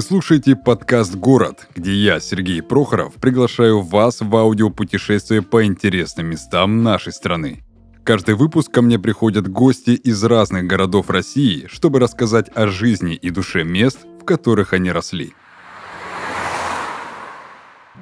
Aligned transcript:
Вы 0.00 0.04
слушаете 0.04 0.56
подкаст 0.56 1.14
«Город», 1.14 1.68
где 1.74 1.92
я, 1.92 2.20
Сергей 2.20 2.62
Прохоров, 2.62 3.16
приглашаю 3.16 3.82
вас 3.82 4.22
в 4.22 4.34
аудиопутешествие 4.34 5.42
по 5.42 5.66
интересным 5.66 6.28
местам 6.28 6.82
нашей 6.82 7.12
страны. 7.12 7.62
Каждый 8.02 8.34
выпуск 8.34 8.72
ко 8.72 8.80
мне 8.80 8.98
приходят 8.98 9.46
гости 9.46 9.90
из 9.90 10.24
разных 10.24 10.66
городов 10.66 11.10
России, 11.10 11.66
чтобы 11.70 11.98
рассказать 11.98 12.48
о 12.54 12.66
жизни 12.68 13.14
и 13.14 13.28
душе 13.28 13.62
мест, 13.62 13.98
в 14.22 14.24
которых 14.24 14.72
они 14.72 14.90
росли. 14.90 15.34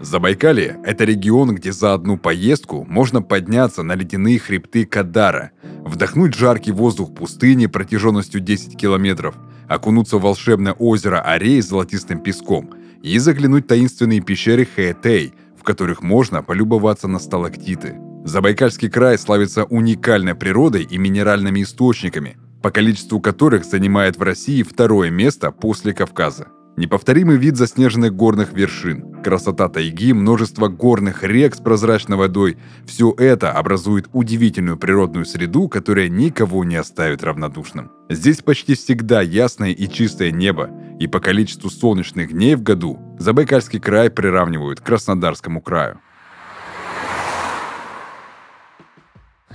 Забайкалье– 0.00 0.78
это 0.84 1.04
регион, 1.04 1.56
где 1.56 1.72
за 1.72 1.92
одну 1.92 2.16
поездку 2.16 2.86
можно 2.88 3.20
подняться 3.20 3.82
на 3.82 3.96
ледяные 3.96 4.38
хребты 4.38 4.84
Кадара, 4.84 5.50
вдохнуть 5.84 6.34
жаркий 6.34 6.70
воздух 6.70 7.14
пустыни 7.14 7.66
протяженностью 7.66 8.40
10 8.40 8.76
километров, 8.76 9.34
окунуться 9.68 10.18
в 10.18 10.22
волшебное 10.22 10.72
озеро 10.72 11.20
Арей 11.20 11.60
с 11.60 11.68
золотистым 11.68 12.20
песком 12.20 12.70
и 13.02 13.18
заглянуть 13.18 13.64
в 13.64 13.68
таинственные 13.68 14.20
пещеры 14.20 14.66
Хээтэй, 14.66 15.34
в 15.58 15.64
которых 15.64 16.00
можно 16.00 16.44
полюбоваться 16.44 17.08
на 17.08 17.18
сталактиты. 17.18 17.96
Забайкальский 18.24 18.90
край 18.90 19.18
славится 19.18 19.64
уникальной 19.64 20.36
природой 20.36 20.84
и 20.84 20.96
минеральными 20.96 21.62
источниками, 21.62 22.36
по 22.62 22.70
количеству 22.70 23.20
которых 23.20 23.64
занимает 23.64 24.16
в 24.16 24.22
России 24.22 24.62
второе 24.62 25.10
место 25.10 25.50
после 25.50 25.92
Кавказа. 25.92 26.48
Неповторимый 26.78 27.38
вид 27.38 27.56
заснеженных 27.56 28.14
горных 28.14 28.52
вершин, 28.52 29.20
красота 29.24 29.68
тайги, 29.68 30.12
множество 30.12 30.68
горных 30.68 31.24
рек 31.24 31.56
с 31.56 31.58
прозрачной 31.58 32.16
водой– 32.16 32.56
все 32.86 33.12
это 33.18 33.50
образует 33.50 34.08
удивительную 34.12 34.76
природную 34.76 35.24
среду, 35.24 35.68
которая 35.68 36.08
никого 36.08 36.62
не 36.62 36.76
оставит 36.76 37.24
равнодушным. 37.24 37.90
Здесь 38.08 38.42
почти 38.42 38.76
всегда 38.76 39.22
ясное 39.22 39.70
и 39.70 39.88
чистое 39.88 40.30
небо, 40.30 40.70
и 41.00 41.08
по 41.08 41.18
количеству 41.18 41.68
солнечных 41.68 42.32
дней 42.32 42.54
в 42.54 42.62
году 42.62 43.00
Забайкальский 43.18 43.80
край 43.80 44.08
приравнивают 44.08 44.80
к 44.80 44.84
Краснодарскому 44.84 45.60
краю. 45.60 45.98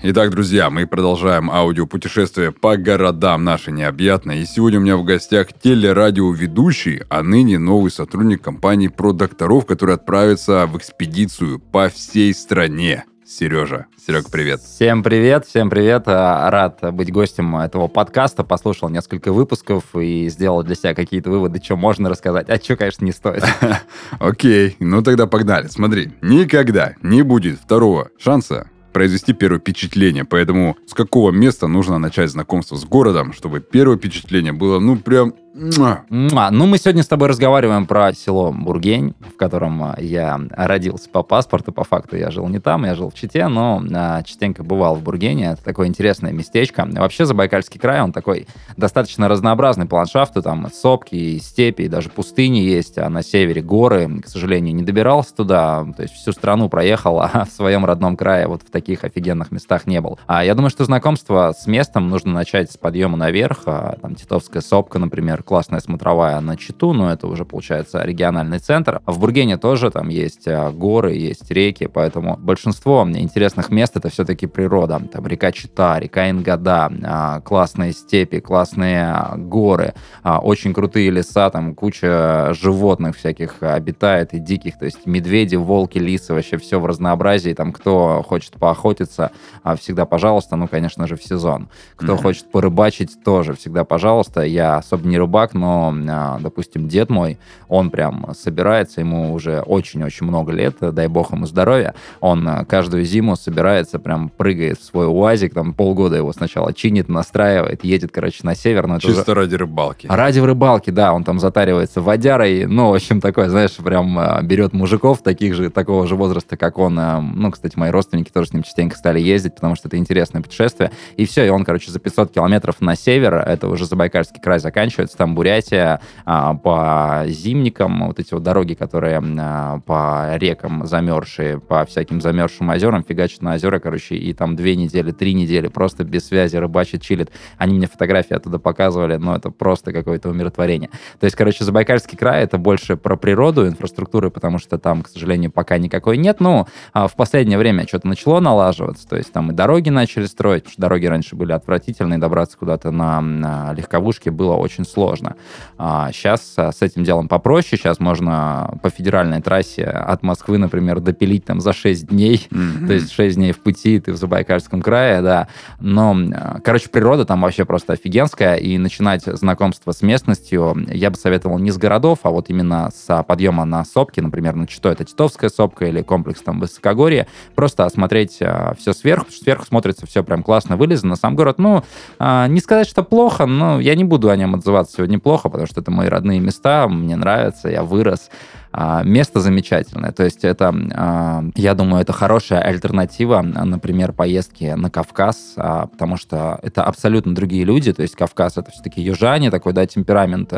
Итак, 0.06 0.32
друзья, 0.32 0.70
мы 0.70 0.86
продолжаем 0.86 1.50
аудиопутешествие 1.50 2.52
по 2.52 2.76
городам 2.76 3.46
нашей 3.46 3.72
необъятной. 3.72 4.42
И 4.42 4.46
сегодня 4.46 4.80
у 4.80 4.82
меня 4.82 4.98
в 4.98 5.06
гостях 5.06 5.54
телерадиоведущий, 5.54 7.04
а 7.08 7.24
ныне 7.24 7.58
новый 7.58 7.90
сотрудник 7.90 8.42
компании 8.42 8.90
про 8.90 9.14
докторов, 9.14 9.66
который 9.66 9.96
отправится 9.96 10.68
в 10.68 10.78
экспедицию 10.78 11.60
по 11.60 11.88
всей 11.88 12.34
стране. 12.34 13.06
Сережа. 13.26 13.86
Серег, 14.06 14.30
привет. 14.30 14.60
Всем 14.60 15.04
привет, 15.04 15.46
всем 15.46 15.70
привет. 15.70 16.04
А, 16.08 16.52
рад 16.52 16.80
быть 16.94 17.10
гостем 17.10 17.56
этого 17.56 17.88
подкаста. 17.88 18.44
Послушал 18.44 18.90
несколько 18.90 19.32
выпусков 19.32 19.96
и 19.96 20.28
сделал 20.28 20.64
для 20.64 20.76
себя 20.76 20.94
какие-то 20.94 21.30
выводы, 21.30 21.62
что 21.64 21.78
можно 21.78 22.10
рассказать, 22.10 22.50
а 22.50 22.58
что, 22.58 22.76
конечно, 22.76 23.06
не 23.06 23.14
стоит. 23.14 23.46
Окей, 24.20 24.76
ну 24.82 25.02
тогда 25.02 25.28
погнали. 25.28 25.68
Смотри, 25.68 26.12
никогда 26.22 26.96
не 27.02 27.22
будет 27.22 27.58
второго 27.58 28.10
шанса 28.20 28.68
произвести 28.94 29.34
первое 29.34 29.60
впечатление. 29.60 30.24
Поэтому 30.24 30.78
с 30.86 30.94
какого 30.94 31.32
места 31.32 31.68
нужно 31.68 31.98
начать 32.00 32.30
знакомство 32.30 32.76
с 32.78 32.86
городом, 32.86 33.34
чтобы 33.34 33.60
первое 33.60 33.98
впечатление 33.98 34.54
было, 34.54 34.80
ну, 34.80 34.98
прям 34.98 35.34
ну, 35.56 36.66
мы 36.66 36.80
сегодня 36.80 37.04
с 37.04 37.08
тобой 37.08 37.28
разговариваем 37.28 37.86
про 37.86 38.12
село 38.14 38.52
Бургень, 38.52 39.14
в 39.20 39.38
котором 39.38 39.84
а, 39.84 39.96
я 40.00 40.40
родился 40.50 41.08
по 41.10 41.22
паспорту. 41.22 41.72
По 41.72 41.84
факту 41.84 42.18
я 42.18 42.32
жил 42.32 42.48
не 42.48 42.58
там, 42.58 42.86
я 42.86 42.96
жил 42.96 43.12
в 43.12 43.14
Чите, 43.14 43.48
но 43.48 43.84
а, 43.94 44.24
частенько 44.24 44.64
бывал 44.64 44.96
в 44.96 45.04
Бургене. 45.04 45.52
Это 45.52 45.64
такое 45.64 45.88
интересное 45.88 46.32
местечко. 46.32 46.88
Вообще, 46.92 47.26
Забайкальский 47.26 47.80
край, 47.80 48.02
он 48.02 48.12
такой 48.12 48.48
достаточно 48.78 49.28
разнообразный 49.28 49.86
по 49.86 49.96
ландшафту. 49.96 50.42
Там 50.42 50.72
сопки, 50.74 51.38
степи, 51.38 51.88
даже 51.88 52.10
пустыни 52.10 52.58
есть, 52.58 52.98
а 52.98 53.08
на 53.10 53.22
севере 53.22 53.62
горы. 53.62 54.22
К 54.26 54.28
сожалению, 54.28 54.74
не 54.74 54.82
добирался 54.82 55.36
туда. 55.36 55.86
То 55.96 56.02
есть 56.02 56.16
всю 56.16 56.32
страну 56.32 56.68
проехал, 56.68 57.20
а 57.22 57.46
в 57.46 57.52
своем 57.52 57.86
родном 57.86 58.18
крае 58.18 58.48
вот 58.48 58.64
в 58.64 58.72
таких 58.72 59.04
офигенных 59.04 59.52
местах 59.52 59.86
не 59.86 60.02
был. 60.02 60.18
А 60.26 60.44
я 60.44 60.56
думаю, 60.56 60.72
что 60.72 60.84
знакомство 60.84 61.54
с 61.56 61.68
местом 61.68 62.10
нужно 62.10 62.34
начать 62.34 62.72
с 62.72 62.78
подъема 62.78 63.18
наверх. 63.18 63.66
Там 63.66 64.16
Титовская 64.16 64.64
сопка, 64.64 64.98
например, 64.98 65.43
классная 65.44 65.80
смотровая 65.80 66.40
на 66.40 66.58
Читу, 66.58 66.94
но 66.94 67.12
это 67.12 67.28
уже 67.28 67.46
получается 67.46 68.04
региональный 68.04 68.60
центр. 68.60 69.02
В 69.06 69.20
Бургене 69.20 69.58
тоже 69.58 69.92
там 69.92 70.10
есть 70.10 70.48
а, 70.48 70.72
горы, 70.72 71.14
есть 71.14 71.50
реки, 71.52 71.88
поэтому 71.88 72.38
большинство 72.38 73.08
интересных 73.08 73.70
мест 73.70 73.96
это 73.98 74.10
все-таки 74.10 74.48
природа. 74.48 75.02
Там 75.12 75.28
река 75.28 75.52
Чита, 75.52 76.00
река 76.00 76.30
Ингада, 76.30 76.92
а, 77.04 77.42
классные 77.42 77.94
степи, 77.94 78.40
классные 78.40 79.16
горы, 79.38 79.94
а, 80.24 80.40
очень 80.40 80.74
крутые 80.74 81.10
леса, 81.10 81.50
там 81.50 81.76
куча 81.76 82.54
животных 82.54 83.18
всяких 83.18 83.62
обитает 83.62 84.34
и 84.34 84.40
диких, 84.40 84.78
то 84.78 84.86
есть 84.86 85.06
медведи, 85.06 85.56
волки, 85.56 85.98
лисы, 85.98 86.34
вообще 86.34 86.58
все 86.58 86.80
в 86.80 86.86
разнообразии. 86.86 87.54
Там 87.54 87.72
кто 87.72 88.24
хочет 88.28 88.54
поохотиться, 88.54 89.32
всегда 89.78 90.06
пожалуйста, 90.06 90.56
ну, 90.56 90.68
конечно 90.68 91.08
же, 91.08 91.16
в 91.16 91.24
сезон. 91.24 91.70
Кто 91.96 92.14
mm-hmm. 92.14 92.22
хочет 92.22 92.52
порыбачить, 92.52 93.24
тоже 93.24 93.54
всегда 93.54 93.84
пожалуйста. 93.84 94.42
Я 94.42 94.78
особо 94.78 95.08
не 95.08 95.18
рыбак, 95.18 95.33
рыбак, 95.34 95.54
но, 95.54 95.94
а, 96.10 96.40
допустим, 96.40 96.88
дед 96.88 97.10
мой, 97.10 97.40
он 97.68 97.90
прям 97.90 98.30
собирается, 98.38 99.02
ему 99.02 99.34
уже 99.34 99.62
очень-очень 99.62 100.28
много 100.28 100.52
лет, 100.52 100.76
дай 100.80 101.08
бог 101.08 101.34
ему 101.34 101.48
здоровья, 101.48 101.96
он 102.20 102.48
а, 102.48 102.66
каждую 102.66 103.04
зиму 103.04 103.36
собирается, 103.36 103.98
прям 103.98 104.30
прыгает 104.30 104.80
в 104.80 104.84
свой 104.84 105.08
УАЗик, 105.08 105.54
там 105.54 105.74
полгода 105.74 106.18
его 106.18 106.32
сначала 106.34 106.74
чинит, 106.74 107.10
настраивает, 107.10 107.84
едет, 107.84 108.12
короче, 108.12 108.40
на 108.44 108.56
север. 108.56 108.86
Но 108.86 109.00
Чисто 109.00 109.32
уже... 109.32 109.34
ради 109.34 109.56
рыбалки. 109.56 110.08
Ради 110.08 110.40
рыбалки, 110.40 110.92
да, 110.92 111.14
он 111.14 111.24
там 111.24 111.40
затаривается 111.40 112.02
водярой, 112.02 112.66
ну, 112.66 112.92
в 112.92 112.94
общем, 112.94 113.20
такой, 113.20 113.50
знаешь, 113.50 113.76
прям 113.78 114.18
а, 114.20 114.42
берет 114.44 114.74
мужиков 114.74 115.24
таких 115.24 115.56
же, 115.56 115.70
такого 115.72 116.06
же 116.06 116.16
возраста, 116.16 116.58
как 116.58 116.78
он, 116.78 116.96
ну, 116.96 117.52
кстати, 117.52 117.78
мои 117.78 117.90
родственники 117.90 118.32
тоже 118.32 118.50
с 118.50 118.54
ним 118.54 118.64
частенько 118.64 118.96
стали 118.98 119.20
ездить, 119.20 119.56
потому 119.56 119.76
что 119.76 119.88
это 119.88 119.98
интересное 119.98 120.42
путешествие, 120.42 120.92
и 121.18 121.26
все, 121.26 121.46
и 121.46 121.50
он, 121.50 121.66
короче, 121.66 121.92
за 121.92 122.00
500 122.00 122.32
километров 122.32 122.82
на 122.82 122.96
север, 122.96 123.36
это 123.36 123.68
уже 123.68 123.86
Забайкальский 123.86 124.42
край 124.42 124.60
заканчивается, 124.60 125.18
там 125.24 125.36
Бурятия, 125.36 126.02
а, 126.26 126.54
по 126.54 127.24
зимникам, 127.28 128.08
вот 128.08 128.20
эти 128.20 128.34
вот 128.34 128.44
дороги, 128.44 128.74
которые 128.74 129.22
а, 129.40 129.80
по 129.86 130.36
рекам 130.36 130.86
замерзшие, 130.86 131.62
по 131.62 131.86
всяким 131.86 132.20
замерзшим 132.20 132.70
озерам, 132.70 133.06
фигачат 133.08 133.42
на 133.42 133.54
озера, 133.54 133.80
короче, 133.80 134.16
и 134.16 134.34
там 134.34 134.58
две 134.58 134.76
недели, 134.76 135.12
три 135.12 135.34
недели 135.34 135.70
просто 135.70 136.04
без 136.04 136.28
связи 136.28 136.58
рыбачит, 136.58 137.02
чилит. 137.04 137.32
Они 137.58 137.74
мне 137.74 137.88
фотографии 137.88 138.34
оттуда 138.34 138.60
показывали, 138.60 139.16
но 139.16 139.34
это 139.34 139.50
просто 139.50 139.94
какое-то 139.94 140.28
умиротворение. 140.28 140.90
То 141.22 141.24
есть, 141.24 141.38
короче, 141.38 141.64
Забайкальский 141.64 142.18
край— 142.18 142.44
это 142.44 142.58
больше 142.58 142.98
про 142.98 143.16
природу, 143.16 143.66
инфраструктуры, 143.66 144.30
потому 144.30 144.60
что 144.60 144.78
там, 144.78 145.04
к 145.04 145.08
сожалению, 145.08 145.52
пока 145.52 145.78
никакой 145.78 146.18
нет. 146.18 146.42
Ну, 146.42 146.68
а 146.92 147.08
в 147.08 147.16
последнее 147.16 147.58
время 147.58 147.88
что-то 147.88 148.10
начало 148.10 148.42
налаживаться, 148.42 149.08
то 149.08 149.16
есть 149.16 149.32
там 149.32 149.52
и 149.52 149.54
дороги 149.54 149.88
начали 149.88 150.26
строить, 150.26 150.64
потому 150.64 150.74
что 150.74 150.82
дороги 150.82 151.06
раньше 151.06 151.38
были 151.38 151.54
отвратительные, 151.54 152.20
добраться 152.20 152.58
куда-то 152.58 152.92
на, 152.92 153.22
на 153.22 153.74
легковушке 153.74 154.30
было 154.30 154.56
очень 154.56 154.84
сложно 154.84 155.13
сложно. 155.14 155.36
А 155.78 156.12
сейчас 156.12 156.56
с 156.58 156.82
этим 156.82 157.04
делом 157.04 157.28
попроще. 157.28 157.80
Сейчас 157.80 158.00
можно 158.00 158.78
по 158.82 158.90
федеральной 158.90 159.42
трассе 159.42 159.84
от 159.84 160.24
Москвы, 160.24 160.58
например, 160.58 161.00
допилить 161.00 161.46
там 161.46 161.60
за 161.60 161.74
6 161.74 162.08
дней. 162.08 162.48
Mm-hmm. 162.50 162.88
То 162.88 162.94
есть 162.94 163.12
6 163.12 163.36
дней 163.36 163.52
в 163.52 163.60
пути, 163.60 164.00
ты 164.00 164.12
в 164.14 164.18
Забайкальском 164.18 164.82
крае, 164.82 165.22
да. 165.22 165.48
Но, 165.80 166.16
короче, 166.64 166.90
природа 166.90 167.26
там 167.26 167.42
вообще 167.42 167.66
просто 167.66 167.94
офигенская. 167.94 168.56
И 168.56 168.78
начинать 168.78 169.24
знакомство 169.24 169.92
с 169.92 170.02
местностью 170.02 170.76
я 170.90 171.10
бы 171.10 171.16
советовал 171.16 171.60
не 171.60 171.72
с 171.72 171.78
городов, 171.78 172.20
а 172.24 172.30
вот 172.30 172.50
именно 172.50 172.90
с 172.94 173.24
подъема 173.24 173.66
на 173.66 173.86
сопки, 173.86 174.20
например, 174.20 174.56
на 174.56 174.68
что 174.68 174.90
это 174.90 175.04
Титовская 175.04 175.50
сопка 175.50 175.86
или 175.86 176.02
комплекс 176.02 176.42
там 176.42 176.60
Высокогорье. 176.60 177.28
Просто 177.56 177.86
осмотреть 177.86 178.38
а, 178.42 178.74
все 178.78 178.94
сверху, 178.94 179.26
потому 179.26 179.36
что 179.36 179.44
сверху 179.44 179.66
смотрится 179.66 180.06
все 180.06 180.24
прям 180.24 180.42
классно 180.42 180.78
вылезано. 180.78 181.16
Сам 181.16 181.36
город, 181.36 181.60
ну, 181.60 181.84
а, 182.20 182.48
не 182.48 182.60
сказать, 182.60 182.88
что 182.88 183.04
плохо, 183.04 183.46
но 183.46 183.80
я 183.80 183.96
не 183.96 184.04
буду 184.04 184.30
о 184.30 184.36
нем 184.36 184.56
отзываться 184.56 185.03
сегодня 185.04 185.20
плохо, 185.20 185.50
потому 185.50 185.68
что 185.68 185.82
это 185.82 185.92
мои 185.92 186.08
родные 186.08 186.40
места, 186.40 186.88
мне 186.88 187.16
нравится, 187.16 187.70
я 187.70 187.84
вырос. 187.84 188.30
А, 188.76 189.04
место 189.04 189.40
замечательное. 189.40 190.12
То 190.12 190.24
есть 190.24 190.44
это, 190.44 190.74
а, 190.96 191.44
я 191.56 191.76
думаю, 191.76 192.02
это 192.02 192.12
хорошая 192.12 192.60
альтернатива, 192.62 193.42
например, 193.44 194.14
поездки 194.14 194.74
на 194.76 194.90
Кавказ, 194.90 195.54
а, 195.58 195.86
потому 195.86 196.18
что 196.18 196.60
это 196.64 196.84
абсолютно 196.84 197.36
другие 197.36 197.66
люди. 197.66 197.94
То 197.94 198.02
есть 198.02 198.16
Кавказ 198.16 198.58
это 198.58 198.72
все-таки 198.72 199.00
южане, 199.00 199.52
такой, 199.52 199.74
да, 199.74 199.86
темперамент 199.86 200.52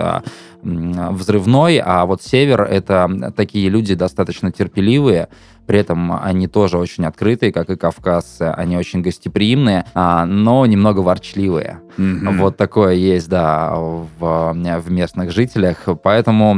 взрывной, 0.64 1.82
а 1.84 2.06
вот 2.06 2.24
север 2.24 2.62
это 2.62 3.34
такие 3.36 3.68
люди 3.70 3.96
достаточно 3.96 4.52
терпеливые, 4.52 5.28
при 5.66 5.80
этом 5.80 6.18
они 6.22 6.48
тоже 6.48 6.78
очень 6.78 7.06
открытые, 7.06 7.52
как 7.52 7.70
и 7.70 7.76
Кавказ, 7.76 8.38
они 8.40 8.78
очень 8.78 9.02
гостеприимные, 9.02 9.86
но 9.94 10.66
немного 10.66 11.00
ворчливые. 11.00 11.80
Mm-hmm. 11.98 12.38
Вот 12.40 12.58
такое 12.58 12.94
есть, 12.94 13.30
да, 13.30 13.74
в, 13.76 14.10
в 14.20 14.92
местных 14.92 15.32
жителях. 15.32 15.88
Поэтому, 16.04 16.56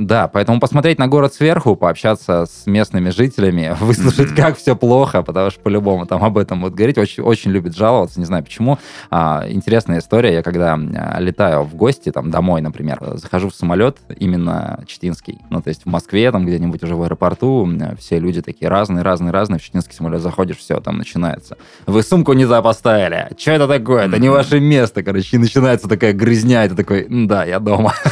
да, 0.00 0.28
поэтому 0.32 0.60
посмотреть 0.60 0.98
на 0.98 1.08
город 1.08 1.32
сверху, 1.34 1.76
пообщаться 1.76 2.46
с 2.46 2.66
местными 2.66 3.10
жителями, 3.10 3.76
выслушать, 3.80 4.34
как 4.34 4.56
все 4.56 4.74
плохо, 4.74 5.22
потому 5.22 5.50
что 5.50 5.60
по-любому 5.60 6.06
там 6.06 6.24
об 6.24 6.38
этом 6.38 6.60
будут 6.60 6.74
говорить. 6.74 6.98
Очень, 6.98 7.22
очень 7.22 7.50
любит 7.50 7.76
жаловаться, 7.76 8.18
не 8.18 8.26
знаю 8.26 8.42
почему. 8.42 8.78
А, 9.10 9.44
интересная 9.48 10.00
история. 10.00 10.34
Я 10.34 10.42
когда 10.42 10.74
а, 10.74 11.20
летаю 11.20 11.62
в 11.62 11.74
гости, 11.74 12.10
там, 12.10 12.30
домой, 12.30 12.60
например, 12.60 12.98
захожу 13.14 13.50
в 13.50 13.54
самолет, 13.54 13.98
именно 14.18 14.82
читинский. 14.86 15.40
Ну, 15.50 15.62
то 15.62 15.68
есть 15.68 15.82
в 15.84 15.88
Москве, 15.88 16.30
там, 16.32 16.46
где-нибудь 16.46 16.82
уже 16.82 16.96
в 16.96 17.02
аэропорту, 17.02 17.68
все 17.98 18.18
люди 18.18 18.42
такие 18.52 18.68
разные, 18.68 19.02
разные, 19.02 19.32
разные. 19.32 19.58
В 19.58 19.62
читинский 19.62 19.94
самолет 19.94 20.20
заходишь, 20.20 20.58
все, 20.58 20.80
там 20.80 20.98
начинается. 20.98 21.56
Вы 21.86 22.02
сумку 22.02 22.32
не 22.32 22.44
туда 22.44 22.62
поставили. 22.62 23.28
Что 23.38 23.52
это 23.52 23.68
такое? 23.68 24.06
Это 24.06 24.18
не 24.18 24.28
ваше 24.28 24.60
место, 24.60 25.02
короче. 25.02 25.36
И 25.36 25.38
начинается 25.38 25.88
такая 25.88 26.12
грызня, 26.12 26.64
это 26.64 26.74
такой, 26.76 27.06
да, 27.08 27.44
я 27.44 27.60
дома. 27.60 27.94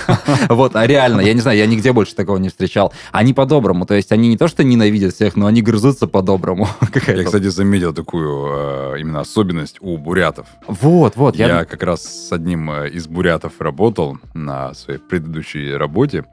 Вот, 0.48 0.76
а 0.76 0.86
реально, 0.86 1.20
я 1.20 1.34
не 1.34 1.40
знаю, 1.40 1.58
я 1.58 1.66
нигде 1.66 1.92
больше 1.92 2.14
такого 2.14 2.38
не 2.38 2.48
встречал. 2.48 2.92
Они 3.12 3.32
по-доброму, 3.34 3.86
то 3.86 3.94
есть 3.94 4.12
они 4.12 4.28
не 4.28 4.36
то, 4.36 4.48
что 4.48 4.64
ненавидят 4.64 5.14
всех, 5.14 5.36
но 5.36 5.46
они 5.46 5.62
грызутся 5.62 6.06
по-доброму. 6.06 6.68
Я, 7.06 7.24
кстати, 7.24 7.48
заметил 7.48 7.92
такую 7.92 8.94
э, 8.94 9.00
именно 9.00 9.20
особенность 9.20 9.78
у 9.80 9.96
бурятов. 9.98 10.46
Вот, 10.66 11.16
вот. 11.16 11.36
Я 11.36 11.64
как 11.64 11.82
раз 11.82 12.02
с 12.04 12.32
одним 12.32 12.70
э, 12.70 12.90
из 12.90 13.06
бурятов 13.06 13.52
работал 13.60 14.18
на 14.34 14.74
своей 14.74 15.00
предыдущей 15.00 15.74
работе 15.74 16.24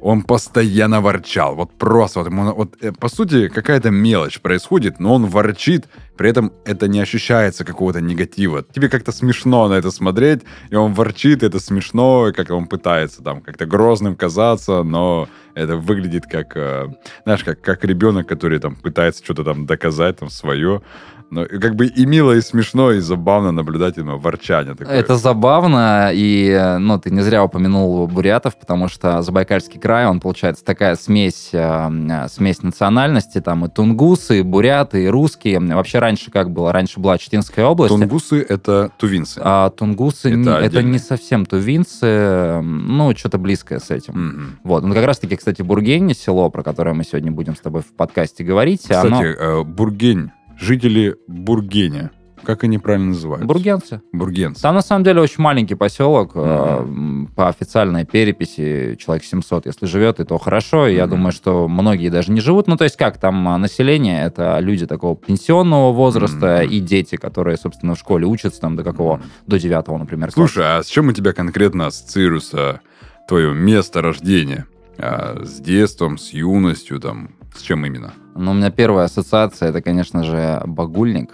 он 0.00 0.22
постоянно 0.22 1.00
ворчал. 1.00 1.54
Вот 1.54 1.72
просто, 1.78 2.20
вот, 2.20 2.56
вот 2.56 2.74
э, 2.80 2.92
по 2.92 3.08
сути, 3.08 3.48
какая-то 3.48 3.90
мелочь 3.90 4.40
происходит, 4.40 5.00
но 5.00 5.14
он 5.14 5.26
ворчит, 5.26 5.86
при 6.16 6.30
этом 6.30 6.52
это 6.64 6.88
не 6.88 7.00
ощущается 7.00 7.64
какого-то 7.64 8.00
негатива. 8.00 8.62
Тебе 8.62 8.88
как-то 8.88 9.12
смешно 9.12 9.68
на 9.68 9.74
это 9.74 9.90
смотреть, 9.90 10.42
и 10.70 10.74
он 10.74 10.94
ворчит, 10.94 11.42
это 11.42 11.60
смешно, 11.60 12.32
как 12.34 12.50
он 12.50 12.66
пытается 12.66 13.22
там 13.22 13.40
как-то 13.40 13.66
грозным 13.66 14.16
казаться, 14.16 14.82
но 14.82 15.28
это 15.54 15.76
выглядит 15.76 16.24
как, 16.26 16.56
э, 16.56 16.88
знаешь, 17.24 17.44
как, 17.44 17.60
как 17.60 17.84
ребенок, 17.84 18.28
который 18.28 18.58
там 18.58 18.76
пытается 18.76 19.24
что-то 19.24 19.44
там 19.44 19.66
доказать, 19.66 20.18
там, 20.18 20.30
свое. 20.30 20.82
Но 21.30 21.44
как 21.44 21.74
бы 21.74 21.86
и 21.86 22.06
мило, 22.06 22.32
и 22.32 22.40
смешно, 22.40 22.92
и 22.92 23.00
забавно 23.00 23.52
наблюдать 23.52 23.98
именно 23.98 24.16
ворчание 24.16 24.74
такое. 24.74 24.94
Это 24.94 25.16
забавно, 25.16 26.10
и 26.12 26.76
ну, 26.78 26.98
ты 26.98 27.10
не 27.10 27.20
зря 27.20 27.44
упомянул 27.44 28.06
бурятов, 28.06 28.58
потому 28.58 28.88
что 28.88 29.22
Забайкальский 29.22 29.80
край, 29.80 30.06
он, 30.06 30.20
получается, 30.20 30.64
такая 30.64 30.94
смесь, 30.96 31.50
э, 31.52 32.26
смесь 32.30 32.62
национальности, 32.62 33.40
там 33.40 33.64
и 33.64 33.68
тунгусы, 33.68 34.40
и 34.40 34.42
буряты, 34.42 35.04
и 35.04 35.08
русские. 35.08 35.58
Вообще 35.60 35.98
раньше 35.98 36.30
как 36.30 36.50
было? 36.50 36.72
Раньше 36.72 37.00
была 37.00 37.18
Читинская 37.18 37.64
область. 37.66 37.92
Тунгусы— 37.92 38.44
это 38.48 38.90
тувинцы. 38.96 39.40
А 39.42 39.70
тунгусы 39.70 40.28
это, 40.28 40.36
не, 40.36 40.66
это 40.66 40.82
не 40.82 40.98
совсем 40.98 41.44
тувинцы, 41.44 42.60
ну, 42.62 43.14
что-то 43.16 43.38
близкое 43.38 43.80
с 43.80 43.90
этим. 43.90 44.14
Mm-hmm. 44.14 44.46
Вот. 44.64 44.84
Ну, 44.84 44.94
как 44.94 45.04
раз-таки, 45.04 45.36
кстати, 45.36 45.62
Бургень, 45.62 46.14
село, 46.14 46.50
про 46.50 46.62
которое 46.62 46.94
мы 46.94 47.04
сегодня 47.04 47.32
будем 47.32 47.56
с 47.56 47.60
тобой 47.60 47.82
в 47.82 47.92
подкасте 47.96 48.44
говорить. 48.44 48.82
Кстати, 48.82 49.06
оно... 49.06 49.24
Э, 49.24 49.62
Бургень 49.64 50.30
жители 50.58 51.16
Бургеня. 51.26 52.10
Как 52.46 52.62
они 52.62 52.78
правильно 52.78 53.08
называются? 53.08 53.46
Бургенцы. 53.46 54.02
Бургенцы. 54.12 54.62
Там 54.62 54.76
на 54.76 54.82
самом 54.82 55.02
деле 55.02 55.20
очень 55.20 55.42
маленький 55.42 55.74
поселок. 55.74 56.36
Mm-hmm. 56.36 57.34
По 57.34 57.48
официальной 57.48 58.04
переписи 58.04 58.96
человек 59.00 59.24
700, 59.24 59.66
если 59.66 59.86
живет, 59.86 60.20
и 60.20 60.24
то 60.24 60.38
хорошо. 60.38 60.86
Mm-hmm. 60.86 60.94
Я 60.94 61.06
думаю, 61.08 61.32
что 61.32 61.66
многие 61.66 62.08
даже 62.08 62.30
не 62.30 62.40
живут. 62.40 62.68
Ну, 62.68 62.76
то 62.76 62.84
есть 62.84 62.96
как, 62.96 63.18
там 63.18 63.48
а, 63.48 63.58
население, 63.58 64.24
это 64.24 64.58
люди 64.60 64.86
такого 64.86 65.16
пенсионного 65.16 65.92
возраста 65.92 66.62
mm-hmm. 66.62 66.68
и 66.68 66.80
дети, 66.80 67.16
которые, 67.16 67.56
собственно, 67.56 67.96
в 67.96 67.98
школе 67.98 68.26
учатся 68.26 68.60
там 68.60 68.76
до 68.76 68.84
какого? 68.84 69.16
Mm-hmm. 69.16 69.30
До 69.48 69.58
девятого, 69.58 69.98
например. 69.98 70.30
Слушай, 70.30 70.62
класса. 70.62 70.78
а 70.78 70.82
с 70.84 70.86
чем 70.86 71.08
у 71.08 71.12
тебя 71.12 71.32
конкретно 71.32 71.86
ассоциируется 71.86 72.80
твое 73.26 73.52
место 73.54 74.02
рождения? 74.02 74.66
А, 74.98 75.42
с 75.42 75.58
детством, 75.58 76.16
с 76.16 76.30
юностью, 76.30 77.00
там, 77.00 77.30
с 77.56 77.62
чем 77.62 77.84
именно? 77.84 78.12
Ну, 78.34 78.50
у 78.50 78.54
меня 78.54 78.70
первая 78.70 79.06
ассоциация, 79.06 79.70
это, 79.70 79.82
конечно 79.82 80.22
же, 80.22 80.62
багульник. 80.66 81.32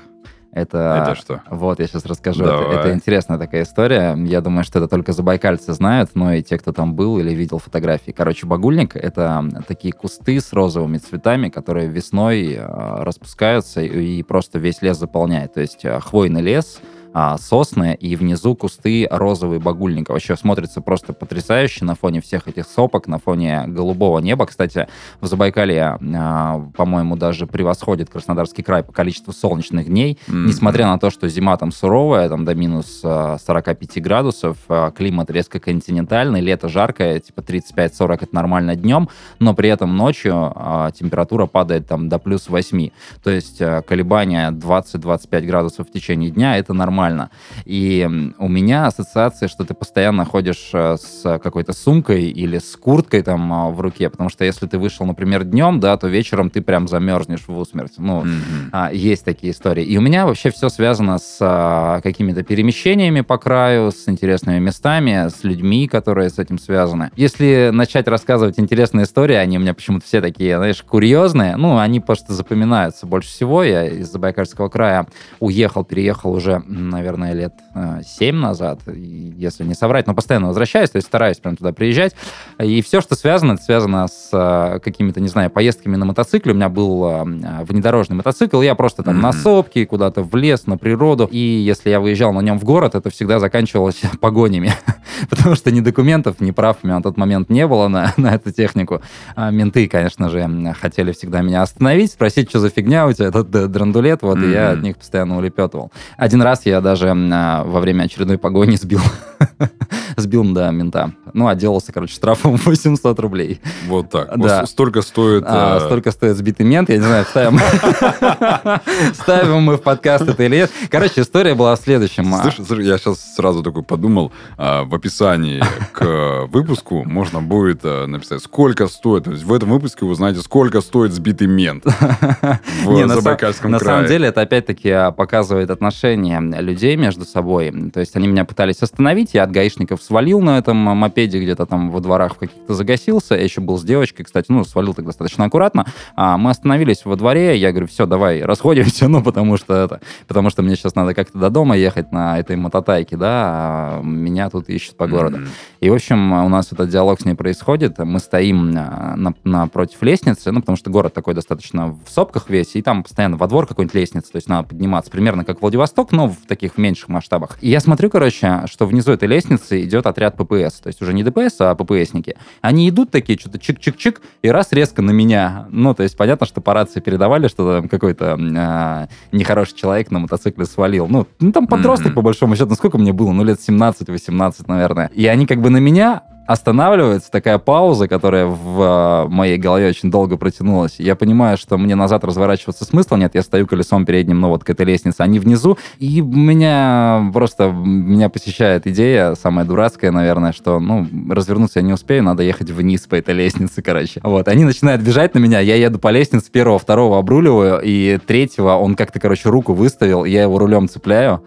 Это, 0.53 1.07
это 1.07 1.15
что? 1.15 1.41
Вот, 1.49 1.81
я 1.81 1.87
сейчас 1.87 2.05
расскажу. 2.05 2.45
Это, 2.45 2.79
это 2.79 2.93
интересная 2.93 3.39
такая 3.39 3.63
история. 3.63 4.15
Я 4.17 4.43
думаю, 4.43 4.65
что 4.65 4.81
это 4.81 4.89
только 4.89 5.13
забайкальцы 5.13 5.73
знают, 5.73 6.11
но 6.15 6.35
и 6.35 6.43
те, 6.43 6.59
кто 6.59 6.73
там 6.73 6.95
был 6.95 7.19
или 7.19 7.33
видел 7.33 7.59
фотографии. 7.59 8.11
Короче, 8.11 8.47
багульник— 8.47 8.95
это 8.97 9.43
такие 9.67 9.95
кусты 9.95 10.41
с 10.41 10.53
розовыми 10.53 10.99
цветами, 10.99 11.49
которые 11.49 11.89
весной 11.89 12.53
э, 12.53 13.03
распускаются 13.03 13.81
и, 13.81 14.23
просто 14.23 14.59
весь 14.59 14.83
лес 14.83 14.99
заполняет. 14.99 15.55
То 15.55 15.63
есть 15.63 15.87
э, 15.87 15.99
хвойный 16.01 16.43
лес— 16.43 16.81
а, 17.13 17.39
сосны, 17.39 17.97
и 17.99 18.17
внизу 18.17 18.55
кусты 18.55 19.07
розовый 19.11 19.59
багульника. 19.59 20.13
Вообще 20.13 20.37
смотрится 20.37 20.81
просто 20.81 21.13
потрясающе 21.13 21.85
на 21.85 21.95
фоне 21.95 22.21
всех 22.21 22.49
этих 22.49 22.67
сопок, 22.67 23.07
на 23.07 23.19
фоне 23.19 23.65
голубого 23.67 24.19
неба. 24.19 24.47
Кстати, 24.47 24.89
в 25.21 25.27
Забайкалье, 25.27 25.99
а, 26.17 26.65
по-моему, 26.77 27.17
даже 27.17 27.47
превосходит 27.47 28.11
Краснодарский 28.11 28.63
край 28.63 28.83
по 28.83 28.93
количеству 28.93 29.33
солнечных 29.33 29.87
дней. 29.87 30.19
Mm-hmm. 30.27 30.47
Несмотря 30.47 30.87
на 30.87 30.99
то, 30.99 31.11
что 31.11 31.29
зима 31.29 31.57
там 31.57 31.73
суровая, 31.73 32.29
там 32.29 32.45
до 32.45 32.55
минус 32.55 33.01
45 33.03 33.97
а, 33.97 34.01
градусов, 34.01 34.57
а, 34.69 34.91
климат 34.91 35.31
резко 35.31 35.61
континентальный, 35.61 36.41
лето 36.41 36.69
жаркое, 36.69 37.21
типа 37.21 37.41
35-40 37.41 38.15
это 38.23 38.35
нормально 38.35 38.75
днем, 38.77 39.09
но 39.39 39.55
при 39.55 39.69
этом 39.69 39.97
ночью 39.97 40.53
а, 40.55 40.91
температура 40.93 41.47
падает 41.47 41.87
там 41.87 42.09
до 42.09 42.19
плюс 42.19 42.49
8. 42.49 42.91
То 43.23 43.31
есть 43.31 43.61
а, 43.61 43.83
колебания 43.83 44.51
20-25 44.51 45.47
градусов 45.47 45.89
в 45.89 45.93
течение 45.93 46.31
дня 46.31 46.57
это 46.57 46.73
нормально 46.73 47.02
нормально. 47.03 47.31
И 47.65 48.09
у 48.39 48.49
меня 48.49 48.87
ассоциация, 48.87 49.49
что 49.49 49.65
ты 49.65 49.75
постоянно 49.75 50.25
ходишь 50.25 50.71
э, 50.73 50.97
с 50.97 51.39
какой-то 51.39 51.73
сумкой 51.73 52.25
или 52.25 52.59
с 52.59 52.77
курткой 52.77 53.23
там 53.23 53.53
а, 53.53 53.71
в 53.71 53.81
руке, 53.81 54.09
потому 54.09 54.31
что 54.31 54.45
если 54.45 54.67
ты 54.67 54.79
вышел, 54.79 55.07
например, 55.07 55.45
днем, 55.45 55.81
да, 55.81 55.97
то 55.97 56.09
вечером 56.09 56.51
ты 56.51 56.63
прям 56.63 56.89
замерзнешь 56.89 57.47
в 57.47 57.59
усмерть. 57.59 57.95
Ну, 57.99 58.25
mm-hmm. 58.25 58.95
есть 58.95 59.25
такие 59.25 59.53
истории. 59.53 59.85
И 59.85 59.99
у 59.99 60.01
меня 60.01 60.27
вообще 60.27 60.51
все 60.51 60.69
связано 60.69 61.19
с 61.19 61.39
а, 61.41 62.01
какими-то 62.01 62.43
перемещениями 62.43 63.23
по 63.23 63.39
краю, 63.39 63.91
с 63.91 64.09
интересными 64.09 64.59
местами, 64.59 65.29
с 65.29 65.45
людьми, 65.45 65.89
которые 65.89 66.31
с 66.31 66.39
этим 66.39 66.59
связаны. 66.59 67.11
Если 67.17 67.71
начать 67.73 68.09
рассказывать 68.09 68.59
интересные 68.59 69.05
истории, 69.05 69.37
они 69.37 69.59
у 69.59 69.61
меня 69.61 69.75
почему-то 69.75 70.07
все 70.07 70.21
такие, 70.21 70.57
знаешь, 70.57 70.83
курьезные, 70.83 71.57
ну, 71.57 71.79
они 71.79 72.01
просто 72.01 72.33
запоминаются 72.33 73.07
больше 73.07 73.29
всего. 73.29 73.65
Я 73.65 73.87
из 73.87 74.11
Забайкальского 74.13 74.69
края 74.69 75.07
уехал, 75.41 75.85
переехал 75.85 76.33
уже 76.33 76.63
наверное, 76.93 77.33
лет 77.33 77.55
7 77.75 78.37
э, 78.37 78.39
назад, 78.39 78.81
если 78.87 79.65
не 79.65 79.75
соврать, 79.75 80.07
но 80.07 80.15
постоянно 80.15 80.49
возвращаюсь, 80.49 80.91
то 80.91 80.97
есть 80.97 81.09
стараюсь 81.09 81.39
прям 81.39 81.57
туда 81.57 81.73
приезжать. 81.73 82.15
И 82.61 82.83
все, 82.83 83.01
что 83.01 83.17
связано, 83.17 83.53
это 83.53 83.63
связано 83.63 84.07
с 84.07 84.29
э, 84.33 84.79
какими-то, 84.81 85.21
не 85.21 85.29
знаю, 85.29 85.51
поездками 85.51 85.97
на 85.97 86.05
мотоцикле. 86.05 86.53
У 86.53 86.55
меня 86.55 86.69
был 86.69 87.05
э, 87.05 87.25
внедорожный 87.65 88.17
мотоцикл, 88.17 88.61
я 88.61 88.75
просто 88.75 89.03
там 89.03 89.19
mm-hmm. 89.19 89.23
на 89.23 89.33
сопки, 89.33 89.85
куда-то 89.85 90.23
в 90.23 90.35
лес, 90.37 90.67
на 90.67 90.79
природу. 90.79 91.29
И 91.31 91.39
если 91.39 91.91
я 91.91 92.01
выезжал 92.01 92.33
на 92.33 92.41
нем 92.41 92.59
в 92.59 92.65
город, 92.65 92.95
это 92.95 93.11
всегда 93.11 93.39
заканчивалось 93.41 94.03
погонями. 94.21 94.73
Потому 95.31 95.55
что 95.55 95.71
ни 95.71 95.81
документов, 95.81 96.41
ни 96.41 96.51
прав 96.51 96.79
у 96.83 96.87
меня 96.87 96.97
на 96.97 97.03
тот 97.03 97.17
момент 97.17 97.51
не 97.51 97.67
было 97.67 97.89
на, 97.89 98.13
на 98.17 98.35
эту 98.35 98.53
технику. 98.53 99.01
А 99.35 99.51
менты, 99.51 99.89
конечно 99.89 100.29
же, 100.29 100.75
хотели 100.79 101.13
всегда 101.13 101.41
меня 101.41 101.63
остановить, 101.63 102.13
спросить, 102.13 102.51
что 102.51 102.61
за 102.61 102.69
фигня 102.69 103.07
у 103.07 103.13
тебя, 103.13 103.29
этот 103.29 103.51
драндулет, 103.51 104.23
вот, 104.23 104.39
mm-hmm. 104.39 104.49
и 104.49 104.53
я 104.53 104.71
от 104.73 104.83
них 104.83 104.99
постоянно 104.99 105.39
улепетывал. 105.39 105.91
Один 106.17 106.43
раз 106.43 106.67
я 106.67 106.81
даже 106.83 107.09
а, 107.11 107.65
во 107.65 107.81
время 107.81 108.05
очередной 108.05 108.39
погони 108.39 108.77
сбил, 108.77 109.01
сбил, 110.17 110.45
да, 110.53 110.71
мента. 110.71 111.13
Ну, 111.33 111.49
отделался, 111.49 111.93
короче, 111.93 112.15
штрафом 112.15 112.57
800 112.65 113.19
рублей. 113.21 113.61
Вот 113.87 114.11
так. 114.11 114.39
Да. 114.39 114.67
Столько 114.67 115.03
стоит... 115.03 115.45
А, 115.47 115.79
э... 115.79 115.81
Столько 115.81 116.11
стоит 116.11 116.37
сбитый 116.37 116.67
мент, 116.67 116.91
я 116.91 116.97
не 116.97 117.03
знаю, 117.03 117.25
ставим... 117.25 117.59
ставим 119.15 119.63
мы 119.63 119.77
в 119.77 119.83
подкаст 119.83 120.29
это 120.29 120.43
или 120.43 120.57
нет. 120.57 120.71
Короче, 120.91 121.23
история 121.23 121.55
была 121.55 121.77
в 121.77 121.81
следующем. 121.81 122.35
А. 122.35 122.43
Слышь, 122.51 122.85
я 122.85 122.99
сейчас 122.99 123.35
сразу 123.35 123.63
такой 123.63 123.83
подумал, 123.83 124.33
а, 124.59 124.85
в 124.85 124.95
описании 124.95 125.63
к 125.93 126.47
выпуску 126.49 127.05
можно 127.05 127.41
будет 127.41 127.81
а, 127.85 128.07
написать, 128.07 128.43
сколько 128.43 128.89
стоит. 128.89 129.27
В 129.27 129.53
этом 129.53 129.71
выпуске 129.71 130.05
вы 130.05 130.13
узнаете, 130.13 130.41
сколько 130.41 130.81
стоит 130.81 131.13
сбитый 131.13 131.47
мент 131.47 131.85
в 131.85 133.09
Забайкальском 133.09 133.71
крае. 133.71 133.73
На 133.73 133.79
самом 133.79 134.07
деле 134.07 134.29
это 134.29 134.41
опять-таки 134.43 134.91
а, 134.91 135.11
показывает 135.13 135.71
отношение 135.71 136.41
людей 136.41 136.72
между 136.97 137.25
собой. 137.25 137.73
То 137.93 138.01
есть 138.01 138.17
они 138.17 138.29
меня 138.29 138.45
пытались 138.45 138.83
остановить, 138.83 139.35
я 139.35 139.45
от 139.45 139.51
гаишников 139.51 140.03
свалил 140.03 140.41
на 140.41 140.59
этом 140.59 140.77
мопеде, 140.77 141.41
где-то 141.41 141.67
там 141.67 141.91
во 141.91 142.01
дворах 142.01 142.35
в 142.35 142.39
каких-то 142.39 142.75
загасился. 142.75 143.35
Я 143.35 143.43
еще 143.43 143.61
был 143.61 143.79
с 143.79 143.85
девочкой, 143.85 144.25
кстати, 144.25 144.47
ну, 144.51 144.65
свалил 144.65 144.95
так 144.95 145.07
достаточно 145.07 145.45
аккуратно. 145.45 145.87
А 146.17 146.37
мы 146.37 146.51
остановились 146.51 147.05
во 147.05 147.17
дворе, 147.17 147.57
я 147.57 147.71
говорю, 147.71 147.87
все, 147.87 148.07
давай, 148.07 148.43
расходимся, 148.43 149.09
ну, 149.13 149.23
потому 149.23 149.57
что 149.57 149.75
это, 149.75 150.01
потому 150.29 150.51
что 150.51 150.63
мне 150.63 150.77
сейчас 150.77 150.95
надо 150.95 151.15
как-то 151.15 151.39
до 151.39 151.51
дома 151.51 151.77
ехать 151.77 152.13
на 152.13 152.39
этой 152.39 152.57
мототайке, 152.57 153.17
да, 153.17 153.31
а 153.33 154.01
меня 154.03 154.49
тут 154.51 154.69
ищут 154.69 154.97
по 154.97 155.07
городу. 155.07 155.39
Mm-hmm. 155.39 155.49
И, 155.81 155.91
в 155.91 155.95
общем, 155.95 156.33
у 156.33 156.49
нас 156.49 156.73
этот 156.73 156.89
диалог 156.89 157.21
с 157.21 157.25
ней 157.25 157.35
происходит, 157.35 157.99
мы 157.99 158.19
стоим 158.21 158.71
на, 158.71 159.35
напротив 159.45 160.03
лестницы, 160.03 160.53
ну, 160.53 160.61
потому 160.61 160.77
что 160.77 160.91
город 160.91 161.15
такой 161.15 161.35
достаточно 161.35 161.99
в 162.05 162.11
сопках 162.11 162.49
весь, 162.49 162.77
и 162.77 162.83
там 162.83 163.03
постоянно 163.03 163.37
во 163.37 163.49
двор 163.49 163.67
какой-нибудь 163.67 163.95
лестница, 163.95 164.33
то 164.33 164.37
есть 164.37 164.49
надо 164.49 164.69
подниматься, 164.69 165.11
примерно 165.11 165.45
как 165.45 165.61
Владивосток, 165.61 166.13
но 166.13 166.29
в 166.29 166.37
таких 166.47 166.62
таких 166.63 166.79
меньших 166.79 167.09
масштабах. 167.09 167.59
И 167.61 167.69
я 167.69 167.81
смотрю, 167.81 168.09
короче, 168.09 168.63
что 168.67 168.87
внизу 168.87 169.11
этой 169.11 169.27
лестнице 169.27 169.83
идет 169.83 170.07
отряд 170.07 170.37
ППС. 170.37 170.81
То 170.81 170.87
есть 170.87 171.03
уже 171.03 171.13
не 171.13 171.25
ДПС, 171.25 171.57
а 171.61 171.75
ППСники. 171.75 172.37
Они 172.61 172.89
идут 172.89 173.11
такие, 173.11 173.37
что-то 173.37 173.59
чик-чик-чик, 173.59 174.21
и 174.43 174.49
раз 174.49 174.69
резко 174.71 175.03
на 175.03 175.11
меня. 175.11 175.67
Ну, 175.71 175.93
то 175.93 176.05
есть 176.05 176.17
понятно, 176.17 176.47
что 176.47 176.61
по 176.61 176.73
рации 176.73 177.01
передавали, 177.01 177.49
что 177.49 177.81
там 177.81 177.89
какой-то 177.89 178.37
э, 178.39 179.37
нехороший 179.37 179.77
человек 179.77 180.13
на 180.13 180.21
мотоцикле 180.21 180.65
свалил. 180.65 181.09
Ну, 181.09 181.27
ну 181.41 181.51
там 181.51 181.67
подросток, 181.67 182.13
mm-hmm. 182.13 182.15
по 182.15 182.23
большому 182.23 182.55
счету. 182.55 182.69
Ну, 182.69 182.77
сколько 182.77 182.97
мне 182.97 183.13
было? 183.13 183.33
Ну, 183.33 183.43
лет 183.43 183.59
17-18, 183.59 184.65
наверное. 184.69 185.11
И 185.15 185.27
они 185.27 185.47
как 185.47 185.61
бы 185.61 185.69
на 185.71 185.79
меня, 185.79 186.23
останавливается 186.47 187.31
такая 187.31 187.59
пауза, 187.59 188.09
которая 188.09 188.47
в 188.47 189.27
э, 189.27 189.29
моей 189.29 189.59
голове 189.59 189.89
очень 189.89 190.11
долго 190.11 190.37
протянулась. 190.37 190.97
Я 190.99 191.15
понимаю, 191.15 191.57
что 191.57 191.79
мне 191.79 191.95
назад 191.95 192.25
разворачиваться 192.25 192.85
смысла 192.85 193.17
нет. 193.17 193.35
Я 193.35 193.43
стою 193.43 193.67
колесом 193.67 194.05
передним, 194.05 194.41
ну 194.41 194.49
вот 194.49 194.65
к 194.65 194.71
этой 194.71 194.87
лестнице, 194.87 195.21
они 195.21 195.39
внизу. 195.39 195.79
И 195.99 196.21
меня 196.21 197.31
просто 197.33 197.71
меня 197.71 198.29
посещает 198.29 198.87
идея, 198.87 199.35
самая 199.35 199.65
дурацкая, 199.65 200.11
наверное, 200.11 200.53
что, 200.53 200.81
ну, 200.81 201.07
развернуться 201.31 201.81
я 201.81 201.85
не 201.85 201.93
успею, 201.93 202.23
надо 202.23 202.43
ехать 202.43 202.71
вниз 202.71 203.03
по 203.03 203.15
этой 203.15 203.35
лестнице, 203.35 203.83
короче. 203.83 204.21
Вот, 204.23 204.49
они 204.49 204.65
начинают 204.65 205.03
бежать 205.03 205.35
на 205.35 205.39
меня, 205.39 205.61
я 205.61 205.77
еду 205.77 205.99
по 205.99 206.09
лестнице, 206.09 206.51
первого, 206.51 206.79
второго 206.79 207.19
обруливаю, 207.19 207.81
и 207.83 208.19
третьего 208.19 208.73
он 208.73 208.95
как-то, 208.95 209.21
короче, 209.21 209.49
руку 209.49 209.75
выставил, 209.75 210.25
я 210.25 210.43
его 210.43 210.59
рулем 210.59 210.89
цепляю. 210.89 211.43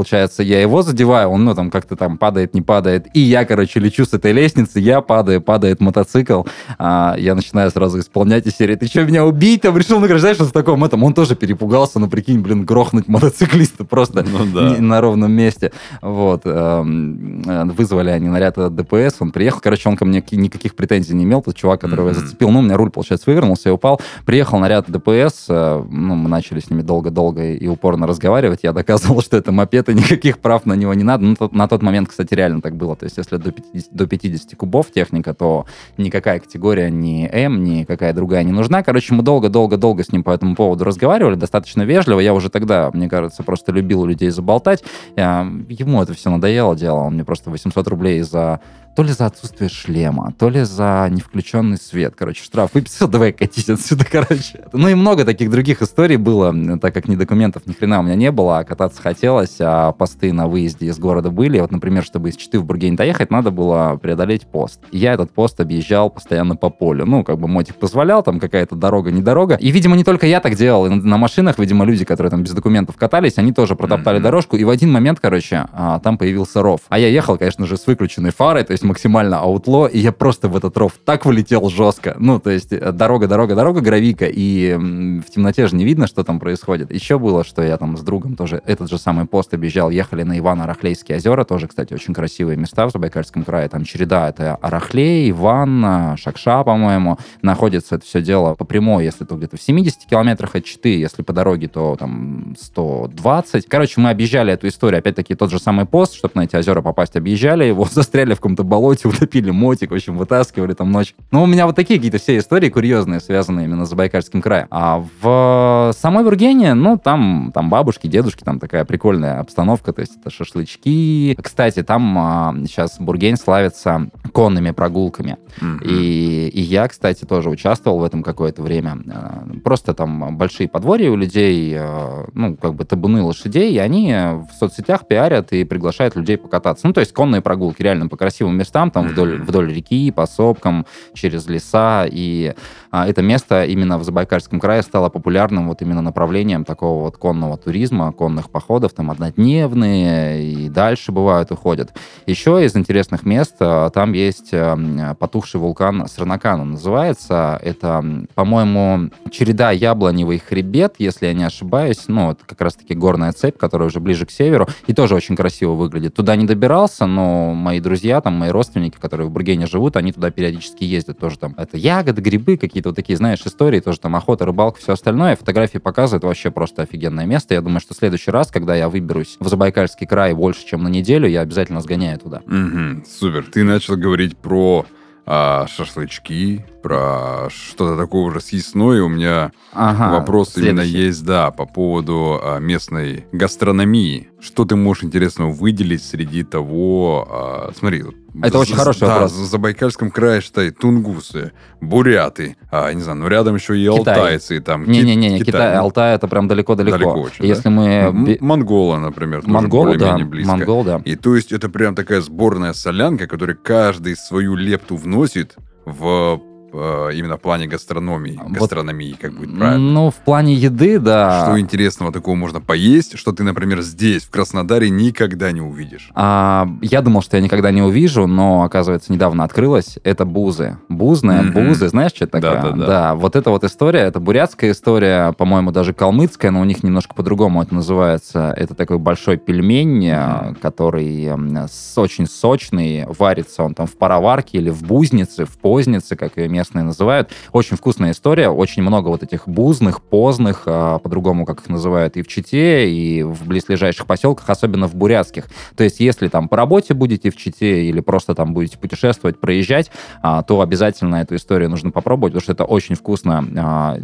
Получается, 0.00 0.42
я 0.42 0.62
его 0.62 0.80
задеваю, 0.80 1.28
он, 1.28 1.44
ну, 1.44 1.54
там, 1.54 1.70
как-то 1.70 1.94
там 1.94 2.16
падает, 2.16 2.54
не 2.54 2.62
падает. 2.62 3.08
И 3.12 3.20
я, 3.20 3.44
короче, 3.44 3.80
лечу 3.80 4.06
с 4.06 4.14
этой 4.14 4.32
лестницы, 4.32 4.80
я 4.80 5.02
падаю, 5.02 5.42
падает 5.42 5.82
мотоцикл. 5.82 6.44
А, 6.78 7.16
я 7.18 7.34
начинаю 7.34 7.70
сразу 7.70 7.98
исполнять 8.00 8.46
из 8.46 8.56
серии, 8.56 8.76
ты 8.76 8.86
что, 8.86 9.04
меня 9.04 9.26
убить? 9.26 9.60
Там 9.60 9.76
решил 9.76 10.00
награждать, 10.00 10.36
что 10.36 10.46
в 10.46 10.52
таком 10.52 10.82
этом. 10.84 11.04
Он 11.04 11.12
тоже 11.12 11.36
перепугался, 11.36 11.98
ну, 11.98 12.08
прикинь, 12.08 12.40
блин, 12.40 12.64
грохнуть 12.64 13.08
мотоциклиста 13.08 13.84
просто 13.84 14.22
ну, 14.22 14.46
да. 14.46 14.80
на 14.80 15.02
ровном 15.02 15.32
месте. 15.32 15.70
Вот. 16.00 16.46
Эм, 16.46 17.42
э, 17.46 17.64
вызвали 17.66 18.08
они 18.08 18.28
наряд 18.28 18.56
от 18.56 18.74
ДПС, 18.74 19.16
он 19.18 19.32
приехал. 19.32 19.60
Короче, 19.60 19.86
он 19.86 19.98
ко 19.98 20.06
мне 20.06 20.24
никаких 20.30 20.76
претензий 20.76 21.12
не 21.12 21.24
имел. 21.24 21.42
Тот 21.42 21.56
чувак, 21.56 21.82
которого 21.82 22.08
mm-hmm. 22.08 22.14
я 22.14 22.20
зацепил, 22.20 22.48
ну, 22.48 22.60
у 22.60 22.62
меня 22.62 22.78
руль, 22.78 22.90
получается, 22.90 23.28
вывернулся 23.28 23.68
и 23.68 23.72
упал. 23.72 24.00
Приехал 24.24 24.58
наряд 24.60 24.90
ДПС, 24.90 25.44
э, 25.50 25.84
ну, 25.90 26.14
мы 26.14 26.30
начали 26.30 26.60
с 26.60 26.70
ними 26.70 26.80
долго-долго 26.80 27.52
и 27.52 27.66
упорно 27.66 28.06
разговаривать. 28.06 28.60
Я 28.62 28.72
доказывал, 28.72 29.20
что 29.22 29.36
это 29.36 29.52
мопед 29.52 29.89
это 29.90 29.98
никаких 29.98 30.38
прав 30.38 30.66
на 30.66 30.74
него 30.74 30.94
не 30.94 31.04
надо. 31.04 31.24
Ну, 31.24 31.36
на 31.52 31.68
тот 31.68 31.82
момент, 31.82 32.08
кстати, 32.08 32.34
реально 32.34 32.60
так 32.60 32.76
было. 32.76 32.96
То 32.96 33.04
есть, 33.04 33.18
если 33.18 33.36
до 33.36 33.50
50, 33.52 33.92
до 33.92 34.06
50 34.06 34.56
кубов 34.56 34.90
техника, 34.92 35.34
то 35.34 35.66
никакая 35.98 36.40
категория, 36.40 36.90
ни 36.90 37.28
М, 37.30 37.64
ни 37.64 37.84
какая 37.84 38.12
другая 38.12 38.44
не 38.44 38.52
нужна. 38.52 38.82
Короче, 38.82 39.14
мы 39.14 39.22
долго-долго-долго 39.22 40.04
с 40.04 40.12
ним 40.12 40.22
по 40.22 40.30
этому 40.30 40.54
поводу 40.54 40.84
разговаривали, 40.84 41.34
достаточно 41.34 41.82
вежливо. 41.82 42.20
Я 42.20 42.34
уже 42.34 42.48
тогда, 42.48 42.90
мне 42.92 43.08
кажется, 43.08 43.42
просто 43.42 43.72
любил 43.72 44.04
людей 44.04 44.30
заболтать. 44.30 44.84
Ему 45.16 46.02
это 46.02 46.14
все 46.14 46.30
надоело 46.30 46.76
дело. 46.76 47.00
Он 47.00 47.14
мне 47.14 47.24
просто 47.24 47.50
800 47.50 47.88
рублей 47.88 48.22
за 48.22 48.60
то 48.94 49.02
ли 49.02 49.12
за 49.12 49.26
отсутствие 49.26 49.70
шлема, 49.70 50.32
то 50.38 50.48
ли 50.48 50.62
за 50.62 51.08
невключенный 51.10 51.76
свет. 51.76 52.14
Короче, 52.16 52.42
штраф 52.42 52.74
выписал, 52.74 53.08
давай 53.08 53.32
катись 53.32 53.68
отсюда, 53.68 54.04
короче. 54.04 54.64
Ну 54.72 54.88
и 54.88 54.94
много 54.94 55.24
таких 55.24 55.50
других 55.50 55.82
историй 55.82 56.16
было, 56.16 56.54
так 56.78 56.92
как 56.94 57.08
ни 57.08 57.16
документов, 57.16 57.66
ни 57.66 57.72
хрена 57.72 58.00
у 58.00 58.02
меня 58.02 58.14
не 58.14 58.30
было, 58.30 58.58
а 58.58 58.64
кататься 58.64 59.00
хотелось, 59.00 59.56
а 59.60 59.92
посты 59.92 60.32
на 60.32 60.48
выезде 60.48 60.86
из 60.86 60.98
города 60.98 61.30
были. 61.30 61.60
Вот, 61.60 61.70
например, 61.70 62.04
чтобы 62.04 62.30
из 62.30 62.36
Читы 62.36 62.58
в 62.58 62.64
Бургень 62.64 62.96
доехать, 62.96 63.30
надо 63.30 63.50
было 63.50 63.98
преодолеть 64.00 64.46
пост. 64.46 64.80
И 64.90 64.98
я 64.98 65.14
этот 65.14 65.32
пост 65.32 65.60
объезжал 65.60 66.10
постоянно 66.10 66.56
по 66.56 66.70
полю. 66.70 67.06
Ну, 67.06 67.24
как 67.24 67.38
бы 67.38 67.48
мотик 67.48 67.76
позволял, 67.76 68.22
там 68.22 68.40
какая-то 68.40 68.74
дорога, 68.76 69.10
не 69.10 69.22
дорога. 69.22 69.54
И, 69.56 69.70
видимо, 69.70 69.96
не 69.96 70.04
только 70.04 70.26
я 70.26 70.40
так 70.40 70.56
делал. 70.56 70.86
И 70.86 70.90
на 70.90 71.16
машинах, 71.16 71.58
видимо, 71.58 71.84
люди, 71.84 72.04
которые 72.04 72.30
там 72.30 72.42
без 72.42 72.52
документов 72.52 72.96
катались, 72.96 73.38
они 73.38 73.52
тоже 73.52 73.76
протоптали 73.76 74.18
mm-hmm. 74.18 74.22
дорожку. 74.22 74.56
И 74.56 74.64
в 74.64 74.70
один 74.70 74.90
момент, 74.90 75.20
короче, 75.20 75.66
а, 75.72 76.00
там 76.00 76.18
появился 76.18 76.62
ров. 76.62 76.80
А 76.88 76.98
я 76.98 77.08
ехал, 77.08 77.38
конечно 77.38 77.66
же, 77.66 77.76
с 77.76 77.86
выключенной 77.86 78.30
фарой, 78.30 78.64
то 78.64 78.72
есть 78.72 78.79
есть 78.80 78.84
максимально 78.84 79.38
аутло, 79.40 79.86
и 79.86 79.98
я 79.98 80.12
просто 80.12 80.48
в 80.48 80.56
этот 80.56 80.76
ров 80.76 80.92
так 81.04 81.26
вылетел 81.26 81.68
жестко. 81.68 82.16
Ну, 82.18 82.38
то 82.38 82.50
есть 82.50 82.72
э, 82.72 82.92
дорога, 82.92 83.26
дорога, 83.28 83.54
дорога, 83.54 83.80
гравика, 83.80 84.26
и 84.26 84.74
в 84.74 85.30
темноте 85.30 85.66
же 85.66 85.76
не 85.76 85.84
видно, 85.84 86.06
что 86.06 86.24
там 86.24 86.40
происходит. 86.40 86.92
Еще 86.92 87.18
было, 87.18 87.44
что 87.44 87.62
я 87.62 87.76
там 87.76 87.96
с 87.96 88.00
другом 88.00 88.36
тоже 88.36 88.62
этот 88.66 88.90
же 88.90 88.98
самый 88.98 89.26
пост 89.26 89.52
объезжал, 89.54 89.90
ехали 89.90 90.22
на 90.22 90.38
Ивано-Рахлейские 90.38 91.16
озера, 91.16 91.44
тоже, 91.44 91.68
кстати, 91.68 91.92
очень 91.94 92.14
красивые 92.14 92.56
места 92.56 92.86
в 92.86 92.90
Забайкальском 92.90 93.44
крае, 93.44 93.68
там 93.68 93.84
череда, 93.84 94.28
это 94.28 94.56
Арахлей, 94.56 95.30
Иван, 95.30 96.16
Шакша, 96.16 96.64
по-моему, 96.64 97.18
находится 97.42 97.96
это 97.96 98.04
все 98.04 98.22
дело 98.22 98.54
по 98.54 98.64
прямой, 98.64 99.04
если 99.04 99.24
то 99.24 99.36
где-то 99.36 99.56
в 99.56 99.62
70 99.62 100.06
километрах 100.06 100.56
от 100.56 100.64
Читы, 100.64 100.98
если 100.98 101.22
по 101.22 101.32
дороге, 101.32 101.68
то 101.68 101.96
там 101.96 102.56
120. 102.58 103.66
Короче, 103.66 104.00
мы 104.00 104.10
объезжали 104.10 104.52
эту 104.52 104.68
историю, 104.68 105.00
опять-таки 105.00 105.34
тот 105.34 105.50
же 105.50 105.58
самый 105.58 105.84
пост, 105.84 106.14
чтобы 106.14 106.32
на 106.36 106.44
эти 106.44 106.56
озера 106.56 106.80
попасть, 106.80 107.16
объезжали 107.16 107.64
его, 107.64 107.84
застряли 107.90 108.34
в 108.34 108.36
каком-то 108.36 108.64
болоте, 108.70 109.08
утопили 109.08 109.50
мотик, 109.50 109.90
в 109.90 109.94
общем, 109.94 110.16
вытаскивали 110.16 110.72
там 110.72 110.90
ночь. 110.90 111.14
Ну, 111.30 111.42
у 111.42 111.46
меня 111.46 111.66
вот 111.66 111.76
такие 111.76 111.98
какие-то 111.98 112.18
все 112.18 112.38
истории 112.38 112.70
курьезные, 112.70 113.20
связанные 113.20 113.66
именно 113.66 113.84
с 113.84 113.90
Забайкальским 113.90 114.40
краем. 114.40 114.66
А 114.70 115.04
в 115.20 115.92
самой 115.98 116.24
Бургене, 116.24 116.74
ну, 116.74 116.96
там, 116.96 117.50
там 117.52 117.68
бабушки, 117.68 118.06
дедушки, 118.06 118.44
там 118.44 118.58
такая 118.58 118.84
прикольная 118.84 119.40
обстановка, 119.40 119.92
то 119.92 120.00
есть 120.00 120.16
это 120.18 120.30
шашлычки. 120.30 121.36
Кстати, 121.42 121.82
там 121.82 122.16
а, 122.18 122.54
сейчас 122.66 122.98
Бургень 122.98 123.36
славится 123.36 124.08
конными 124.32 124.70
прогулками. 124.70 125.36
Mm-hmm. 125.60 125.84
И, 125.84 126.48
и 126.48 126.60
я, 126.60 126.86
кстати, 126.88 127.24
тоже 127.24 127.50
участвовал 127.50 127.98
в 127.98 128.04
этом 128.04 128.22
какое-то 128.22 128.62
время. 128.62 128.98
А, 129.12 129.44
просто 129.64 129.92
там 129.92 130.36
большие 130.36 130.68
подворья 130.68 131.10
у 131.10 131.16
людей, 131.16 131.74
а, 131.76 132.28
ну, 132.34 132.56
как 132.56 132.74
бы 132.74 132.84
табуны 132.84 133.22
лошадей, 133.22 133.72
и 133.72 133.78
они 133.78 134.12
в 134.12 134.48
соцсетях 134.58 135.06
пиарят 135.08 135.52
и 135.52 135.64
приглашают 135.64 136.16
людей 136.16 136.36
покататься. 136.36 136.86
Ну, 136.86 136.92
то 136.92 137.00
есть 137.00 137.12
конные 137.12 137.40
прогулки 137.40 137.82
реально 137.82 138.08
по 138.08 138.16
красивым 138.16 138.59
местам, 138.60 138.90
там 138.90 139.08
вдоль, 139.08 139.42
вдоль 139.42 139.72
реки, 139.72 140.10
по 140.10 140.26
сопкам, 140.26 140.86
через 141.14 141.48
леса. 141.48 142.06
И 142.10 142.54
а, 142.92 143.08
это 143.08 143.22
место 143.22 143.64
именно 143.64 143.98
в 143.98 144.04
Забайкальском 144.04 144.60
крае 144.60 144.82
стало 144.82 145.08
популярным 145.08 145.68
вот 145.68 145.82
именно 145.82 146.02
направлением 146.02 146.64
такого 146.64 147.04
вот 147.04 147.16
конного 147.16 147.56
туризма, 147.56 148.12
конных 148.12 148.50
походов, 148.50 148.92
там 148.92 149.10
однодневные 149.10 150.44
и 150.52 150.68
дальше 150.68 151.12
бывают, 151.12 151.50
уходят. 151.52 151.92
Еще 152.26 152.64
из 152.64 152.76
интересных 152.76 153.24
мест 153.24 153.56
а, 153.60 153.90
там 153.90 154.12
есть 154.12 154.50
а, 154.52 155.14
потухший 155.18 155.60
вулкан 155.60 156.06
Сранакан, 156.08 156.60
он 156.60 156.70
называется. 156.72 157.58
Это, 157.62 158.04
по-моему, 158.34 159.10
череда 159.30 159.70
яблоневый 159.70 160.38
хребет, 160.38 160.96
если 160.98 161.26
я 161.26 161.32
не 161.32 161.44
ошибаюсь. 161.44 162.04
Ну, 162.08 162.32
это 162.32 162.44
как 162.44 162.60
раз-таки 162.60 162.94
горная 162.94 163.32
цепь, 163.32 163.56
которая 163.56 163.88
уже 163.88 164.00
ближе 164.00 164.26
к 164.26 164.30
северу, 164.30 164.68
и 164.86 164.92
тоже 164.92 165.14
очень 165.14 165.36
красиво 165.36 165.72
выглядит. 165.72 166.14
Туда 166.14 166.36
не 166.36 166.46
добирался, 166.46 167.06
но 167.06 167.54
мои 167.54 167.80
друзья, 167.80 168.20
там, 168.20 168.34
мои 168.34 168.49
родственники, 168.50 168.80
родственники, 168.80 168.98
которые 169.00 169.26
в 169.26 169.30
Бургене 169.30 169.66
живут, 169.66 169.96
они 169.96 170.12
туда 170.12 170.30
периодически 170.30 170.84
ездят 170.84 171.18
тоже 171.18 171.38
там. 171.38 171.54
Это 171.56 171.76
ягоды, 171.76 172.22
грибы, 172.22 172.56
какие-то 172.56 172.90
вот 172.90 172.96
такие, 172.96 173.16
знаешь, 173.16 173.40
истории, 173.44 173.80
тоже 173.80 174.00
там 174.00 174.16
охота, 174.16 174.46
рыбалка, 174.46 174.78
все 174.78 174.92
остальное. 174.92 175.36
Фотографии 175.36 175.78
показывают 175.78 176.24
вообще 176.24 176.50
просто 176.50 176.82
офигенное 176.82 177.26
место. 177.26 177.54
Я 177.54 177.60
думаю, 177.60 177.80
что 177.80 177.94
в 177.94 177.96
следующий 177.96 178.30
раз, 178.30 178.50
когда 178.50 178.74
я 178.74 178.88
выберусь 178.88 179.36
в 179.40 179.48
Забайкальский 179.48 180.06
край 180.06 180.34
больше, 180.34 180.66
чем 180.66 180.82
на 180.82 180.88
неделю, 180.88 181.28
я 181.28 181.40
обязательно 181.40 181.80
сгоняю 181.80 182.18
туда. 182.18 182.42
Угу, 182.46 183.04
супер. 183.06 183.44
Ты 183.52 183.64
начал 183.64 183.96
говорить 183.96 184.36
про 184.36 184.86
а, 185.26 185.66
шашлычки, 185.66 186.64
про 186.82 187.48
что-то 187.50 187.96
такое 187.96 188.22
уже 188.22 188.40
съестное. 188.40 189.02
У 189.02 189.08
меня 189.08 189.52
ага, 189.72 190.18
вопрос 190.18 190.50
следующий. 190.52 190.70
именно 190.70 190.84
есть, 190.84 191.24
да, 191.24 191.50
по 191.50 191.66
поводу 191.66 192.40
а, 192.42 192.58
местной 192.58 193.26
гастрономии. 193.32 194.28
Что 194.40 194.64
ты 194.64 194.76
можешь 194.76 195.04
интересного 195.04 195.50
выделить 195.50 196.02
среди 196.02 196.44
того... 196.44 197.28
А, 197.30 197.72
смотри, 197.76 198.04
это 198.42 198.58
очень 198.58 198.76
хороший 198.76 199.00
да, 199.00 199.14
вопрос. 199.14 199.32
в 199.32 199.44
Забайкальском 199.44 200.10
крае, 200.10 200.40
считай, 200.40 200.70
тунгусы, 200.70 201.52
буряты, 201.80 202.56
а, 202.70 202.92
не 202.92 203.02
знаю, 203.02 203.18
ну 203.18 203.28
рядом 203.28 203.56
еще 203.56 203.78
и 203.78 203.82
Китай. 203.82 204.14
алтайцы. 204.14 204.60
там. 204.60 204.84
Не-не-не, 204.84 205.38
Китай, 205.38 205.44
Китай, 205.44 205.76
Алтай 205.76 206.14
это 206.14 206.28
прям 206.28 206.48
далеко-далеко. 206.48 206.96
Далеко 206.96 207.20
очень, 207.20 207.44
Если 207.44 207.64
да? 207.64 207.70
мы... 207.70 208.38
Монгола, 208.40 208.98
например, 208.98 209.42
Монгол, 209.46 209.94
да. 209.96 210.16
близко. 210.18 210.50
Монгол, 210.50 210.84
да. 210.84 211.02
И 211.04 211.16
то 211.16 211.34
есть 211.34 211.52
это 211.52 211.68
прям 211.68 211.94
такая 211.94 212.20
сборная 212.20 212.72
солянка, 212.72 213.26
которая 213.26 213.56
каждый 213.56 214.16
свою 214.16 214.54
лепту 214.54 214.96
вносит 214.96 215.56
в 215.84 216.40
именно 216.72 217.36
в 217.36 217.40
плане 217.40 217.66
гастрономии, 217.66 218.40
вот, 218.42 218.52
гастрономии, 218.52 219.16
как 219.20 219.32
будет 219.32 219.56
правильно? 219.56 219.78
Ну, 219.78 220.10
в 220.10 220.16
плане 220.16 220.54
еды, 220.54 220.98
да. 220.98 221.44
Что 221.44 221.58
интересного 221.58 222.12
такого 222.12 222.34
можно 222.34 222.60
поесть, 222.60 223.18
что 223.18 223.32
ты, 223.32 223.42
например, 223.42 223.80
здесь, 223.82 224.24
в 224.24 224.30
Краснодаре, 224.30 224.90
никогда 224.90 225.52
не 225.52 225.60
увидишь? 225.60 226.10
А, 226.14 226.68
я 226.82 227.02
думал, 227.02 227.22
что 227.22 227.36
я 227.36 227.42
никогда 227.42 227.70
не 227.70 227.82
увижу, 227.82 228.26
но, 228.26 228.62
оказывается, 228.62 229.12
недавно 229.12 229.44
открылось. 229.44 229.98
Это 230.04 230.24
бузы. 230.24 230.78
Бузная, 231.00 231.42
Мгм. 231.42 231.52
бузы, 231.54 231.88
знаешь, 231.88 232.12
что 232.14 232.26
это 232.26 232.40
такое? 232.40 232.60
Да-да-да. 232.62 232.86
Да, 232.86 233.14
вот 233.14 233.34
это 233.34 233.50
вот 233.50 233.64
история, 233.64 234.00
это 234.00 234.20
бурятская 234.20 234.72
история, 234.72 235.32
по-моему, 235.32 235.72
даже 235.72 235.94
калмыцкая, 235.94 236.50
но 236.50 236.60
у 236.60 236.64
них 236.64 236.82
немножко 236.84 237.14
по-другому 237.14 237.62
это 237.62 237.74
называется. 237.74 238.52
Это 238.56 238.74
такой 238.74 238.98
большой 238.98 239.38
пельмень, 239.38 240.06
э, 240.06 240.54
который 240.60 241.24
м, 241.24 241.56
с- 241.68 241.96
очень 241.98 242.26
сочный, 242.26 243.06
варится 243.06 243.62
он 243.62 243.74
там 243.74 243.86
в 243.86 243.96
пароварке 243.96 244.58
или 244.58 244.68
в 244.70 244.82
бузнице, 244.82 245.46
в 245.46 245.56
познице, 245.58 246.16
как 246.16 246.36
ее 246.36 246.48
местные 246.48 246.84
называют. 246.84 247.30
Очень 247.52 247.76
вкусная 247.78 248.10
история, 248.12 248.50
очень 248.50 248.82
много 248.82 249.08
вот 249.08 249.22
этих 249.22 249.48
бузных, 249.48 250.02
позных, 250.02 250.64
а, 250.66 250.98
по-другому, 250.98 251.46
как 251.46 251.60
их 251.62 251.68
называют, 251.70 252.16
и 252.18 252.22
в 252.22 252.28
Чите, 252.28 252.90
и 252.90 253.22
в 253.22 253.46
близлежащих 253.46 254.04
поселках, 254.06 254.50
особенно 254.50 254.86
в 254.86 254.94
бурятских. 254.94 255.46
То 255.76 255.84
есть, 255.84 256.00
если 256.00 256.28
там 256.28 256.48
по 256.48 256.56
работе 256.58 256.92
будете 256.92 257.30
в 257.30 257.36
Чите 257.36 257.84
или 257.86 258.00
просто 258.00 258.34
там 258.34 258.52
будете 258.52 258.76
путешествовать, 258.76 259.40
проезжать, 259.40 259.90
а, 260.22 260.42
то 260.42 260.60
обязательно 260.60 260.89
эту 261.22 261.36
историю 261.36 261.70
нужно 261.70 261.90
попробовать, 261.90 262.32
потому 262.32 262.42
что 262.42 262.52
это 262.52 262.64
очень 262.64 262.94
вкусно. 262.94 263.98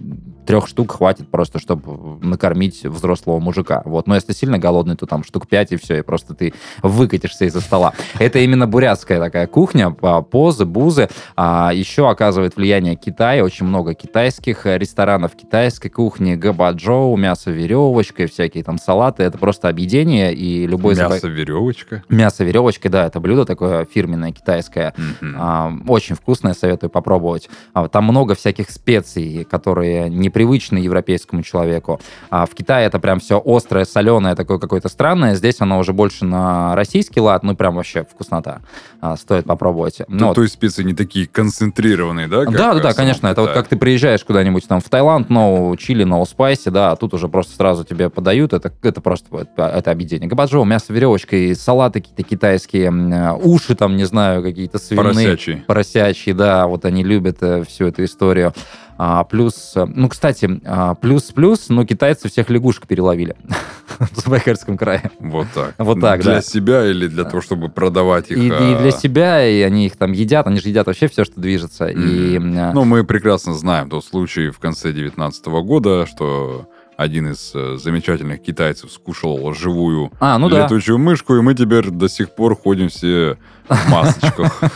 А, 0.46 0.56
Трех 0.56 0.68
штук 0.68 0.92
хватит 0.92 1.28
просто, 1.28 1.58
чтобы 1.58 2.24
накормить 2.24 2.84
взрослого 2.84 3.40
мужика. 3.40 3.82
Вот. 3.84 4.06
Но 4.06 4.14
если 4.14 4.32
сильно 4.32 4.58
голодный, 4.58 4.96
то 4.96 5.06
там 5.06 5.24
штук 5.24 5.48
пять 5.48 5.72
и 5.72 5.76
все, 5.76 5.98
и 5.98 6.02
просто 6.02 6.34
ты 6.34 6.54
выкатишься 6.82 7.44
из-за 7.46 7.60
стола. 7.60 7.92
Это 8.18 8.38
именно 8.38 8.66
бурятская 8.66 9.18
такая 9.20 9.46
кухня, 9.46 9.90
по- 9.90 10.22
позы, 10.22 10.64
бузы. 10.64 11.08
А, 11.36 11.70
еще 11.74 12.08
оказывает 12.08 12.56
влияние 12.56 12.96
Китая, 12.96 13.44
очень 13.44 13.66
много 13.66 13.94
китайских 13.94 14.66
э, 14.66 14.78
ресторанов, 14.78 15.32
китайской 15.34 15.88
кухни, 15.88 16.34
габаджоу, 16.36 17.16
мясо 17.16 17.50
веревочкой, 17.50 18.26
всякие 18.26 18.62
там 18.64 18.78
салаты. 18.78 19.22
Это 19.24 19.38
просто 19.38 19.68
объедение, 19.68 20.32
и 20.34 20.66
любой... 20.66 20.94
Мясо 20.96 21.28
веревочка. 21.28 22.02
Мясо 22.08 22.44
веревочкой, 22.44 22.90
да, 22.90 23.06
это 23.06 23.20
блюдо 23.20 23.44
такое 23.44 23.84
фирменное 23.84 24.32
китайское. 24.32 24.94
А, 25.36 25.72
очень 25.88 26.14
вкусное, 26.14 26.54
советую 26.54 26.90
попробовать. 26.90 27.48
А, 27.74 27.88
Там 27.88 28.04
много 28.04 28.34
всяких 28.34 28.70
специй, 28.70 29.44
которые 29.44 30.08
непривычны 30.37 30.78
европейскому 30.78 31.43
человеку. 31.43 32.00
А 32.31 32.45
в 32.45 32.55
Китае 32.55 32.87
это 32.87 32.99
прям 32.99 33.21
все 33.21 33.43
острое, 33.45 33.85
соленое, 33.85 34.35
такое 34.35 34.59
какое-то 34.59 34.88
странное. 34.88 35.35
Здесь 35.35 35.57
оно 35.61 35.78
уже 35.78 35.93
больше 35.93 36.25
на 36.25 36.75
российский 36.75 37.21
лад, 37.21 37.43
ну 37.43 37.57
прям 37.57 37.76
вообще 37.76 38.05
вкуснота. 38.05 38.61
А, 39.00 39.16
Стоит 39.16 39.47
попробовать. 39.47 40.02
Ну, 40.09 40.35
то 40.35 40.43
есть 40.43 40.55
специи 40.55 40.83
не 40.83 40.95
такие 40.95 41.26
концентрированные, 41.26 42.28
да? 42.28 42.45
да, 42.45 42.75
да, 42.75 42.81
да, 42.81 42.93
конечно. 42.93 43.26
Это 43.26 43.43
вот 43.43 43.52
как 43.52 43.69
ты 43.69 43.76
приезжаешь 43.76 44.25
куда-нибудь 44.25 44.66
там 44.69 44.81
в 44.81 44.88
Таиланд, 44.88 45.31
но 45.31 45.75
чили, 45.76 46.05
но 46.05 46.25
спайси, 46.25 46.69
да, 46.69 46.93
а 46.93 46.97
тут 46.97 47.14
уже 47.14 47.28
просто 47.28 47.57
сразу 47.57 47.85
тебе 47.85 48.11
подают. 48.11 48.52
Это, 48.52 48.73
это 48.83 49.00
просто 49.00 49.26
это, 49.38 49.66
это 49.66 49.90
объедение. 49.90 50.28
Габаджоу, 50.28 50.64
мясо 50.64 50.93
веревочкой, 50.93 51.55
салаты 51.55 52.00
какие-то 52.00 52.23
китайские, 52.23 52.90
э, 52.90 53.33
уши 53.43 53.75
там, 53.75 53.97
не 53.97 54.05
знаю, 54.05 54.43
какие-то 54.43 54.78
свиные. 54.78 55.05
Поросячий. 55.05 55.57
Поросячьи, 55.66 56.33
да, 56.33 56.66
вот 56.66 56.85
они 56.85 57.02
любят 57.02 57.38
э, 57.40 57.64
всю 57.64 57.87
эту 57.87 58.05
историю. 58.05 58.52
А, 58.98 59.24
плюс, 59.24 59.72
э, 59.74 59.84
ну, 59.86 60.08
кстати, 60.08 60.60
а, 60.64 60.94
плюс-плюс, 60.94 61.68
ну, 61.68 61.84
китайцы 61.84 62.28
всех 62.28 62.48
лягушек 62.48 62.86
переловили 62.86 63.36
в 63.98 64.20
Забайкальском 64.20 64.78
крае. 64.78 65.10
Вот 65.20 65.48
так. 65.54 65.74
Вот 65.78 66.00
так, 66.00 66.22
Для 66.22 66.36
да. 66.36 66.42
себя 66.42 66.86
или 66.86 67.06
для 67.06 67.24
того, 67.24 67.42
чтобы 67.42 67.68
продавать 67.68 68.30
их? 68.30 68.38
И, 68.38 68.46
и 68.46 68.50
а, 68.50 68.80
для 68.80 68.90
себя, 68.90 69.46
и 69.46 69.60
они 69.60 69.86
их 69.86 69.96
там 69.96 70.12
едят, 70.12 70.46
они 70.46 70.60
же 70.60 70.68
едят 70.68 70.86
вообще 70.86 71.08
все, 71.08 71.24
что 71.24 71.40
движется. 71.40 71.86
И, 71.88 72.36
м, 72.36 72.56
э, 72.56 72.72
Ну, 72.72 72.84
мы 72.84 73.04
прекрасно 73.04 73.54
знаем 73.54 73.90
тот 73.90 74.04
случай 74.04 74.50
в 74.50 74.58
конце 74.58 74.92
19 74.92 75.46
года, 75.46 76.06
что 76.06 76.68
один 76.96 77.30
из 77.30 77.52
э, 77.54 77.76
замечательных 77.76 78.42
китайцев 78.42 78.90
скушал 78.90 79.52
живую 79.52 80.10
а, 80.18 80.38
ну 80.38 80.48
да. 80.48 80.64
летучую 80.64 80.98
мышку, 80.98 81.36
и 81.36 81.42
мы 81.42 81.54
теперь 81.54 81.90
до 81.90 82.08
сих 82.08 82.34
пор 82.34 82.56
ходим 82.56 82.88
все 82.88 83.36
в 83.68 83.90
масочках. 83.90 84.62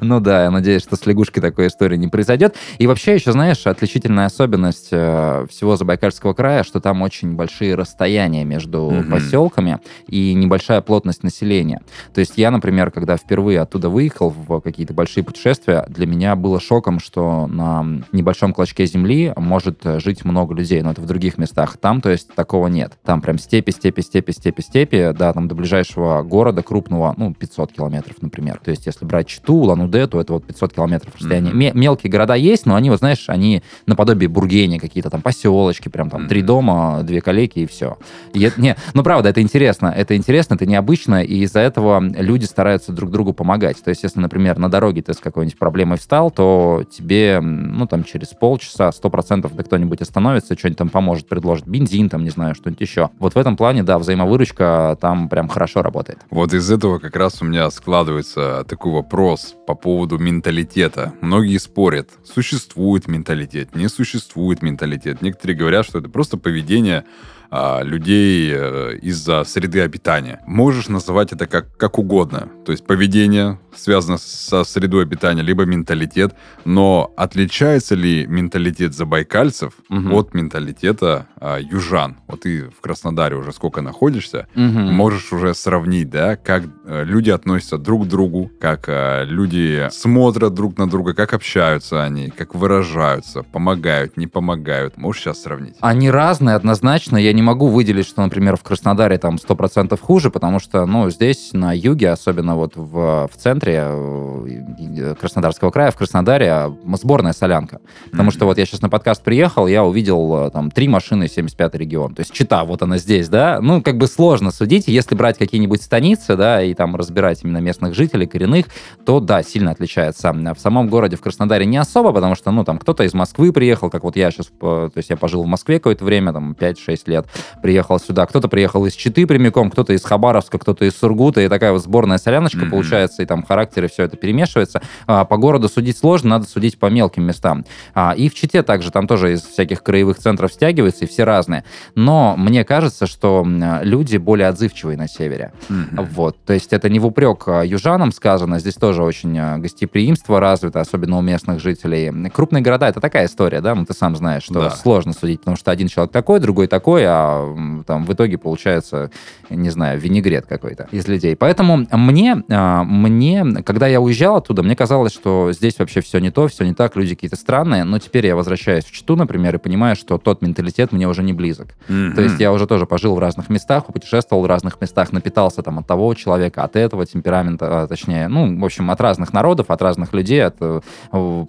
Ну 0.00 0.20
да, 0.20 0.44
я 0.44 0.50
надеюсь, 0.50 0.82
что 0.82 0.96
с 0.96 1.06
лягушкой 1.06 1.42
такой 1.42 1.68
истории 1.68 1.96
не 1.96 2.08
произойдет. 2.08 2.56
И 2.78 2.86
вообще 2.86 3.14
еще, 3.14 3.32
знаешь, 3.32 3.66
отличительная 3.66 4.26
особенность 4.26 4.88
э, 4.90 5.46
всего 5.48 5.76
Забайкальского 5.76 6.34
края, 6.34 6.64
что 6.64 6.80
там 6.80 7.02
очень 7.02 7.34
большие 7.34 7.74
расстояния 7.74 8.44
между 8.44 9.04
поселками 9.10 9.78
и 10.08 10.34
небольшая 10.34 10.80
плотность 10.80 11.22
населения. 11.22 11.82
То 12.14 12.20
есть 12.20 12.36
я, 12.36 12.50
например, 12.50 12.90
когда 12.90 13.16
впервые 13.16 13.60
оттуда 13.60 13.88
выехал 13.88 14.30
в 14.30 14.60
какие-то 14.60 14.92
большие 14.92 15.22
путешествия, 15.22 15.84
для 15.88 16.06
меня 16.06 16.34
было 16.34 16.60
шоком, 16.60 16.98
что 16.98 17.46
на 17.46 17.86
небольшом 18.12 18.52
клочке 18.52 18.86
земли 18.86 19.32
может 19.36 19.80
жить 19.84 20.24
много 20.24 20.54
людей, 20.54 20.82
но 20.82 20.90
это 20.90 21.00
в 21.00 21.06
других 21.06 21.38
местах. 21.38 21.76
Там, 21.76 22.00
то 22.00 22.10
есть, 22.10 22.34
такого 22.34 22.66
нет. 22.68 22.98
Там 23.04 23.20
прям 23.20 23.38
степи, 23.38 23.70
степи, 23.70 24.00
степи, 24.00 24.32
степи, 24.32 24.62
степи, 24.62 25.12
да, 25.16 25.32
там 25.32 25.48
до 25.48 25.54
ближайшего 25.54 26.22
города 26.22 26.62
крупного, 26.62 27.14
ну, 27.16 27.34
500 27.34 27.72
километров, 27.72 27.91
например. 28.20 28.60
То 28.64 28.70
есть, 28.70 28.86
если 28.86 29.04
брать 29.04 29.26
Читу, 29.28 29.54
Улан-Удэ, 29.54 30.06
то 30.06 30.20
это 30.20 30.32
вот 30.32 30.44
500 30.46 30.72
километров 30.72 31.14
расстояния. 31.14 31.50
Мгм. 31.50 31.58
Ме- 31.58 31.72
мелкие 31.74 32.10
города 32.10 32.34
есть, 32.34 32.66
но 32.66 32.74
они, 32.74 32.90
вот 32.90 32.98
знаешь, 33.00 33.24
они 33.28 33.62
наподобие 33.86 34.28
Бургени 34.28 34.78
какие-то 34.78 35.10
там 35.10 35.22
поселочки, 35.22 35.88
прям 35.88 36.10
там 36.10 36.28
три 36.28 36.40
Мгм. 36.40 36.46
дома, 36.46 37.00
две 37.02 37.20
калеки 37.20 37.60
и 37.60 37.66
все. 37.66 37.98
И 38.32 38.42
это- 38.42 38.60
не, 38.60 38.76
ну 38.94 39.02
правда, 39.02 39.28
это 39.28 39.40
интересно, 39.42 39.92
это 39.94 40.16
интересно, 40.16 40.54
это 40.54 40.66
необычно, 40.66 41.22
и 41.22 41.42
из-за 41.44 41.60
этого 41.60 42.00
люди 42.00 42.44
стараются 42.44 42.92
друг 42.92 43.10
другу 43.10 43.32
помогать. 43.32 43.82
То 43.82 43.90
есть, 43.90 44.02
если, 44.02 44.20
например, 44.20 44.58
на 44.58 44.70
дороге 44.70 45.02
ты 45.02 45.12
с 45.14 45.18
какой-нибудь 45.18 45.58
проблемой 45.58 45.98
встал, 45.98 46.30
то 46.30 46.84
тебе, 46.90 47.40
ну 47.40 47.86
там 47.86 48.04
через 48.04 48.28
полчаса, 48.28 48.92
сто 48.92 49.10
процентов 49.10 49.54
да 49.54 49.62
кто-нибудь 49.62 50.00
остановится, 50.00 50.56
что-нибудь 50.58 50.78
там 50.78 50.88
поможет, 50.88 51.28
предложит 51.28 51.66
бензин, 51.66 52.08
там, 52.08 52.24
не 52.24 52.30
знаю, 52.30 52.54
что-нибудь 52.54 52.80
еще. 52.80 53.10
Вот 53.18 53.34
в 53.34 53.38
этом 53.38 53.56
плане, 53.56 53.82
да, 53.82 53.98
взаимовыручка 53.98 54.96
там 55.00 55.28
прям 55.28 55.48
хорошо 55.48 55.82
работает. 55.82 56.18
Вот 56.30 56.54
из 56.54 56.70
этого 56.70 56.98
как 56.98 57.16
раз 57.16 57.42
у 57.42 57.44
меня 57.44 57.70
складывается 57.82 58.64
такой 58.68 58.92
вопрос 58.92 59.56
по 59.66 59.74
поводу 59.74 60.16
менталитета. 60.16 61.14
Многие 61.20 61.58
спорят, 61.58 62.10
существует 62.24 63.08
менталитет, 63.08 63.74
не 63.74 63.88
существует 63.88 64.62
менталитет. 64.62 65.20
Некоторые 65.20 65.56
говорят, 65.56 65.84
что 65.84 65.98
это 65.98 66.08
просто 66.08 66.36
поведение 66.36 67.04
а, 67.50 67.82
людей 67.82 68.52
э, 68.54 68.98
из-за 69.02 69.42
среды 69.44 69.80
обитания. 69.80 70.40
Можешь 70.46 70.88
называть 70.88 71.32
это 71.32 71.46
как, 71.46 71.76
как 71.76 71.98
угодно. 71.98 72.48
То 72.64 72.70
есть 72.72 72.86
поведение 72.86 73.58
связано 73.74 74.16
со 74.16 74.62
средой 74.64 75.02
обитания, 75.02 75.42
либо 75.42 75.64
менталитет. 75.64 76.34
Но 76.64 77.12
отличается 77.16 77.94
ли 77.96 78.26
менталитет 78.26 78.94
забайкальцев 78.94 79.74
Мгм. 79.88 80.14
от 80.14 80.34
менталитета 80.34 81.26
а, 81.44 81.58
южан? 81.58 82.16
Вот 82.28 82.42
ты 82.42 82.64
в 82.70 82.80
Краснодаре 82.80 83.36
уже 83.36 83.52
сколько 83.52 83.82
находишься, 83.82 84.46
Мгм. 84.54 84.92
можешь 84.94 85.32
уже 85.32 85.54
сравнить, 85.54 86.08
да, 86.08 86.36
как 86.36 86.62
э, 86.86 87.02
люди 87.04 87.30
относятся 87.30 87.78
друг 87.78 88.04
к 88.04 88.08
другу, 88.08 88.48
как 88.60 88.84
э, 88.88 89.24
люди 89.24 89.88
смотрят 89.90 90.54
друг 90.54 90.78
на 90.78 90.88
друга, 90.88 91.14
как 91.14 91.32
общаются 91.34 92.02
они, 92.04 92.28
как 92.30 92.54
выражаются, 92.54 93.42
помогают, 93.42 94.16
не 94.16 94.28
помогают. 94.28 94.96
Можешь 94.96 95.22
сейчас 95.22 95.42
сравнить? 95.42 95.74
Они 95.80 96.10
разные, 96.10 96.54
однозначно. 96.54 97.16
Я 97.16 97.32
не 97.32 97.42
могу 97.42 97.66
выделить, 97.66 98.06
что, 98.06 98.22
например, 98.22 98.56
в 98.56 98.62
Краснодаре 98.62 99.18
там 99.18 99.36
100% 99.36 99.98
хуже, 100.00 100.30
потому 100.30 100.60
что, 100.60 100.86
ну, 100.86 101.10
здесь, 101.10 101.50
на 101.52 101.72
юге, 101.72 102.10
особенно 102.10 102.54
вот 102.54 102.76
в, 102.76 103.28
в 103.32 103.36
центре 103.36 103.84
э, 103.84 105.14
Краснодарского 105.20 105.70
края, 105.70 105.90
в 105.90 105.96
Краснодаре, 105.96 106.46
э, 106.46 106.70
сборная 106.96 107.32
солянка. 107.32 107.80
Потому 108.10 108.24
Мгм. 108.28 108.32
что 108.32 108.44
вот 108.46 108.58
я 108.58 108.66
сейчас 108.66 108.82
на 108.82 108.88
подкаст 108.88 109.22
приехал, 109.24 109.66
я 109.66 109.84
увидел 109.84 110.50
там 110.52 110.70
три 110.70 110.88
машины 110.88 111.28
75 111.32 111.74
регион. 111.74 112.14
То 112.14 112.20
есть 112.20 112.32
Чита, 112.32 112.64
вот 112.64 112.82
она 112.82 112.98
здесь, 112.98 113.28
да. 113.28 113.60
Ну, 113.60 113.82
как 113.82 113.96
бы 113.98 114.06
сложно 114.06 114.50
судить. 114.50 114.88
Если 114.88 115.14
брать 115.14 115.38
какие-нибудь 115.38 115.82
станицы, 115.82 116.36
да, 116.36 116.62
и 116.62 116.74
там 116.74 116.96
разбирать 116.96 117.40
именно 117.42 117.58
местных 117.58 117.94
жителей, 117.94 118.26
коренных, 118.26 118.66
то 119.04 119.20
да, 119.20 119.42
сильно 119.42 119.70
отличается. 119.70 120.32
В 120.32 120.58
самом 120.58 120.88
городе, 120.88 121.16
в 121.16 121.20
Краснодаре, 121.20 121.66
не 121.66 121.76
особо, 121.78 122.12
потому 122.12 122.34
что, 122.34 122.50
ну, 122.50 122.64
там 122.64 122.78
кто-то 122.78 123.04
из 123.04 123.14
Москвы 123.14 123.52
приехал, 123.52 123.90
как 123.90 124.04
вот 124.04 124.16
я 124.16 124.30
сейчас, 124.30 124.50
то 124.60 124.90
есть 124.94 125.10
я 125.10 125.16
пожил 125.16 125.42
в 125.42 125.46
Москве 125.46 125.78
какое-то 125.78 126.04
время, 126.04 126.32
там 126.32 126.52
5-6 126.58 127.02
лет, 127.06 127.26
приехал 127.62 127.98
сюда. 127.98 128.26
Кто-то 128.26 128.48
приехал 128.48 128.84
из 128.86 128.94
Читы 128.94 129.26
прямиком, 129.26 129.70
кто-то 129.70 129.92
из 129.92 130.04
Хабаровска, 130.04 130.58
кто-то 130.58 130.84
из 130.84 130.96
Сургута, 130.96 131.40
и 131.40 131.48
такая 131.48 131.72
вот 131.72 131.82
сборная 131.82 132.18
соляночка 132.18 132.58
Мгм. 132.62 132.70
получается, 132.70 133.22
и 133.22 133.26
там 133.26 133.42
характеры, 133.42 133.88
все 133.88 134.04
это 134.04 134.16
перемешивается. 134.16 134.80
А, 135.06 135.24
по 135.24 135.36
городу 135.36 135.68
судить 135.68 135.96
сложно, 135.98 136.30
надо 136.30 136.46
судить 136.46 136.78
по 136.78 136.86
мелким 136.86 137.24
местам. 137.24 137.64
А, 137.94 138.14
и 138.16 138.28
в 138.28 138.34
Чите 138.34 138.62
также, 138.62 138.90
там 138.90 139.06
тоже 139.06 139.32
из 139.34 139.42
всяких 139.42 139.82
краевых 139.82 140.18
центров 140.18 140.52
стягиваются, 140.52 141.04
и 141.04 141.08
все 141.08 141.21
разные. 141.24 141.64
Но 141.94 142.34
мне 142.36 142.64
кажется, 142.64 143.06
что 143.06 143.46
люди 143.82 144.16
более 144.16 144.48
отзывчивые 144.48 144.96
на 144.96 145.08
севере. 145.08 145.52
Мгм. 145.68 146.06
Вот, 146.12 146.36
то 146.44 146.52
есть 146.52 146.72
это 146.72 146.88
не 146.88 146.98
в 146.98 147.06
упрек 147.06 147.44
а, 147.46 147.62
южанам 147.62 148.12
сказано, 148.12 148.58
здесь 148.58 148.74
тоже 148.74 149.02
очень 149.02 149.38
а, 149.38 149.58
гостеприимство 149.58 150.40
развито, 150.40 150.80
особенно 150.80 151.18
у 151.18 151.22
местных 151.22 151.60
жителей. 151.60 152.10
Крупные 152.30 152.62
города— 152.62 152.88
это 152.88 153.00
такая 153.00 153.26
история, 153.26 153.60
да, 153.60 153.74
ну 153.74 153.84
ты 153.84 153.94
сам 153.94 154.16
знаешь, 154.16 154.42
что 154.44 154.54
Да. 154.54 154.70
сложно 154.70 155.12
судить, 155.12 155.40
потому 155.40 155.56
что 155.56 155.70
один 155.70 155.88
человек 155.88 156.12
такой, 156.12 156.40
другой 156.40 156.66
такой, 156.66 157.02
а 157.06 157.82
там 157.86 158.04
в 158.04 158.12
итоге 158.12 158.38
получается, 158.38 159.10
не 159.50 159.70
знаю, 159.70 159.98
винегрет 160.00 160.46
какой-то 160.46 160.88
из 160.90 161.06
людей. 161.08 161.36
Поэтому 161.36 161.86
мне, 161.90 162.42
а, 162.50 162.84
мне, 162.84 163.44
когда 163.64 163.86
я 163.86 164.00
уезжал 164.00 164.36
оттуда, 164.36 164.62
мне 164.62 164.76
казалось, 164.76 165.12
что 165.12 165.52
здесь 165.52 165.78
вообще 165.78 166.00
все 166.00 166.18
не 166.18 166.30
то, 166.30 166.48
все 166.48 166.64
не 166.64 166.74
так, 166.74 166.96
люди 166.96 167.14
какие-то 167.14 167.36
странные, 167.36 167.84
но 167.84 167.98
теперь 167.98 168.26
я 168.26 168.36
возвращаюсь 168.36 168.84
в 168.84 168.92
Читу, 168.92 169.16
например, 169.16 169.54
и 169.54 169.58
понимаю, 169.58 169.96
что 169.96 170.18
тот 170.18 170.42
менталитет 170.42 170.92
мне 170.92 171.06
уже 171.12 171.22
не 171.22 171.32
близок. 171.32 171.68
Мгм. 171.88 172.14
То 172.14 172.22
есть 172.22 172.40
я 172.40 172.52
уже 172.52 172.66
тоже 172.66 172.86
пожил 172.86 173.14
в 173.14 173.18
разных 173.18 173.48
местах, 173.48 173.86
путешествовал 173.86 174.42
в 174.42 174.46
разных 174.46 174.80
местах, 174.80 175.12
напитался 175.12 175.62
там 175.62 175.78
от 175.78 175.86
того 175.86 176.12
человека, 176.14 176.64
от 176.64 176.76
этого 176.76 177.06
темперамента, 177.06 177.82
а, 177.82 177.86
точнее, 177.86 178.28
ну, 178.28 178.58
в 178.58 178.64
общем, 178.64 178.90
от 178.90 179.00
разных 179.00 179.32
народов, 179.32 179.70
от 179.70 179.80
разных 179.80 180.12
людей, 180.12 180.44
от 180.44 180.56
э, 180.60 180.80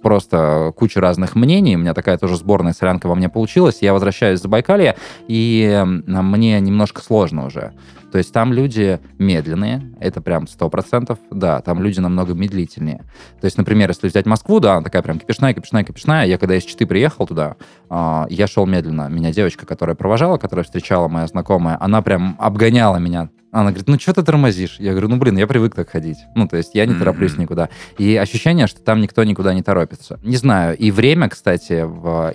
просто 0.02 0.72
кучи 0.76 0.98
разных 0.98 1.34
мнений. 1.34 1.76
У 1.76 1.80
меня 1.80 1.94
такая 1.94 2.16
тоже 2.18 2.36
сборная 2.36 2.72
солянка 2.72 3.08
во 3.08 3.14
мне 3.14 3.28
получилась. 3.28 3.78
Я 3.80 3.92
возвращаюсь 3.92 4.40
в 4.40 4.42
Забайкалье, 4.42 4.96
и 5.26 5.68
э, 5.70 5.84
мне 5.84 6.60
немножко 6.60 7.02
сложно 7.02 7.46
уже. 7.46 7.72
То 8.14 8.18
есть 8.18 8.32
там 8.32 8.52
люди 8.52 9.00
медленные, 9.18 9.92
это 9.98 10.20
прям 10.20 10.44
100%, 10.44 11.18
да, 11.32 11.60
там 11.62 11.82
люди 11.82 11.98
намного 11.98 12.32
медлительнее. 12.32 12.98
То 13.40 13.46
есть, 13.46 13.58
например, 13.58 13.88
если 13.88 14.06
взять 14.06 14.24
Москву, 14.24 14.60
да, 14.60 14.74
она 14.74 14.84
такая 14.84 15.02
прям 15.02 15.18
кипишная, 15.18 15.52
кипишная, 15.52 15.82
кипишная. 15.82 16.24
Я 16.24 16.38
когда 16.38 16.54
из 16.54 16.62
Читы 16.62 16.86
приехал 16.86 17.26
туда, 17.26 17.56
а, 17.90 18.28
я 18.30 18.46
шел 18.46 18.66
медленно. 18.66 19.08
Меня 19.08 19.32
девочка, 19.32 19.66
которая 19.66 19.96
провожала, 19.96 20.38
которая 20.38 20.62
встречала 20.62 21.08
моя 21.08 21.26
знакомая, 21.26 21.76
она 21.80 22.02
прям 22.02 22.36
обгоняла 22.38 22.98
меня. 22.98 23.30
Она 23.54 23.70
говорит, 23.70 23.86
ну 23.86 23.96
что 24.00 24.12
ты 24.12 24.24
тормозишь? 24.24 24.76
Я 24.80 24.90
говорю, 24.90 25.06
ну 25.06 25.16
блин, 25.16 25.38
я 25.38 25.46
привык 25.46 25.76
так 25.76 25.88
ходить. 25.88 26.18
Ну, 26.34 26.48
то 26.48 26.56
есть 26.56 26.74
я 26.74 26.86
не 26.86 26.94
тороплюсь 26.94 27.38
никуда. 27.38 27.68
И 27.98 28.16
ощущение, 28.16 28.66
что 28.66 28.80
там 28.80 29.00
никто 29.00 29.22
никуда 29.22 29.54
не 29.54 29.62
торопится. 29.62 30.18
Не 30.24 30.36
знаю. 30.36 30.76
И 30.76 30.90
время, 30.90 31.28
кстати, 31.28 31.84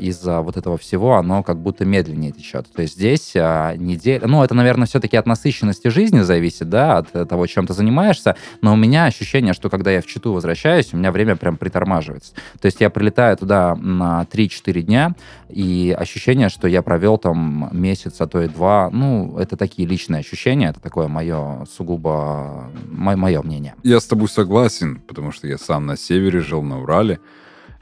из-за 0.01 0.39
вот 0.39 0.55
этого 0.55 0.77
всего, 0.77 1.17
оно 1.17 1.43
как 1.43 1.59
будто 1.61 1.83
медленнее 1.83 2.31
течет. 2.31 2.71
То 2.71 2.83
есть 2.83 2.93
здесь 2.95 3.33
а, 3.35 3.75
неделя... 3.75 4.27
Ну, 4.27 4.41
это, 4.45 4.53
наверное, 4.53 4.87
все-таки 4.87 5.17
от 5.17 5.25
насыщенности 5.25 5.89
жизни 5.89 6.21
зависит, 6.21 6.69
да, 6.69 6.99
от 6.99 7.13
э, 7.13 7.25
того, 7.25 7.47
чем 7.47 7.67
ты 7.67 7.73
занимаешься. 7.73 8.37
Но 8.61 8.71
у 8.71 8.77
меня 8.77 9.03
ощущение, 9.03 9.51
что 9.51 9.69
когда 9.69 9.91
я 9.91 10.01
в 10.01 10.05
Читу 10.05 10.31
возвращаюсь, 10.31 10.93
у 10.93 10.97
меня 10.97 11.11
время 11.11 11.35
прям 11.35 11.57
притормаживается. 11.57 12.33
То 12.61 12.67
есть 12.67 12.79
я 12.79 12.89
прилетаю 12.89 13.35
туда 13.35 13.75
на 13.75 14.25
3-4 14.31 14.81
дня, 14.83 15.15
и 15.49 15.93
ощущение, 15.99 16.47
что 16.47 16.67
я 16.69 16.81
провел 16.81 17.17
там 17.17 17.67
месяц, 17.73 18.21
а 18.21 18.27
то 18.27 18.41
и 18.41 18.47
два. 18.47 18.89
Ну, 18.89 19.37
это 19.37 19.57
такие 19.57 19.85
личные 19.85 20.19
ощущения, 20.19 20.69
это 20.69 20.79
такое 20.79 21.08
мое 21.09 21.65
сугубо... 21.65 22.69
мое 22.89 23.41
мнение. 23.41 23.75
Я 23.83 23.99
с 23.99 24.05
тобой 24.05 24.29
согласен, 24.29 25.01
потому 25.01 25.31
что 25.31 25.47
я 25.47 25.57
сам 25.57 25.85
на 25.85 25.97
севере 25.97 26.39
жил, 26.39 26.61
на 26.61 26.81
Урале. 26.81 27.19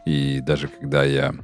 И 0.06 0.42
даже 0.42 0.68
когда 0.68 1.04
я 1.04 1.36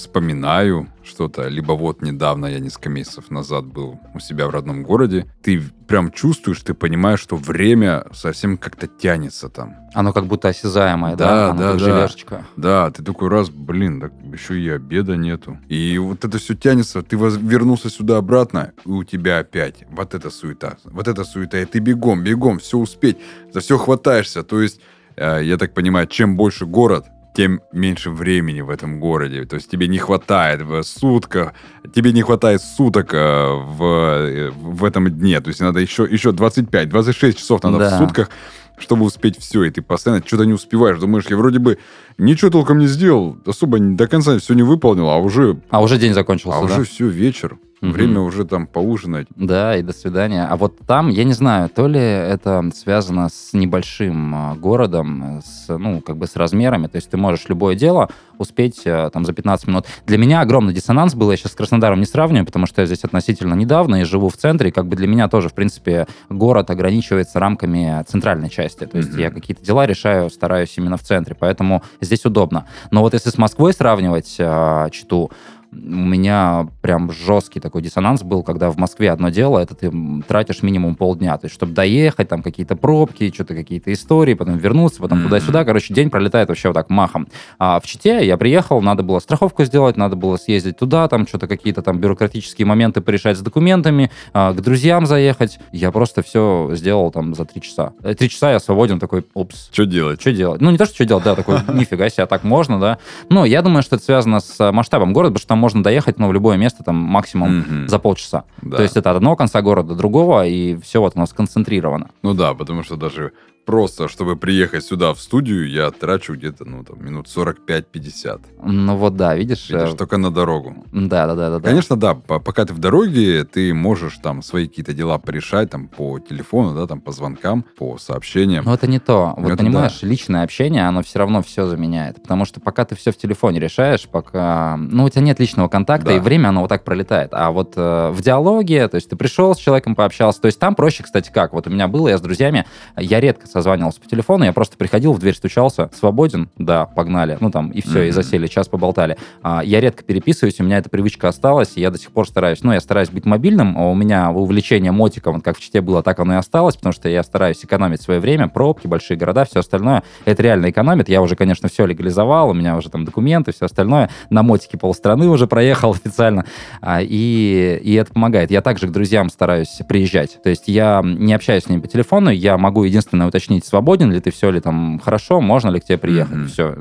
вспоминаю 0.00 0.88
что-то, 1.04 1.48
либо 1.48 1.72
вот 1.72 2.02
недавно, 2.02 2.46
я 2.46 2.58
несколько 2.58 2.88
месяцев 2.88 3.30
назад 3.30 3.64
был 3.66 4.00
у 4.14 4.18
себя 4.18 4.46
в 4.46 4.50
родном 4.50 4.82
городе, 4.82 5.26
ты 5.42 5.62
прям 5.86 6.10
чувствуешь, 6.10 6.60
ты 6.62 6.72
понимаешь, 6.74 7.20
что 7.20 7.36
время 7.36 8.04
совсем 8.12 8.56
как-то 8.56 8.86
тянется 8.86 9.48
там. 9.48 9.76
Оно 9.94 10.12
как 10.12 10.26
будто 10.26 10.48
осязаемое, 10.48 11.16
да? 11.16 11.26
Да, 11.26 11.50
Оно 11.50 11.58
да, 11.60 11.72
да. 11.72 11.78
желешечка. 11.78 12.46
Да, 12.56 12.90
ты 12.90 13.02
такой 13.02 13.28
раз, 13.28 13.50
блин, 13.50 14.00
так 14.00 14.12
еще 14.32 14.58
и 14.58 14.68
обеда 14.68 15.16
нету. 15.16 15.58
И 15.68 15.98
вот 15.98 16.24
это 16.24 16.38
все 16.38 16.54
тянется, 16.54 17.02
ты 17.02 17.16
воз- 17.16 17.36
вернулся 17.36 17.90
сюда 17.90 18.16
обратно, 18.18 18.72
и 18.84 18.88
у 18.88 19.04
тебя 19.04 19.38
опять 19.38 19.84
вот 19.90 20.14
эта 20.14 20.30
суета, 20.30 20.76
вот 20.84 21.08
эта 21.08 21.24
суета, 21.24 21.58
и 21.60 21.64
ты 21.64 21.78
бегом, 21.80 22.24
бегом, 22.24 22.58
все 22.58 22.78
успеть, 22.78 23.18
за 23.52 23.60
все 23.60 23.76
хватаешься. 23.78 24.42
То 24.42 24.60
есть, 24.62 24.80
э, 25.16 25.40
я 25.44 25.56
так 25.58 25.74
понимаю, 25.74 26.06
чем 26.06 26.36
больше 26.36 26.66
город, 26.66 27.06
тем 27.34 27.60
меньше 27.72 28.10
времени 28.10 28.60
в 28.60 28.70
этом 28.70 28.98
городе. 29.00 29.44
То 29.44 29.56
есть 29.56 29.70
тебе 29.70 29.88
не 29.88 29.98
хватает 29.98 30.62
в 30.62 30.82
сутках, 30.82 31.52
тебе 31.94 32.12
не 32.12 32.22
хватает 32.22 32.60
суток 32.62 33.14
э, 33.14 33.18
в, 33.18 33.82
э, 33.84 34.50
в 34.50 34.84
этом 34.84 35.08
дне. 35.10 35.40
То 35.40 35.48
есть 35.48 35.60
надо 35.60 35.80
еще, 35.80 36.06
еще 36.10 36.30
25-26 36.30 37.32
часов 37.34 37.62
надо 37.62 37.78
Да. 37.78 37.96
в 37.96 37.98
сутках, 37.98 38.30
чтобы 38.78 39.04
успеть 39.04 39.38
все. 39.38 39.64
И 39.64 39.70
ты 39.70 39.80
постоянно 39.82 40.22
что-то 40.26 40.44
не 40.44 40.52
успеваешь. 40.54 40.98
Думаешь, 40.98 41.26
я 41.28 41.36
вроде 41.36 41.58
бы 41.60 41.78
ничего 42.18 42.50
толком 42.50 42.78
не 42.78 42.86
сделал, 42.88 43.36
особо 43.46 43.78
до 43.78 44.08
конца 44.08 44.38
все 44.38 44.54
не 44.54 44.62
выполнил, 44.62 45.08
а 45.08 45.18
уже, 45.18 45.60
А 45.70 45.80
уже 45.82 45.98
день 45.98 46.14
закончился, 46.14 46.58
а 46.58 46.66
да? 46.66 46.74
уже 46.74 46.84
все, 46.84 47.06
вечер. 47.06 47.58
Мгм. 47.80 47.92
Время 47.92 48.20
уже 48.20 48.44
там 48.44 48.66
поужинать. 48.66 49.26
Да, 49.36 49.74
и 49.76 49.82
до 49.82 49.92
свидания. 49.94 50.46
А 50.46 50.56
вот 50.56 50.78
там, 50.86 51.08
я 51.08 51.24
не 51.24 51.32
знаю, 51.32 51.70
то 51.70 51.86
ли 51.88 51.98
это 52.00 52.62
связано 52.74 53.28
с 53.30 53.54
небольшим 53.54 54.34
а, 54.34 54.54
городом, 54.54 55.40
с, 55.42 55.66
ну, 55.68 56.02
как 56.02 56.18
бы 56.18 56.26
с 56.26 56.36
размерами, 56.36 56.88
то 56.88 56.96
есть 56.96 57.08
ты 57.10 57.16
можешь 57.16 57.48
любое 57.48 57.74
дело 57.74 58.10
успеть 58.38 58.82
а, 58.86 59.08
там 59.08 59.24
за 59.24 59.32
15 59.32 59.66
минут. 59.68 59.86
Для 60.06 60.18
меня 60.18 60.42
огромный 60.42 60.74
диссонанс 60.74 61.14
был, 61.14 61.30
я 61.30 61.38
сейчас 61.38 61.52
с 61.52 61.54
Краснодаром 61.54 62.00
не 62.00 62.06
сравниваю, 62.06 62.44
потому 62.44 62.66
что 62.66 62.82
я 62.82 62.86
здесь 62.86 63.02
относительно 63.04 63.54
недавно 63.54 64.02
и 64.02 64.04
живу 64.04 64.28
в 64.28 64.36
центре, 64.36 64.68
и 64.68 64.72
как 64.72 64.86
бы 64.86 64.94
для 64.96 65.06
меня 65.06 65.28
тоже, 65.28 65.48
в 65.48 65.54
принципе, 65.54 66.06
город 66.28 66.68
ограничивается 66.70 67.40
рамками 67.40 68.04
центральной 68.06 68.50
части, 68.50 68.84
то 68.84 68.98
есть 68.98 69.10
Мгм. 69.12 69.20
я 69.20 69.30
какие-то 69.30 69.64
дела 69.64 69.86
решаю, 69.86 70.28
стараюсь 70.28 70.74
именно 70.76 70.98
в 70.98 71.02
центре, 71.02 71.34
поэтому 71.38 71.82
здесь 72.02 72.26
удобно. 72.26 72.66
Но 72.90 73.00
вот 73.00 73.14
если 73.14 73.30
с 73.30 73.38
Москвой 73.38 73.72
сравнивать 73.72 74.36
а, 74.38 74.90
Читу, 74.90 75.30
у 75.72 75.76
меня 75.76 76.66
прям 76.82 77.12
жесткий 77.12 77.60
такой 77.60 77.82
диссонанс 77.82 78.22
был, 78.22 78.42
когда 78.42 78.70
в 78.70 78.76
Москве 78.76 79.10
одно 79.12 79.28
дело, 79.28 79.58
это 79.60 79.74
ты 79.74 79.92
тратишь 80.26 80.62
минимум 80.62 80.96
полдня. 80.96 81.36
То 81.38 81.44
есть, 81.46 81.54
чтобы 81.54 81.72
доехать, 81.74 82.28
там 82.28 82.42
какие-то 82.42 82.74
пробки, 82.76 83.30
что-то 83.32 83.54
какие-то 83.54 83.92
истории, 83.92 84.34
потом 84.34 84.56
вернуться, 84.56 85.00
потом 85.00 85.18
Мгм. 85.18 85.28
туда-сюда. 85.28 85.64
Короче, 85.64 85.94
день 85.94 86.10
пролетает 86.10 86.48
вообще 86.48 86.68
вот 86.68 86.74
так 86.74 86.90
махом. 86.90 87.28
А 87.58 87.78
в 87.78 87.86
Чите 87.86 88.26
я 88.26 88.36
приехал, 88.36 88.82
надо 88.82 89.02
было 89.04 89.20
страховку 89.20 89.64
сделать, 89.64 89.96
надо 89.96 90.16
было 90.16 90.36
съездить 90.36 90.76
туда, 90.76 91.06
там 91.08 91.26
что-то 91.28 91.46
какие-то 91.46 91.82
там 91.82 91.98
бюрократические 92.00 92.66
моменты 92.66 93.00
порешать 93.00 93.36
с 93.38 93.40
документами, 93.40 94.10
а, 94.32 94.52
к 94.52 94.60
друзьям 94.60 95.06
заехать. 95.06 95.58
Я 95.70 95.92
просто 95.92 96.22
все 96.22 96.70
сделал 96.74 97.10
там 97.12 97.34
за 97.34 97.44
три 97.44 97.62
часа. 97.62 97.92
Э, 98.02 98.14
Три 98.14 98.28
часа 98.28 98.50
я 98.52 98.58
свободен, 98.60 98.98
такой, 98.98 99.24
упс, 99.34 99.68
Что 99.72 99.84
делать? 99.86 100.20
что 100.20 100.32
делать? 100.32 100.60
Ну, 100.60 100.70
не 100.70 100.78
то, 100.78 100.84
что 100.86 100.94
что 100.96 101.04
делать, 101.06 101.24
да, 101.24 101.36
такой, 101.36 101.58
нифига 101.74 102.08
себе, 102.10 102.24
а 102.24 102.26
так 102.26 102.42
можно, 102.42 102.80
да. 102.80 102.98
Но 103.28 103.44
я 103.44 103.62
думаю, 103.62 103.82
что 103.82 103.96
это 103.96 104.04
связано 104.04 104.40
с 104.40 104.72
масштабом 104.72 105.12
города, 105.12 105.30
потому 105.34 105.38
что 105.40 105.48
там 105.48 105.59
можно 105.60 105.82
доехать, 105.82 106.18
ну, 106.18 106.26
в 106.28 106.32
любое 106.32 106.56
место, 106.56 106.82
там, 106.82 106.96
максимум 106.96 107.58
Мгм. 107.58 107.88
за 107.88 107.98
полчаса. 107.98 108.44
Да. 108.62 108.78
То 108.78 108.82
есть 108.82 108.96
это 108.96 109.10
от 109.10 109.16
одного 109.18 109.36
конца 109.36 109.62
города 109.62 109.90
до 109.90 109.94
другого, 109.94 110.46
и 110.46 110.76
все 110.82 111.00
вот 111.00 111.12
у 111.14 111.18
нас 111.18 111.30
сконцентрировано. 111.30 112.10
Ну 112.22 112.34
да, 112.34 112.54
потому 112.54 112.82
что 112.82 112.96
даже 112.96 113.32
просто, 113.64 114.08
чтобы 114.08 114.36
приехать 114.36 114.84
сюда 114.84 115.12
в 115.14 115.20
студию, 115.20 115.68
я 115.68 115.90
трачу 115.90 116.34
где-то, 116.34 116.64
ну, 116.64 116.84
там, 116.84 117.04
минут 117.04 117.26
45-50. 117.28 118.40
Ну 118.64 118.96
вот 118.96 119.16
да, 119.16 119.34
видишь? 119.34 119.68
Видишь, 119.70 119.92
э, 119.92 119.96
только 119.96 120.16
на 120.16 120.30
дорогу. 120.30 120.84
Да, 120.92 121.26
да, 121.26 121.34
да, 121.34 121.50
да. 121.50 121.58
да. 121.58 121.68
Конечно, 121.68 121.96
да, 121.96 122.14
по- 122.14 122.38
пока 122.40 122.64
ты 122.64 122.74
в 122.74 122.78
дороге, 122.78 123.44
ты 123.44 123.72
можешь 123.74 124.18
там 124.18 124.42
свои 124.42 124.66
какие-то 124.68 124.92
дела 124.92 125.18
порешать, 125.18 125.70
там, 125.70 125.88
по 125.88 126.18
телефону, 126.18 126.74
да, 126.74 126.86
там, 126.86 127.00
по 127.00 127.12
звонкам, 127.12 127.64
по 127.78 127.98
сообщениям. 127.98 128.64
Но 128.64 128.74
это 128.74 128.86
не 128.86 128.98
то. 128.98 129.34
Вот 129.36 129.52
Это 129.52 129.58
понимаешь, 129.58 130.02
личное 130.02 130.42
общение, 130.42 130.86
оно 130.86 131.02
все 131.02 131.18
равно 131.18 131.42
все 131.42 131.66
заменяет. 131.66 132.22
Потому 132.22 132.44
что 132.44 132.60
пока 132.60 132.84
ты 132.84 132.94
все 132.96 133.12
в 133.12 133.16
телефоне 133.16 133.60
решаешь, 133.60 134.08
пока... 134.08 134.76
Ну, 134.76 135.04
у 135.04 135.08
тебя 135.08 135.22
нет 135.22 135.38
личного 135.40 135.68
контакта, 135.68 136.06
Да. 136.08 136.16
и 136.16 136.18
время, 136.20 136.48
оно 136.48 136.62
вот 136.62 136.68
так 136.68 136.84
пролетает. 136.84 137.30
А 137.32 137.50
вот 137.50 137.74
э, 137.76 138.10
в 138.10 138.20
диалоге, 138.22 138.88
то 138.88 138.96
есть 138.96 139.08
ты 139.10 139.16
пришел 139.16 139.54
с 139.54 139.58
человеком, 139.58 139.94
пообщался. 139.94 140.40
То 140.40 140.46
есть 140.46 140.58
там 140.58 140.74
проще, 140.74 141.02
кстати, 141.02 141.30
как? 141.32 141.52
Вот 141.52 141.66
у 141.66 141.70
меня 141.70 141.88
было, 141.88 142.08
я 142.08 142.18
с 142.18 142.20
друзьями, 142.20 142.66
я 142.96 143.20
редко 143.20 143.46
созванивался 143.50 144.00
по 144.00 144.06
телефону, 144.08 144.44
я 144.44 144.52
просто 144.52 144.76
приходил, 144.76 145.12
в 145.12 145.18
дверь 145.18 145.34
стучался, 145.34 145.90
свободен, 145.92 146.48
да, 146.58 146.86
погнали. 146.86 147.36
Ну, 147.40 147.50
там, 147.50 147.70
и 147.70 147.80
все, 147.80 148.02
и 148.02 148.06
Мгм. 148.06 148.14
засели, 148.14 148.46
час 148.46 148.68
поболтали. 148.68 149.16
А, 149.42 149.62
я 149.64 149.80
редко 149.80 150.02
переписываюсь, 150.04 150.60
у 150.60 150.64
меня 150.64 150.78
эта 150.78 150.88
привычка 150.88 151.28
осталась, 151.28 151.72
и 151.76 151.80
я 151.80 151.90
до 151.90 151.98
сих 151.98 152.10
пор 152.12 152.26
стараюсь, 152.28 152.62
ну, 152.62 152.72
я 152.72 152.80
стараюсь 152.80 153.10
быть 153.10 153.24
мобильным, 153.26 153.76
а 153.76 153.90
у 153.90 153.94
меня 153.94 154.30
увлечение 154.30 154.92
мотиком, 154.92 155.34
вот 155.34 155.44
как 155.44 155.56
в 155.56 155.60
Чите 155.60 155.80
было, 155.80 156.02
так 156.02 156.18
оно 156.20 156.34
и 156.34 156.36
осталось, 156.36 156.76
потому 156.76 156.92
что 156.92 157.08
я 157.08 157.22
стараюсь 157.22 157.64
экономить 157.64 158.00
свое 158.00 158.20
время, 158.20 158.48
пробки, 158.48 158.86
большие 158.86 159.16
города, 159.16 159.44
все 159.44 159.60
остальное. 159.60 160.02
Это 160.24 160.42
реально 160.42 160.70
экономит. 160.70 161.08
Я 161.08 161.22
уже, 161.22 161.36
конечно, 161.36 161.68
все 161.68 161.86
легализовал, 161.86 162.50
у 162.50 162.54
меня 162.54 162.76
уже 162.76 162.88
там 162.90 163.04
документы, 163.04 163.52
все 163.52 163.66
остальное. 163.66 164.10
На 164.30 164.42
мотике 164.42 164.78
полстраны 164.78 165.28
уже 165.28 165.46
проехал 165.46 165.90
официально. 165.92 166.44
А, 166.80 167.00
и, 167.02 167.80
и 167.82 167.94
это 167.94 168.12
помогает. 168.12 168.50
Я 168.50 168.60
также 168.60 168.86
к 168.88 168.90
друзьям 168.92 169.28
стараюсь 169.30 169.80
приезжать. 169.88 170.42
То 170.42 170.50
есть 170.50 170.64
я 170.68 171.02
не 171.04 171.32
общаюсь 171.34 171.64
с 171.64 171.68
ними 171.68 171.80
по 171.80 171.88
телефону, 171.88 172.30
я 172.30 172.56
могу 172.58 172.84
единственное 172.84 173.26
уточнить, 173.26 173.39
свободен 173.64 174.12
ли 174.12 174.20
ты, 174.20 174.30
все 174.30 174.50
ли 174.50 174.60
там 174.60 175.00
хорошо, 175.02 175.40
можно 175.40 175.70
ли 175.70 175.80
к 175.80 175.84
тебе 175.84 175.98
приехать. 175.98 176.36
Мгм. 176.36 176.46
Все. 176.48 176.76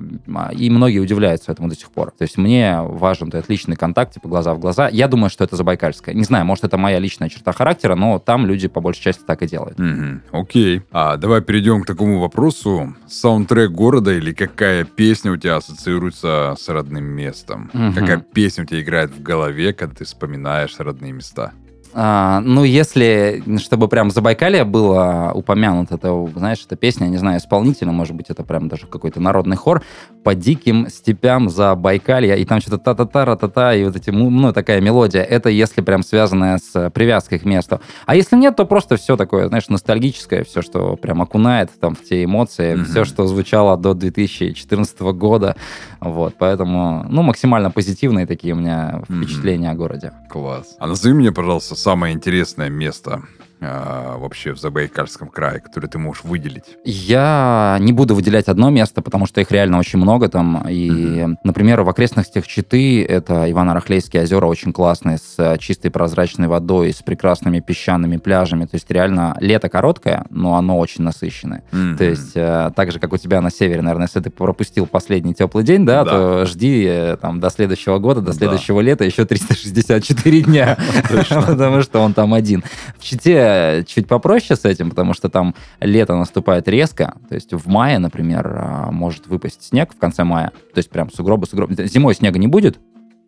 И 0.52 0.70
многие 0.70 1.00
удивляются 1.00 1.52
этому 1.52 1.70
до 1.70 1.76
сих 1.76 1.92
пор. 1.92 2.12
То 2.12 2.24
есть 2.24 2.38
мне 2.38 2.78
важен 2.82 3.30
этот 3.30 3.50
личный 3.50 3.76
контакт, 3.76 4.14
типа 4.14 4.28
глаза 4.28 4.54
в 4.54 4.60
глаза. 4.60 4.90
Я 4.90 5.08
думаю, 5.08 5.30
что 5.30 5.44
это 5.44 5.56
забайкальское. 5.56 6.14
Не 6.16 6.24
знаю, 6.24 6.46
может, 6.46 6.64
это 6.64 6.78
моя 6.78 7.00
личная 7.00 7.30
черта 7.30 7.52
характера, 7.52 7.96
но 7.96 8.20
там 8.20 8.46
люди 8.46 8.68
по 8.68 8.82
большей 8.82 9.04
части 9.04 9.24
так 9.26 9.42
и 9.42 9.48
делают. 9.48 9.80
Мгм, 9.80 10.22
Окей. 10.32 10.82
А 10.92 11.18
давай 11.18 11.42
перейдем 11.42 11.82
к 11.84 11.86
такому 11.86 12.20
вопросу. 12.20 12.96
Саундтрек 13.08 13.72
города 13.72 14.12
или 14.14 14.34
какая 14.34 14.84
песня 14.84 15.32
у 15.32 15.38
тебя 15.38 15.58
ассоциируется 15.58 16.56
с 16.60 16.68
родным 16.70 17.06
местом? 17.06 17.70
Мгм. 17.74 17.94
Какая 17.94 18.18
песня 18.20 18.64
у 18.64 18.68
тебя 18.68 18.82
играет 18.82 19.12
в 19.12 19.22
голове, 19.22 19.74
когда 19.74 19.96
ты 19.96 20.06
вспоминаешь 20.06 20.76
родные 20.80 21.12
места? 21.12 21.54
А, 21.94 22.40
ну, 22.42 22.64
если, 22.64 23.44
чтобы 23.58 23.88
прям 23.88 24.12
Забайкалье 24.12 24.64
было 24.64 25.32
упомянуто, 25.34 25.96
это, 25.96 26.30
знаешь, 26.36 26.64
эта 26.66 26.76
песня, 26.76 27.06
не 27.06 27.18
знаю, 27.18 27.40
исполнителя, 27.40 27.92
может 27.92 28.16
быть, 28.16 28.30
это 28.30 28.44
прям 28.44 28.68
даже 28.68 28.86
какой-то 28.86 29.20
народный 29.20 29.58
хор, 29.58 29.84
по 30.24 30.36
диким 30.36 30.88
степям 30.90 31.50
за 31.50 31.76
Байкалья, 31.76 32.36
и 32.36 32.46
там 32.46 32.62
что-то 32.62 32.78
та-та-та, 32.78 33.36
та-та, 33.36 33.74
и 33.74 33.84
вот 33.84 33.96
эти, 33.96 34.12
ну, 34.12 34.54
такая 34.54 34.82
мелодия. 34.82 35.24
Это 35.24 35.50
если 35.50 35.82
прям 35.82 36.04
связанная 36.04 36.58
с 36.58 36.90
привязкой 36.92 37.40
к 37.40 37.46
месту. 37.46 37.82
А 38.06 38.16
если 38.16 38.36
нет, 38.36 38.56
то 38.56 38.66
просто 38.66 38.98
все 38.98 39.18
такое, 39.18 39.48
знаешь, 39.48 39.70
ностальгическое, 39.70 40.44
все, 40.44 40.62
что 40.62 40.96
прям 40.96 41.22
окунает 41.22 41.72
там 41.80 41.96
в 41.96 42.04
те 42.04 42.24
эмоции, 42.24 42.76
mm-hmm. 42.76 42.86
все, 42.86 43.06
что 43.06 43.26
звучало 43.26 43.78
до 43.78 43.94
2014 43.94 45.00
года. 45.00 45.56
Вот, 46.00 46.36
поэтому, 46.38 47.06
ну, 47.10 47.24
максимально 47.24 47.72
позитивные 47.72 48.26
такие 48.26 48.54
у 48.54 48.58
меня 48.58 49.02
впечатления 49.06 49.70
mm-hmm. 49.70 49.72
о 49.72 49.76
городе. 49.76 50.12
Класс. 50.30 50.76
А 50.80 50.88
назови 50.88 51.14
мне, 51.14 51.32
пожалуйста, 51.32 51.76
самое 51.80 52.14
интересное 52.14 52.70
место 52.70 53.24
а, 53.62 54.18
вообще 54.18 54.54
в 54.54 54.60
Забайкальском 54.60 55.28
крае, 55.30 55.60
который 55.60 55.90
ты 55.90 55.98
можешь 55.98 56.24
выделить? 56.24 56.78
Я 56.86 57.78
не 57.82 57.92
буду 57.92 58.16
выделять 58.16 58.48
одно 58.48 58.70
место, 58.70 59.02
потому 59.02 59.26
что 59.26 59.42
их 59.42 59.52
реально 59.52 59.80
очень 59.80 60.00
много 60.00 60.30
там. 60.30 60.66
И, 60.70 60.90
mm-hmm. 60.90 61.36
например, 61.44 61.82
в 61.82 61.90
окрестностях 61.90 62.48
Читы 62.48 63.04
это 63.04 63.50
Ивано-Рахлейские 63.50 64.24
озера 64.24 64.46
очень 64.46 64.72
классные, 64.72 65.18
с 65.18 65.58
чистой 65.60 65.90
прозрачной 65.92 66.48
водой, 66.48 66.94
с 66.94 67.02
прекрасными 67.02 67.60
песчаными 67.60 68.18
пляжами. 68.18 68.64
То 68.66 68.76
есть 68.76 68.90
реально 68.90 69.36
лето 69.42 69.68
короткое, 69.68 70.26
но 70.30 70.56
оно 70.56 70.78
очень 70.80 71.04
насыщенное. 71.04 71.64
Mm-hmm. 71.72 71.98
То 71.98 72.04
есть 72.06 72.32
э, 72.36 72.72
так 72.76 72.92
же, 72.92 73.00
как 73.00 73.12
у 73.12 73.18
тебя 73.18 73.42
на 73.42 73.52
севере, 73.52 73.82
наверное, 73.82 74.08
если 74.08 74.22
ты 74.22 74.30
пропустил 74.30 74.86
последний 74.86 75.34
теплый 75.34 75.66
день, 75.66 75.86
да, 75.86 76.06
да. 76.06 76.12
то 76.12 76.46
жди 76.46 76.86
э, 76.88 77.18
там 77.22 77.42
до 77.42 77.50
следующего 77.50 78.00
года, 78.00 78.22
до 78.22 78.32
следующего 78.32 78.82
да. 78.82 78.88
лета 78.88 79.04
еще 79.04 79.26
364 79.26 80.42
дня, 80.42 80.78
потому 81.48 81.82
что 81.82 82.00
он 82.00 82.14
там 82.14 82.34
один. 82.34 82.64
В 82.98 83.04
Чите 83.04 83.49
чуть 83.88 84.08
попроще 84.08 84.56
с 84.60 84.66
этим, 84.66 84.90
потому 84.90 85.14
что 85.14 85.30
там 85.30 85.56
лето 85.80 86.16
наступает 86.16 86.68
резко. 86.68 87.16
То 87.28 87.36
есть 87.36 87.54
в 87.54 87.68
мае, 87.68 88.00
например, 88.00 88.48
а, 88.48 88.92
может 88.92 89.28
выпасть 89.28 89.64
снег 89.64 89.94
в 89.94 90.00
конце 90.00 90.24
мая. 90.24 90.52
То 90.74 90.78
есть 90.78 90.90
прям 90.90 91.12
сугробы, 91.12 91.48
сугробы. 91.48 91.76
Зимой 91.88 92.16
снега 92.16 92.40
не 92.40 92.48
будет, 92.48 92.80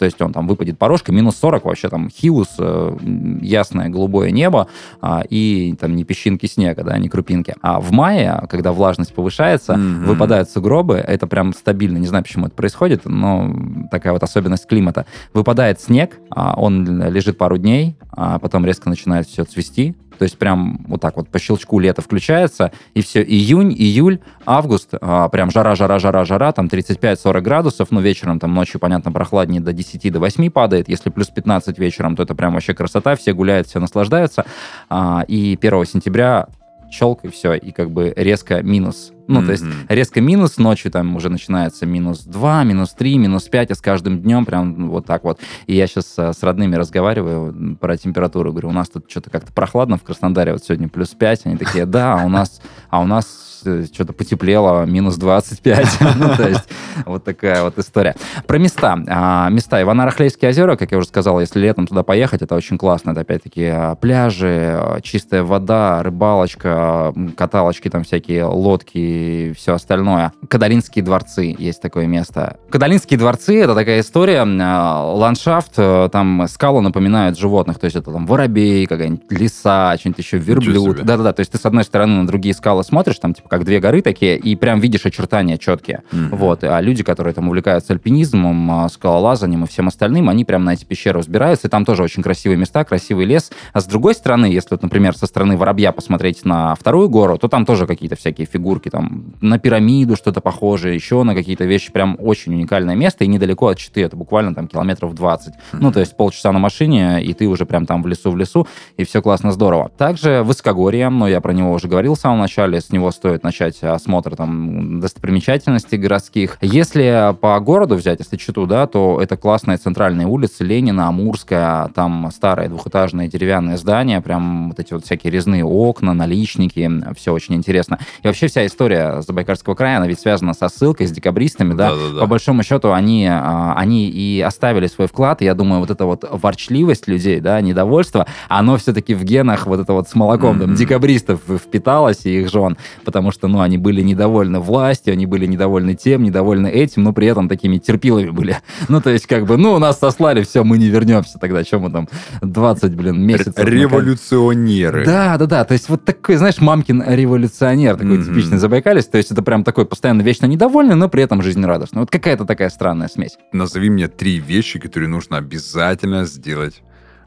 то 0.02 0.06
есть 0.06 0.20
он 0.20 0.34
там 0.34 0.48
выпадет 0.48 0.80
порошка, 0.80 1.12
минус 1.12 1.36
40 1.36 1.64
вообще 1.64 1.88
там 1.88 2.10
хиус, 2.10 2.56
э, 2.58 2.98
ясное 3.40 3.88
голубое 3.88 4.32
небо 4.32 4.68
а, 5.00 5.22
и 5.30 5.76
там 5.80 5.96
не 5.96 6.04
песчинки 6.06 6.48
снега, 6.48 6.84
да, 6.84 6.98
не 6.98 7.08
крупинки. 7.08 7.54
А 7.62 7.80
в 7.80 7.92
мае, 7.92 8.42
когда 8.50 8.72
влажность 8.72 9.14
повышается, 9.14 9.74
mm-hmm. 9.74 10.06
выпадают 10.06 10.50
сугробы, 10.50 10.96
это 10.96 11.28
прям 11.28 11.54
стабильно, 11.54 12.00
не 12.00 12.08
знаю, 12.08 12.24
почему 12.24 12.48
это 12.48 12.56
происходит, 12.56 13.06
но 13.06 13.56
такая 13.92 14.14
вот 14.14 14.24
особенность 14.24 14.66
климата. 14.66 15.06
Выпадает 15.36 15.80
снег, 15.80 16.18
а 16.32 16.56
он 16.58 17.04
лежит 17.12 17.38
пару 17.38 17.60
дней, 17.60 17.96
а 18.10 18.40
потом 18.40 18.66
резко 18.66 18.90
начинает 18.90 19.28
все 19.28 19.44
цвести, 19.44 19.96
то 20.22 20.26
есть 20.26 20.38
прям 20.38 20.86
вот 20.88 21.02
так 21.02 21.18
вот 21.18 21.30
по 21.30 21.40
щелчку 21.40 21.80
лето 21.80 22.04
включается, 22.04 22.72
и 22.94 23.02
все, 23.02 23.24
июнь, 23.24 23.74
июль, 23.74 24.20
август, 24.46 24.90
а, 25.02 25.28
прям 25.30 25.50
жара, 25.50 25.74
жара, 25.74 25.98
жара, 25.98 26.26
жара, 26.26 26.52
там 26.52 26.68
35-40 26.68 27.42
градусов, 27.42 27.88
ну 27.90 28.02
вечером 28.02 28.38
там 28.38 28.54
ночью, 28.54 28.80
понятно, 28.80 29.12
прохладнее 29.12 29.62
до 29.62 29.74
10, 29.74 30.14
до 30.14 30.20
8 30.20 30.52
падает, 30.52 30.90
если 30.90 31.10
плюс 31.10 31.30
15 31.30 31.80
вечером, 31.80 32.16
то 32.16 32.22
это 32.22 32.36
прям 32.36 32.54
вообще 32.54 32.76
красота, 32.76 33.16
все 33.16 33.34
гуляют, 33.34 33.66
все 33.66 33.80
наслаждаются, 33.80 34.46
а, 34.92 35.26
и 35.28 35.58
1 35.60 35.86
сентября 35.88 36.46
щелк, 36.92 37.26
и 37.26 37.30
все, 37.30 37.54
и 37.54 37.72
как 37.72 37.90
бы 37.90 38.14
резко 38.16 38.62
минус. 38.62 39.14
Ну, 39.28 39.42
mm-hmm. 39.42 39.46
то 39.46 39.52
есть 39.52 39.64
резко 39.90 40.22
минус, 40.22 40.58
ночью 40.58 40.92
там 40.92 41.16
уже 41.16 41.30
начинается 41.30 41.86
минус 41.86 42.24
2, 42.24 42.64
минус 42.64 42.94
3, 42.94 43.18
минус 43.18 43.44
5, 43.44 43.72
а 43.72 43.76
с 43.76 43.82
каждым 43.82 44.22
днем 44.22 44.46
прям 44.46 44.90
вот 44.90 45.06
так 45.06 45.24
вот. 45.24 45.40
И 45.68 45.76
я 45.76 45.88
сейчас 45.88 46.18
с 46.18 46.44
родными 46.44 46.76
разговариваю 46.76 47.78
про 47.78 47.98
температуру, 47.98 48.52
говорю, 48.52 48.70
у 48.70 48.74
нас 48.74 48.90
тут 48.90 49.10
что-то 49.10 49.30
как-то 49.30 49.52
прохладно 49.54 49.98
в 49.98 50.04
Краснодаре, 50.04 50.54
вот 50.54 50.64
сегодня 50.64 50.90
плюс 50.90 51.10
5, 51.10 51.46
они 51.46 51.58
такие, 51.58 51.86
да, 51.86 52.22
а 52.22 52.26
у 52.26 52.30
нас, 52.30 52.62
а 52.90 53.02
у 53.02 53.06
нас 53.06 53.52
Э, 53.66 53.86
что-то 53.92 54.14
потеплело, 54.14 54.86
минус 54.86 55.18
25. 55.18 55.88
ну, 56.18 56.36
то 56.36 56.48
есть 56.48 56.68
вот 57.06 57.24
такая 57.24 57.64
вот 57.64 57.78
история. 57.78 58.16
Про 58.48 58.58
места. 58.58 58.98
А, 59.08 59.50
места. 59.50 59.82
Ивано-Рахлейские 59.82 60.50
озера, 60.50 60.76
как 60.76 60.92
я 60.92 60.98
уже 60.98 61.08
сказал, 61.08 61.40
если 61.40 61.60
летом 61.60 61.88
туда 61.88 62.04
поехать, 62.04 62.42
это 62.42 62.56
очень 62.56 62.78
классно. 62.78 63.12
Это 63.12 63.22
опять-таки 63.22 63.66
а, 63.66 63.96
пляжи, 63.96 65.00
чистая 65.04 65.44
вода, 65.44 66.02
рыбалочка, 66.04 67.14
каталочки 67.36 67.90
там 67.90 68.04
всякие, 68.04 68.46
лодки 68.46 68.98
и 69.12 69.54
все 69.54 69.74
остальное. 69.74 70.34
Кадалинские 70.48 71.04
дворцы 71.04 71.56
есть 71.58 71.82
такое 71.82 72.08
место. 72.08 72.58
Кадалинские 72.70 73.18
дворцы— 73.18 73.60
это 73.62 73.76
такая 73.76 74.02
история. 74.02 74.46
А, 74.46 75.04
ландшафт, 75.14 75.74
э, 75.78 76.10
там 76.12 76.46
скалы 76.48 76.82
напоминают 76.82 77.38
животных. 77.38 77.80
То 77.80 77.86
есть 77.86 77.98
это 77.98 78.12
там 78.12 78.26
воробей, 78.26 78.86
какая-нибудь 78.86 79.32
лиса, 79.32 79.96
что-нибудь 80.00 80.20
еще, 80.20 80.38
верблюд. 80.38 81.04
Да-да-да. 81.04 81.34
То 81.34 81.42
есть 81.42 81.52
ты 81.52 81.58
с 81.58 81.66
одной 81.66 81.84
стороны 81.84 82.22
на 82.22 82.28
другие 82.28 82.54
скалы 82.54 82.84
смотришь, 82.84 83.20
там 83.20 83.34
типа 83.34 83.50
как 83.50 83.66
две 83.66 83.80
горы 83.80 84.02
такие, 84.02 84.38
и 84.38 84.56
прям 84.56 84.80
видишь 84.80 85.06
очертания 85.06 85.58
четкие. 85.58 86.04
Mm-hmm. 86.12 86.36
Вот. 86.36 86.64
А 86.64 86.80
люди, 86.82 87.04
которые 87.04 87.34
там 87.34 87.48
увлекаются 87.48 87.94
альпинизмом, 87.94 88.72
а, 88.72 88.90
скалолазанием 88.90 89.64
и 89.64 89.68
всем 89.68 89.88
остальным, 89.88 90.30
они 90.30 90.46
прям 90.46 90.64
на 90.64 90.74
эти 90.74 90.86
пещеры 90.86 91.20
взбираются, 91.20 91.68
и 91.68 91.70
там 91.70 91.86
тоже 91.86 92.04
очень 92.04 92.24
красивые 92.24 92.58
места, 92.58 92.84
красивый 92.84 93.26
лес. 93.26 93.52
А 93.74 93.82
с 93.82 93.86
другой 93.86 94.14
стороны, 94.16 94.46
если 94.46 94.70
вот, 94.72 94.84
например, 94.84 95.16
со 95.16 95.26
стороны 95.26 95.58
Воробья 95.58 95.92
посмотреть 95.92 96.46
на 96.46 96.76
вторую 96.76 97.10
гору, 97.10 97.38
то 97.38 97.48
там 97.48 97.66
тоже 97.66 97.88
какие-то 97.88 98.16
всякие 98.16 98.48
фигурки, 98.48 98.90
там 98.90 99.01
на 99.42 99.60
пирамиду 99.60 100.16
что-то 100.16 100.42
похожее, 100.42 100.96
еще 100.96 101.24
на 101.24 101.36
какие-то 101.36 101.66
вещи, 101.66 101.92
прям 101.92 102.16
очень 102.20 102.54
уникальное 102.54 102.96
место, 102.96 103.24
и 103.24 103.28
недалеко 103.28 103.68
от 103.68 103.78
Читы, 103.78 104.04
это 104.04 104.16
буквально 104.16 104.56
там 104.56 104.68
километров 104.68 105.14
20. 105.14 105.54
Mm-hmm. 105.54 105.78
Ну, 105.80 105.92
то 105.92 106.00
есть 106.00 106.16
полчаса 106.16 106.52
на 106.52 106.60
машине, 106.60 107.24
и 107.24 107.34
ты 107.34 107.48
уже 107.48 107.66
прям 107.66 107.86
там 107.86 108.04
в 108.04 108.08
лесу 108.08 108.32
в 108.32 108.38
лесу, 108.38 108.68
и 108.98 109.04
все 109.04 109.22
классно 109.22 109.52
здорово. 109.52 109.90
Также 109.98 110.44
Высокогорье, 110.44 111.10
но 111.10 111.28
я 111.28 111.42
про 111.42 111.54
него 111.54 111.74
уже 111.74 111.88
говорил 111.88 112.16
в 112.16 112.20
самом 112.20 112.40
начале, 112.40 112.80
с 112.80 112.92
него 112.92 113.12
стоит 113.12 113.32
стоит 113.32 113.44
начать 113.44 113.84
осмотр 113.84 114.36
там 114.36 115.00
достопримечательностей 115.00 115.98
городских. 115.98 116.58
Если 116.62 117.34
по 117.40 117.58
городу 117.60 117.96
взять, 117.96 118.20
если 118.20 118.38
Читу, 118.38 118.66
да, 118.66 118.88
то 118.88 119.20
это 119.22 119.38
классные 119.38 119.78
центральные 119.78 120.28
улицы, 120.28 120.66
Ленина, 120.66 121.08
Амурская, 121.08 121.90
там 121.96 122.30
старые 122.32 122.68
двухэтажные 122.68 123.30
деревянные 123.30 123.78
здания, 123.78 124.20
прям 124.22 124.70
вот 124.70 124.80
эти 124.80 124.94
вот 124.94 125.06
всякие 125.06 125.32
резные 125.32 125.64
окна, 125.64 126.14
наличники, 126.14 126.90
все 127.16 127.32
очень 127.32 127.56
интересно. 127.56 128.00
И 128.22 128.28
вообще 128.28 128.48
вся 128.48 128.66
история 128.66 128.91
Забайкальского 129.22 129.76
края, 129.76 129.98
она 129.98 130.08
ведь 130.08 130.20
связана 130.20 130.54
со 130.54 130.70
ссылкой, 130.70 131.08
с 131.08 131.12
декабристами, 131.12 131.74
да, 131.74 131.92
Да-да-да. 131.92 132.20
по 132.20 132.28
большому 132.28 132.64
счету 132.64 132.92
они, 132.92 133.28
а, 133.30 133.74
они 133.78 134.10
и 134.10 134.42
оставили 134.42 134.88
свой 134.88 135.08
вклад, 135.08 135.42
и 135.42 135.46
я 135.46 135.54
думаю, 135.54 135.80
вот 135.80 135.92
эта 135.92 136.06
вот 136.06 136.26
ворчливость 136.30 137.08
людей, 137.08 137.40
да, 137.40 137.60
недовольство, 137.62 138.28
оно 138.50 138.78
все-таки 138.78 139.14
в 139.14 139.24
генах 139.24 139.68
вот 139.68 139.80
это 139.80 139.94
вот 139.94 140.10
с 140.10 140.16
молоком 140.16 140.58
mm-hmm. 140.58 140.62
там, 140.62 140.76
декабристов 140.76 141.42
впиталось 141.48 142.26
и 142.26 142.42
их 142.42 142.50
жен, 142.50 142.78
потому 143.06 143.32
что, 143.32 143.48
ну, 143.48 143.62
они 143.62 143.78
были 143.78 144.02
недовольны 144.02 144.60
властью, 144.60 145.14
они 145.14 145.26
были 145.26 145.46
недовольны 145.46 145.96
тем, 145.96 146.24
недовольны 146.24 146.68
этим, 146.68 147.04
но 147.04 147.14
при 147.14 147.28
этом 147.28 147.50
такими 147.50 147.78
терпилами 147.78 148.30
были. 148.30 148.58
Ну, 148.90 149.00
то 149.00 149.10
есть, 149.10 149.26
как 149.26 149.46
бы, 149.46 149.58
ну, 149.58 149.78
нас 149.80 150.00
сослали, 150.00 150.44
все, 150.44 150.64
мы 150.64 150.78
не 150.78 150.90
вернемся 150.90 151.38
тогда, 151.40 151.64
чем 151.64 151.82
мы 151.82 151.92
там 151.92 152.10
20, 152.42 152.96
блин, 152.96 153.22
месяцев. 153.26 153.54
Революционеры. 153.58 155.06
Да, 155.06 155.38
да, 155.38 155.46
да, 155.46 155.64
то 155.64 155.74
есть 155.74 155.88
вот 155.88 156.04
такой, 156.04 156.36
знаешь, 156.36 156.60
мамкин 156.60 157.04
революционер, 157.08 157.96
такой 157.96 158.18
mm-hmm. 158.18 158.26
типичный 158.26 158.58
забайкалец, 158.82 159.06
то 159.06 159.18
есть 159.18 159.32
это 159.32 159.42
прям 159.44 159.64
такой 159.64 159.86
постоянно 159.86 160.22
вечно 160.22 160.46
недовольный, 160.46 160.96
но 160.96 161.10
при 161.10 161.24
этом 161.24 161.42
жизнерадостный. 161.42 162.00
Вот 162.02 162.12
какая-то 162.12 162.46
такая 162.46 162.70
странная 162.70 163.08
смесь. 163.08 163.38
Назови 163.52 163.90
мне 163.90 164.08
три 164.08 164.40
вещи, 164.40 164.80
которые 164.80 165.08
нужно 165.08 165.38
обязательно 165.38 166.26
сделать 166.26 166.82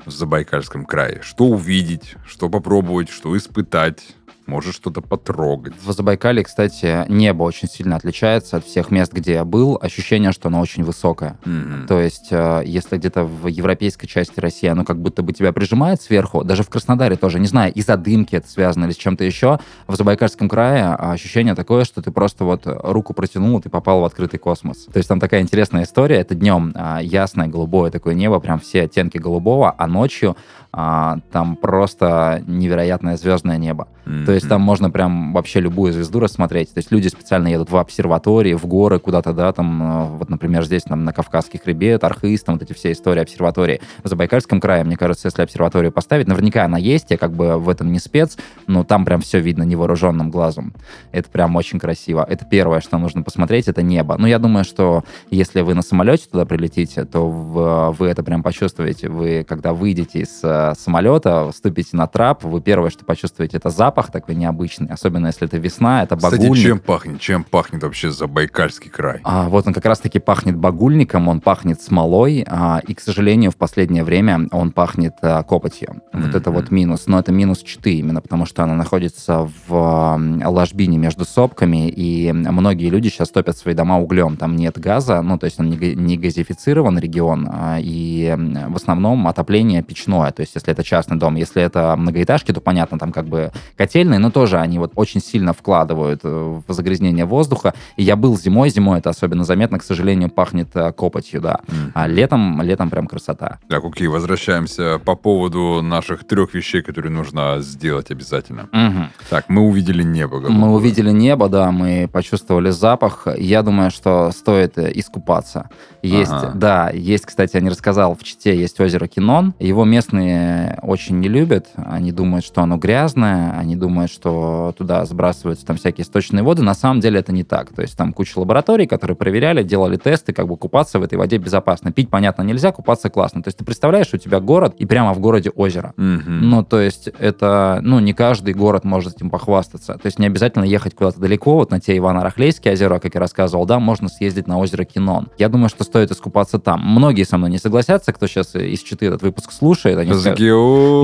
в 0.05 0.11
Забайкальском 0.11 0.85
крае. 0.85 1.21
Что 1.23 1.45
увидеть, 1.45 2.17
что 2.27 2.49
попробовать, 2.51 3.09
что 3.09 3.37
испытать, 3.37 4.03
может 4.47 4.75
что-то 4.75 5.01
потрогать. 5.01 5.75
В 5.83 5.93
Забайкале, 5.93 6.43
кстати, 6.45 7.05
небо 7.09 7.43
очень 7.43 7.69
сильно 7.69 7.97
отличается 7.97 8.59
от 8.59 8.65
всех 8.65 8.91
мест, 8.91 9.13
где 9.13 9.35
я 9.35 9.45
был. 9.45 9.79
Ощущение, 9.81 10.33
что 10.33 10.49
оно 10.49 10.61
очень 10.61 10.85
высокое. 10.85 11.39
Mm-hmm. 11.45 11.87
То 11.87 12.01
есть, 12.01 12.29
э, 12.31 12.63
если 12.65 12.97
где-то 12.99 13.25
в 13.25 13.47
европейской 13.47 14.07
части 14.07 14.41
России 14.41 14.69
оно 14.69 14.85
как 14.85 15.01
будто 15.01 15.23
бы 15.23 15.33
тебя 15.33 15.53
прижимает 15.53 16.01
сверху, 16.01 16.45
даже 16.45 16.63
в 16.63 16.71
Краснодаре 16.71 17.17
тоже, 17.17 17.41
не 17.41 17.47
знаю, 17.47 17.73
из-за 17.73 17.97
дымки 17.97 18.35
это 18.37 18.49
связано 18.49 18.85
или 18.85 18.93
с 18.93 18.97
чем-то 18.97 19.25
еще, 19.25 19.59
в 19.87 19.97
Забайкальском 19.97 20.49
крае 20.49 20.95
ощущение 20.95 21.55
такое, 21.55 21.85
что 21.85 22.03
ты 22.03 22.11
просто 22.11 22.45
вот 22.45 22.63
руку 22.67 23.15
протянул, 23.15 23.61
ты 23.61 23.71
попал 23.71 24.01
в 24.01 24.05
открытый 24.05 24.39
космос. 24.39 24.87
То 24.93 24.99
есть 24.99 25.09
там 25.09 25.21
такая 25.21 25.41
интересная 25.41 25.85
история. 25.85 26.17
Это 26.17 26.35
днем 26.35 26.73
а, 26.75 27.01
ясное, 27.01 27.49
голубое 27.49 27.91
такое 27.91 28.15
небо, 28.15 28.41
прям 28.41 28.61
все 28.61 28.83
оттенки 28.83 29.19
голубого, 29.19 29.75
а 29.77 29.87
ночью 29.87 30.37
а, 30.73 31.19
там 31.33 31.57
просто 31.57 32.43
невероятное 32.47 33.17
звездное 33.17 33.59
небо. 33.59 33.89
То 34.05 34.33
есть 34.33 34.49
там 34.49 34.61
можно 34.61 34.91
прям 34.91 35.33
вообще 35.33 35.61
любую 35.61 35.93
звезду 35.93 36.21
рассмотреть. 36.21 36.73
То 36.75 36.79
есть 36.79 36.93
люди 36.93 37.09
специально 37.09 37.49
едут 37.49 37.71
в 37.71 37.77
обсерватории, 37.77 38.55
в 38.55 38.67
горы 38.67 38.99
куда-то, 38.99 39.33
да, 39.33 39.53
там, 39.53 39.83
э, 39.83 40.05
вот, 40.19 40.29
например, 40.29 40.65
здесь 40.65 40.83
там 40.83 41.05
на 41.05 41.13
Кавказский 41.13 41.59
хребет, 41.59 42.05
Архыз, 42.05 42.43
там 42.43 42.57
вот 42.57 42.63
эти 42.63 42.73
все 42.73 42.93
истории 42.93 43.23
обсерватории. 43.23 43.81
В 44.03 44.09
Забайкальском 44.09 44.61
крае, 44.61 44.85
мне 44.85 44.97
кажется, 44.97 45.29
если 45.29 45.43
обсерваторию 45.43 45.93
поставить, 45.93 46.29
наверняка 46.29 46.65
она 46.65 46.79
есть, 46.79 47.11
я 47.11 47.17
как 47.17 47.33
бы 47.33 47.59
в 47.59 47.69
этом 47.69 47.93
не 47.93 47.99
спец, 47.99 48.37
но 48.67 48.85
там 48.85 49.05
прям 49.05 49.21
все 49.21 49.41
видно 49.41 49.63
невооруженным 49.63 50.31
глазом. 50.31 50.75
Это 51.13 51.31
прям 51.31 51.57
очень 51.57 51.79
красиво. 51.79 52.27
Это 52.29 52.45
первое, 52.45 52.81
что 52.81 52.99
нужно 52.99 53.23
посмотреть, 53.23 53.69
это 53.69 53.83
небо. 53.83 54.17
Ну, 54.19 54.27
я 54.27 54.39
думаю, 54.39 54.65
что 54.65 55.05
если 55.31 55.63
вы 55.63 55.75
на 55.75 55.83
самолете 55.83 56.27
туда 56.31 56.45
прилетите, 56.45 57.05
то 57.05 57.29
вы 57.29 58.07
это 58.09 58.23
прям 58.23 58.43
почувствуете. 58.43 59.09
Вы, 59.09 59.45
когда 59.49 59.73
выйдете 59.73 60.21
из 60.21 60.41
э, 60.43 60.75
самолета, 60.77 61.51
вступите 61.51 61.97
на 61.97 62.07
трап, 62.07 62.45
вы 62.45 62.61
первое, 62.61 62.91
что 62.91 63.05
почувствуете, 63.05 63.57
это 63.57 63.71
запах 63.71 63.94
такой 64.03 64.35
необычный, 64.35 64.89
особенно 64.89 65.29
если 65.29 65.47
это 65.47 65.59
весна, 65.59 66.03
это 66.03 66.17
багульник. 66.17 66.53
Кстати, 66.53 66.63
чем 66.63 66.79
пахнет? 66.79 67.21
Чем 67.21 67.45
пахнет 67.45 67.83
вообще 67.83 68.11
Забайкальский 68.11 68.91
край? 68.91 69.21
А, 69.25 69.49
вот 69.49 69.67
он 69.67 69.73
как 69.73 69.85
раз-таки 69.85 70.19
пахнет 70.19 70.57
багульником, 70.57 71.29
он 71.29 71.41
пахнет 71.41 71.81
смолой, 71.81 72.45
а, 72.49 72.81
и, 72.87 72.95
к 72.95 73.01
сожалению, 73.01 73.51
в 73.51 73.57
последнее 73.57 74.05
время 74.05 74.49
он 74.53 74.73
пахнет 74.73 75.15
а, 75.23 75.43
копотью. 75.43 76.03
Mm-hmm. 76.13 76.23
Вот 76.27 76.35
это 76.35 76.51
вот 76.51 76.71
минус. 76.71 77.05
Но 77.07 77.19
это 77.19 77.33
минус 77.33 77.63
читы 77.63 77.95
именно, 77.95 78.21
потому 78.21 78.47
что 78.47 78.63
она 78.63 78.75
находится 78.75 79.49
в 79.67 80.21
ложбине 80.45 80.99
между 80.99 81.25
сопками, 81.25 81.89
и 81.89 82.33
многие 82.33 82.89
люди 82.89 83.09
сейчас 83.09 83.31
топят 83.31 83.57
свои 83.57 83.75
дома 83.75 83.99
углем. 83.99 84.37
Там 84.37 84.57
нет 84.57 84.79
газа, 84.79 85.23
ну, 85.23 85.39
то 85.39 85.47
есть 85.47 85.61
он 85.61 85.71
не, 85.71 85.95
не 85.95 86.17
газифицирован 86.17 86.99
регион, 86.99 87.49
а, 87.51 87.79
и 87.81 88.35
в 88.69 88.77
основном 88.77 89.27
отопление 89.29 89.83
печное. 89.83 90.31
То 90.33 90.41
есть 90.41 90.55
если 90.55 90.73
это 90.73 90.83
частный 90.83 91.17
дом, 91.17 91.35
если 91.37 91.63
это 91.63 91.95
многоэтажки, 91.97 92.53
то 92.53 92.61
понятно, 92.61 92.99
там 92.99 93.13
как 93.13 93.27
бы 93.27 93.53
котельные, 93.85 94.19
но 94.19 94.31
тоже 94.31 94.59
они 94.59 94.79
вот 94.79 94.93
очень 94.95 95.21
сильно 95.21 95.53
вкладывают 95.53 96.21
э, 96.25 96.61
в 96.67 96.73
загрязнение 96.73 97.27
воздуха. 97.27 97.75
И 97.97 98.03
я 98.03 98.17
был 98.17 98.39
зимой, 98.39 98.71
зимой 98.71 98.99
это 98.99 99.11
особенно 99.11 99.45
заметно, 99.45 99.79
к 99.79 99.85
сожалению, 99.85 100.31
пахнет 100.31 100.69
э, 100.75 100.93
копотью, 100.93 101.41
да. 101.41 101.61
А 101.95 102.07
летом, 102.07 102.63
летом 102.63 102.89
прям 102.91 103.07
красота. 103.07 103.59
Так, 103.69 103.85
окей, 103.85 104.09
возвращаемся 104.09 104.99
по 105.05 105.17
поводу 105.17 105.83
наших 105.83 106.27
трех 106.27 106.55
вещей, 106.55 106.83
которые 106.83 107.13
нужно 107.13 107.59
сделать 107.61 108.11
обязательно. 108.11 108.69
Mm-hmm. 108.73 109.07
Так, 109.29 109.45
мы 109.49 109.63
увидели 109.63 110.03
небо. 110.03 110.41
Мы 110.49 110.73
увидели 110.73 111.11
небо, 111.11 111.49
да, 111.49 111.71
мы 111.71 112.09
почувствовали 112.11 112.71
запах. 112.71 113.29
Я 113.37 113.63
думаю, 113.63 113.91
что 113.91 114.31
стоит 114.31 114.79
э, 114.79 114.91
искупаться. 114.95 115.69
Есть, 116.03 116.33
ага. 116.33 116.53
да, 116.55 116.91
есть, 116.91 117.27
кстати, 117.27 117.57
я 117.57 117.61
не 117.61 117.71
рассказал, 117.71 118.15
в 118.15 118.23
Чите 118.23 118.57
есть 118.57 118.81
озеро 118.81 119.07
Кинон. 119.07 119.55
Его 119.59 119.85
местные 119.85 120.79
очень 120.83 121.19
не 121.21 121.29
любят. 121.29 121.69
Они 121.77 122.13
думают, 122.13 122.45
что 122.45 122.63
оно 122.63 122.77
грязное, 122.77 123.59
они 123.59 123.74
думают, 123.75 124.11
что 124.11 124.75
туда 124.77 125.05
сбрасываются 125.05 125.67
там 125.67 125.77
всякие 125.77 126.05
сточные 126.05 126.43
воды. 126.43 126.63
На 126.63 126.75
самом 126.75 127.01
деле 127.01 127.21
это 127.21 127.33
не 127.33 127.45
так. 127.45 127.73
То 127.73 127.83
есть 127.83 127.97
там 127.97 128.13
куча 128.13 128.39
лабораторий, 128.39 128.87
которые 128.87 129.17
проверяли, 129.17 129.63
делали 129.63 129.97
тесты, 129.97 130.33
как 130.33 130.49
бы 130.49 130.57
купаться 130.57 130.99
в 130.99 131.03
этой 131.03 131.17
воде 131.17 131.39
безопасно. 131.39 131.93
Пить, 131.93 132.11
понятно, 132.11 132.43
нельзя, 132.43 132.73
купаться 132.73 133.11
классно. 133.11 133.43
То 133.43 133.49
есть 133.49 133.59
ты 133.59 133.65
представляешь, 133.65 134.13
у 134.13 134.19
тебя 134.19 134.41
город, 134.41 134.75
и 134.79 134.87
прямо 134.87 135.13
в 135.15 135.21
городе 135.21 135.51
озеро. 135.51 135.95
Угу. 135.97 136.31
Ну, 136.31 136.65
то 136.65 136.81
есть 136.81 137.09
это, 137.19 137.81
ну, 137.83 137.99
не 138.01 138.13
каждый 138.13 138.55
город 138.55 138.85
может 138.85 139.17
этим 139.17 139.31
похвастаться. 139.31 139.95
То 139.95 140.07
есть 140.07 140.19
не 140.19 140.27
обязательно 140.27 140.65
ехать 140.65 140.95
куда-то 140.95 141.21
далеко, 141.21 141.55
вот 141.55 141.71
на 141.71 141.81
те 141.81 141.97
Ивано-Рахлейские 141.97 142.73
озера, 142.73 142.99
как 142.99 143.15
я 143.15 143.21
рассказывал, 143.21 143.67
да, 143.67 143.79
можно 143.79 144.09
съездить 144.09 144.47
на 144.47 144.59
озеро 144.59 144.85
Кинон. 144.85 145.29
Я 145.39 145.49
думаю, 145.49 145.69
что 145.69 145.85
стоит 145.85 146.11
искупаться 146.11 146.59
там. 146.59 146.81
Многие 146.81 147.25
со 147.25 147.39
мной 147.39 147.51
не 147.51 147.59
согласятся, 147.59 148.13
кто 148.13 148.27
сейчас 148.27 148.55
из 148.55 148.81
Читы 148.81 149.07
этот 149.07 149.23
выпуск 149.23 149.53
слушает. 149.53 149.99
Они 149.99 150.13
скажут, 150.13 150.39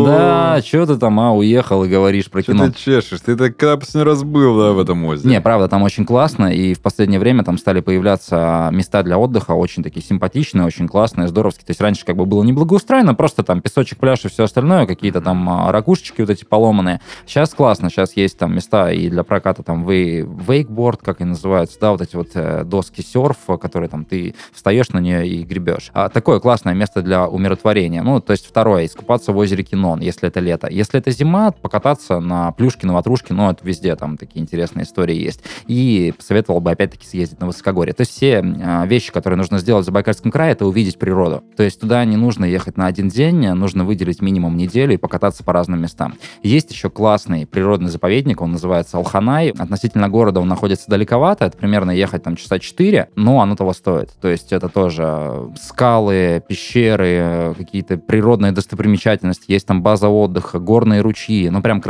да, 0.07 0.61
что 0.65 0.87
ты 0.87 0.97
там, 0.97 1.19
а, 1.21 1.33
уехал 1.33 1.85
и 1.85 1.89
говоришь 1.89 2.31
про 2.31 2.43
что 2.43 2.53
кино. 2.61 2.73
ты 2.73 2.79
чешешь? 2.79 3.21
Ты 3.21 3.37
так 3.37 3.57
когда 3.57 3.77
последний 3.77 4.05
раз 4.11 4.23
был, 4.23 4.59
да, 4.59 4.73
в 4.73 4.79
этом 4.79 5.05
озере? 5.05 5.31
Не, 5.31 5.41
правда, 5.41 5.69
там 5.69 5.83
очень 5.83 6.05
классно, 6.05 6.53
и 6.53 6.75
в 6.75 6.81
последнее 6.81 7.21
время 7.21 7.45
там 7.45 7.59
стали 7.59 7.81
появляться 7.81 8.69
места 8.73 9.03
для 9.03 9.19
отдыха 9.19 9.53
очень 9.53 9.83
такие 9.83 10.05
симпатичные, 10.05 10.65
очень 10.65 10.89
классные, 10.89 11.29
здоровские. 11.29 11.67
То 11.67 11.71
есть 11.71 11.81
раньше 11.81 12.05
как 12.05 12.17
бы 12.17 12.27
было 12.27 12.43
не 12.43 12.53
благоустроено, 12.53 13.15
просто 13.15 13.43
там 13.43 13.61
песочек, 13.61 13.99
пляж 13.99 14.25
и 14.25 14.29
все 14.29 14.45
остальное, 14.45 14.87
какие-то 14.87 15.21
там 15.21 15.49
а, 15.49 15.73
ракушечки 15.73 16.21
вот 16.21 16.31
эти 16.31 16.45
поломанные. 16.45 17.01
Сейчас 17.27 17.55
классно, 17.55 17.91
сейчас 17.91 18.17
есть 18.17 18.39
там 18.39 18.55
места 18.55 18.91
и 18.91 19.09
для 19.09 19.25
проката 19.25 19.63
там 19.63 19.85
вы 19.85 20.29
вейкборд, 20.49 21.01
как 21.03 21.21
они 21.21 21.31
называются, 21.31 21.79
да, 21.81 21.93
вот 21.93 22.01
эти 22.01 22.17
вот 22.17 22.31
э, 22.35 22.65
доски 22.65 23.03
серф, 23.03 23.39
которые 23.61 23.89
там 23.89 24.05
ты 24.05 24.35
встаешь 24.53 24.89
на 24.91 24.99
нее 24.99 25.27
и 25.27 25.43
гребешь. 25.43 25.91
А, 25.93 26.09
такое 26.09 26.41
классное 26.41 26.75
место 26.75 27.03
для 27.03 27.27
умиротворения. 27.29 28.03
Ну, 28.03 28.21
то 28.21 28.33
есть 28.33 28.47
второе, 28.47 28.87
искупаться 28.87 29.33
в 29.33 29.37
озере 29.37 29.65
Кинон, 29.65 30.01
если 30.01 30.29
это 30.29 30.41
лето. 30.41 30.69
Если 30.71 30.99
это 30.99 31.11
зима, 31.11 31.51
покататься 31.53 32.21
на 32.21 32.50
плюшке, 32.53 32.87
на 32.87 32.95
ватрушке, 32.95 33.35
ну, 33.35 33.51
это 33.51 33.65
везде 33.65 33.95
там 33.97 34.17
такие 34.17 34.41
интересные 34.41 34.85
истории 34.85 35.17
есть. 35.17 35.43
И 35.67 36.13
посоветовал 36.17 36.61
бы 36.61 36.71
опять-таки 36.71 37.07
съездить 37.07 37.41
на 37.41 37.47
Высокогорье. 37.47 37.93
То 37.93 38.03
есть 38.03 38.13
все 38.13 38.39
а, 38.39 38.87
вещи, 38.87 39.13
которые 39.13 39.37
нужно 39.37 39.59
сделать 39.59 39.85
в 39.85 39.87
Забайкальском 39.87 40.31
крае, 40.31 40.53
это 40.53 40.67
увидеть 40.67 40.99
природу. 40.99 41.43
То 41.57 41.63
есть 41.63 41.81
туда 41.81 42.05
не 42.05 42.17
нужно 42.17 42.45
ехать 42.45 42.77
на 42.77 42.87
один 42.87 43.09
день, 43.09 43.49
нужно 43.53 43.85
выделить 43.85 44.23
минимум 44.23 44.57
неделю 44.57 44.95
и 44.95 44.97
покататься 44.97 45.45
по 45.45 45.53
разным 45.53 45.83
местам. 45.83 46.15
Есть 46.43 46.71
еще 46.71 46.91
классный 46.91 47.47
природный 47.47 47.91
заповедник, 47.91 48.41
он 48.41 48.53
называется 48.53 48.97
Алханай. 48.97 49.51
Относительно 49.51 50.09
города 50.09 50.41
он 50.41 50.49
находится 50.49 50.89
далековато, 50.89 51.47
это 51.47 51.57
примерно 51.57 51.91
ехать 51.91 52.23
там 52.23 52.37
часа 52.37 52.59
4, 52.59 53.11
но 53.17 53.41
оно 53.41 53.57
того 53.57 53.73
стоит. 53.73 54.11
То 54.21 54.29
есть 54.29 54.53
это 54.53 54.69
тоже 54.69 55.51
скалы, 55.61 56.43
пещеры, 56.49 57.55
какие-то 57.57 57.97
природные 57.97 58.53
достопримечательности, 58.53 59.51
есть 59.53 59.67
там 59.67 59.83
база 59.83 60.09
отдыха, 60.09 60.59
горные 60.59 61.01
ручьи, 61.01 61.49
ну 61.51 61.63
прям 61.63 61.81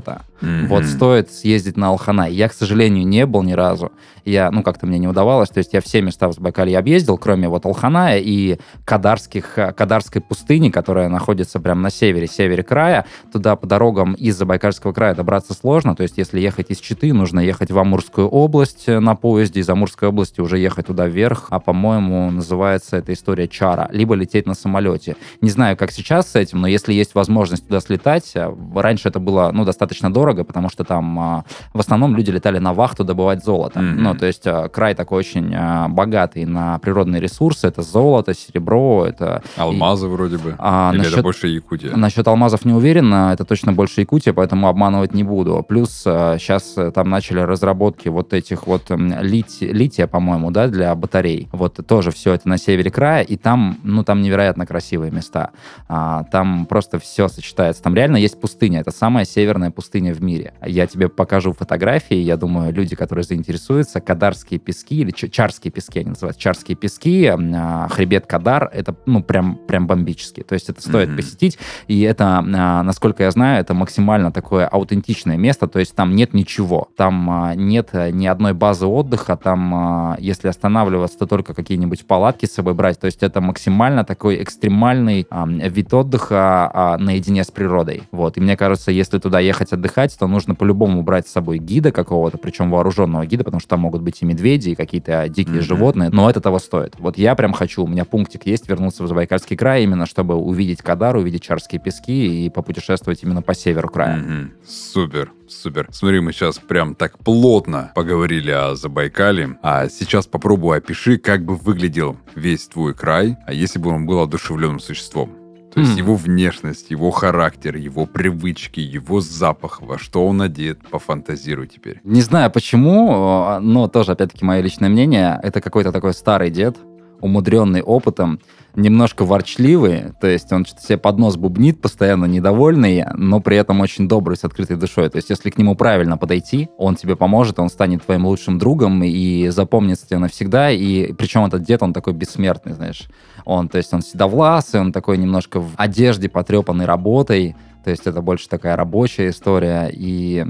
красота-красота. 0.00 0.24
Mm-hmm. 0.42 0.66
Вот 0.66 0.84
стоит 0.84 1.30
съездить 1.30 1.76
на 1.76 1.88
Алханай. 1.88 2.32
Я, 2.32 2.48
к 2.48 2.52
сожалению, 2.52 3.06
не 3.06 3.26
был 3.26 3.42
ни 3.42 3.52
разу. 3.52 3.92
Я, 4.24 4.50
ну 4.50 4.62
как-то 4.62 4.86
мне 4.86 4.98
не 4.98 5.08
удавалось, 5.08 5.50
то 5.50 5.58
есть 5.58 5.72
я 5.72 5.80
все 5.80 6.02
места 6.02 6.28
в 6.28 6.32
Забайкалье 6.32 6.78
объездил, 6.78 7.18
кроме 7.18 7.48
вот 7.48 7.66
Алханая 7.66 8.18
и 8.18 8.58
Кадарских, 8.84 9.54
Кадарской 9.54 10.20
пустыни, 10.20 10.70
которая 10.70 11.08
находится 11.08 11.60
прямо 11.60 11.82
на 11.82 11.90
севере, 11.90 12.26
севере 12.26 12.62
края. 12.62 13.06
Туда 13.32 13.56
по 13.56 13.66
дорогам 13.66 14.14
из 14.14 14.36
Забайкальского 14.36 14.92
края 14.92 15.14
добраться 15.14 15.54
сложно, 15.54 15.94
то 15.94 16.02
есть 16.02 16.18
если 16.18 16.40
ехать 16.40 16.70
из 16.70 16.78
Читы, 16.78 17.12
нужно 17.12 17.40
ехать 17.40 17.70
в 17.70 17.78
Амурскую 17.78 18.28
область 18.28 18.86
на 18.86 19.14
поезде, 19.14 19.60
из 19.60 19.68
Амурской 19.68 20.08
области 20.08 20.40
уже 20.40 20.58
ехать 20.58 20.86
туда 20.86 21.06
вверх, 21.06 21.46
а, 21.50 21.60
по-моему, 21.60 22.30
называется 22.30 22.96
эта 22.96 23.12
история 23.12 23.48
Чара, 23.48 23.88
либо 23.92 24.14
лететь 24.14 24.46
на 24.46 24.54
самолете. 24.54 25.16
Не 25.40 25.50
знаю, 25.50 25.76
как 25.76 25.92
сейчас 25.92 26.30
с 26.30 26.36
этим, 26.36 26.60
но 26.60 26.66
если 26.66 26.92
есть 26.92 27.14
возможность 27.14 27.66
туда 27.66 27.80
слетать, 27.80 28.32
э, 28.34 28.52
раньше 28.74 29.08
это 29.08 29.20
было, 29.20 29.50
ну, 29.52 29.64
достаточно 29.64 30.12
дорого, 30.12 30.44
потому 30.44 30.68
что 30.68 30.84
там 30.84 31.18
а, 31.18 31.44
в 31.72 31.80
основном 31.80 32.16
люди 32.16 32.30
летали 32.30 32.58
на 32.58 32.74
вахту 32.74 33.04
добывать 33.04 33.44
золото. 33.44 33.80
Mm-hmm. 33.80 33.94
Ну, 33.96 34.09
то 34.14 34.26
есть 34.26 34.46
а, 34.46 34.68
край 34.68 34.94
такой 34.94 35.18
очень 35.18 35.54
а, 35.54 35.88
богатый 35.88 36.44
на 36.44 36.78
природные 36.78 37.20
ресурсы, 37.20 37.66
это 37.66 37.82
золото, 37.82 38.34
серебро, 38.34 39.06
это... 39.06 39.42
Алмазы 39.56 40.08
вроде 40.08 40.38
бы. 40.38 40.54
А, 40.58 40.90
Или 40.92 40.98
насчет... 40.98 41.14
это 41.14 41.22
больше 41.22 41.48
Якутия? 41.48 41.96
Насчет 41.96 42.26
алмазов 42.26 42.64
не 42.64 42.72
уверен, 42.72 43.12
это 43.12 43.44
точно 43.44 43.72
больше 43.72 44.00
Якутия, 44.00 44.32
поэтому 44.32 44.68
обманывать 44.68 45.14
не 45.14 45.24
буду. 45.24 45.64
Плюс 45.68 45.90
сейчас 45.90 46.74
э, 46.76 46.90
там 46.92 47.10
начали 47.10 47.40
разработки 47.40 48.08
вот 48.08 48.32
этих 48.32 48.66
вот 48.66 48.90
лити... 48.90 49.64
лития, 49.64 50.06
по-моему, 50.06 50.50
да, 50.50 50.68
для 50.68 50.94
батарей. 50.94 51.48
Вот 51.52 51.80
тоже 51.86 52.10
все 52.10 52.34
это 52.34 52.48
на 52.48 52.58
севере 52.58 52.90
края, 52.90 53.22
и 53.22 53.36
там, 53.36 53.78
ну, 53.82 54.04
там 54.04 54.22
невероятно 54.22 54.66
красивые 54.66 55.10
места. 55.10 55.50
А, 55.88 56.24
там 56.24 56.66
просто 56.66 56.98
все 56.98 57.28
сочетается. 57.28 57.82
Там 57.82 57.94
реально 57.94 58.16
есть 58.16 58.40
пустыня. 58.40 58.80
Это 58.80 58.90
самая 58.90 59.24
северная 59.24 59.70
пустыня 59.70 60.14
в 60.14 60.22
мире. 60.22 60.54
Я 60.64 60.86
тебе 60.86 61.08
покажу 61.08 61.52
фотографии. 61.52 62.16
Я 62.16 62.36
думаю, 62.36 62.72
люди, 62.72 62.96
которые 62.96 63.24
заинтересуются, 63.24 63.99
Кадарские 64.00 64.58
пески 64.60 64.96
или 64.96 65.10
Чарские 65.10 65.70
пески 65.70 66.00
они 66.00 66.10
называют. 66.10 66.36
Чарские 66.38 66.76
пески, 66.76 67.26
а, 67.26 67.88
хребет 67.88 68.26
Кадар, 68.26 68.70
это, 68.72 68.94
ну, 69.06 69.22
прям, 69.22 69.56
прям 69.56 69.86
бомбически. 69.86 70.42
То 70.42 70.54
есть 70.54 70.68
это 70.68 70.80
стоит 70.80 71.08
mm-hmm. 71.08 71.16
посетить. 71.16 71.58
И 71.86 72.00
это, 72.02 72.38
а, 72.38 72.82
насколько 72.82 73.22
я 73.22 73.30
знаю, 73.30 73.60
это 73.60 73.74
максимально 73.74 74.32
такое 74.32 74.66
аутентичное 74.66 75.36
место. 75.36 75.66
То 75.68 75.78
есть 75.78 75.94
там 75.94 76.14
нет 76.14 76.34
ничего. 76.34 76.88
Там 76.96 77.30
а, 77.30 77.54
нет 77.54 77.90
ни 77.92 78.26
одной 78.26 78.54
базы 78.54 78.86
отдыха. 78.86 79.36
Там, 79.36 80.16
если 80.18 80.48
останавливаться, 80.48 81.18
то 81.18 81.26
только 81.26 81.54
какие-нибудь 81.54 82.06
палатки 82.06 82.46
с 82.46 82.54
собой 82.54 82.74
брать. 82.74 82.98
То 83.00 83.06
есть 83.06 83.22
это 83.22 83.40
максимально 83.40 84.04
такой 84.04 84.42
экстремальный 84.42 85.26
вид 85.30 85.94
отдыха 85.94 86.96
наедине 86.98 87.44
с 87.44 87.50
природой. 87.50 88.04
Вот. 88.10 88.36
И 88.36 88.40
мне 88.40 88.56
кажется, 88.56 88.90
если 88.90 89.18
туда 89.18 89.40
ехать 89.40 89.72
отдыхать, 89.72 90.16
то 90.18 90.26
нужно 90.26 90.54
по-любому 90.54 91.02
брать 91.02 91.28
с 91.28 91.32
собой 91.32 91.58
гида 91.58 91.92
какого-то, 91.92 92.38
причем 92.38 92.70
вооруженного 92.70 93.26
гида, 93.26 93.44
потому 93.44 93.60
что 93.60 93.70
там 93.70 93.84
могут 93.90 94.02
быть 94.02 94.22
и 94.22 94.24
медведи, 94.24 94.70
и 94.70 94.74
какие-то 94.76 95.28
дикие 95.28 95.56
mm-hmm. 95.56 95.62
животные, 95.62 96.10
но 96.10 96.30
это 96.30 96.40
того 96.40 96.60
стоит. 96.60 96.94
Вот 97.00 97.18
я 97.18 97.34
прям 97.34 97.52
хочу, 97.52 97.82
у 97.82 97.88
меня 97.88 98.04
пунктик 98.04 98.46
есть, 98.46 98.68
вернуться 98.68 99.02
в 99.02 99.08
Забайкальский 99.08 99.56
край, 99.56 99.82
именно 99.82 100.06
чтобы 100.06 100.36
увидеть 100.36 100.80
Кадар, 100.80 101.16
увидеть 101.16 101.42
Чарские 101.42 101.80
пески 101.80 102.46
и 102.46 102.50
попутешествовать 102.50 103.24
именно 103.24 103.42
по 103.42 103.52
северу 103.52 103.88
края. 103.88 104.18
Mm-hmm. 104.18 104.50
Супер. 104.64 105.32
Супер. 105.48 105.88
Смотри, 105.90 106.20
мы 106.20 106.32
сейчас 106.32 106.58
прям 106.58 106.94
так 106.94 107.18
плотно 107.18 107.90
поговорили 107.96 108.52
о 108.52 108.76
Забайкале, 108.76 109.58
а 109.62 109.88
сейчас 109.88 110.28
попробуй 110.28 110.76
опиши, 110.76 111.18
как 111.18 111.44
бы 111.44 111.56
выглядел 111.56 112.16
весь 112.36 112.68
твой 112.68 112.94
край, 112.94 113.36
а 113.48 113.52
если 113.52 113.80
бы 113.80 113.90
он 113.90 114.06
был 114.06 114.20
одушевленным 114.20 114.78
существом. 114.78 115.39
То 115.72 115.80
есть 115.80 115.92
М. 115.92 115.98
его 115.98 116.14
внешность, 116.16 116.90
его 116.90 117.10
характер, 117.10 117.76
его 117.76 118.06
привычки, 118.06 118.80
его 118.80 119.20
запах, 119.20 119.80
во 119.80 119.98
что 119.98 120.26
он 120.26 120.42
одет, 120.42 120.80
пофантазируй 120.90 121.68
теперь. 121.68 122.00
Не 122.04 122.22
знаю 122.22 122.50
почему, 122.50 123.56
э, 123.56 123.58
но 123.60 123.86
тоже, 123.88 124.12
опять-таки, 124.12 124.44
мое 124.44 124.60
личное 124.60 124.88
мнение, 124.88 125.38
это 125.42 125.60
какой-то 125.60 125.92
такой 125.92 126.12
старый 126.12 126.50
дед, 126.50 126.76
умудренный 127.20 127.82
опытом, 127.82 128.40
немножко 128.74 129.24
ворчливый, 129.24 130.12
то 130.20 130.26
есть 130.26 130.52
он 130.52 130.64
что-то 130.64 130.82
себе 130.82 130.98
под 130.98 131.18
нос 131.18 131.36
бубнит, 131.36 131.80
постоянно 131.80 132.24
недовольный, 132.26 133.04
но 133.14 133.40
при 133.40 133.56
этом 133.56 133.80
очень 133.80 134.08
добрый, 134.08 134.36
с 134.36 134.44
открытой 134.44 134.76
душой. 134.76 135.08
То 135.10 135.16
есть 135.16 135.30
если 135.30 135.50
к 135.50 135.58
нему 135.58 135.74
правильно 135.74 136.16
подойти, 136.16 136.68
он 136.78 136.94
тебе 136.94 137.16
поможет, 137.16 137.58
он 137.58 137.68
станет 137.68 138.04
твоим 138.04 138.26
лучшим 138.26 138.58
другом 138.58 139.02
и 139.02 139.48
запомнится 139.48 140.06
тебе 140.06 140.18
навсегда. 140.18 140.70
И 140.70 141.12
причем 141.12 141.44
этот 141.44 141.62
дед, 141.62 141.82
он 141.82 141.92
такой 141.92 142.12
бессмертный, 142.12 142.72
знаешь. 142.72 143.08
Он, 143.44 143.68
то 143.68 143.78
есть 143.78 143.92
он 143.92 144.02
седовласый, 144.02 144.80
он 144.80 144.92
такой 144.92 145.18
немножко 145.18 145.60
в 145.60 145.72
одежде, 145.76 146.28
потрепанной 146.28 146.84
работой, 146.84 147.56
то 147.84 147.90
есть 147.90 148.06
это 148.06 148.20
больше 148.20 148.48
такая 148.48 148.76
рабочая 148.76 149.30
история 149.30 149.90
и 149.92 150.44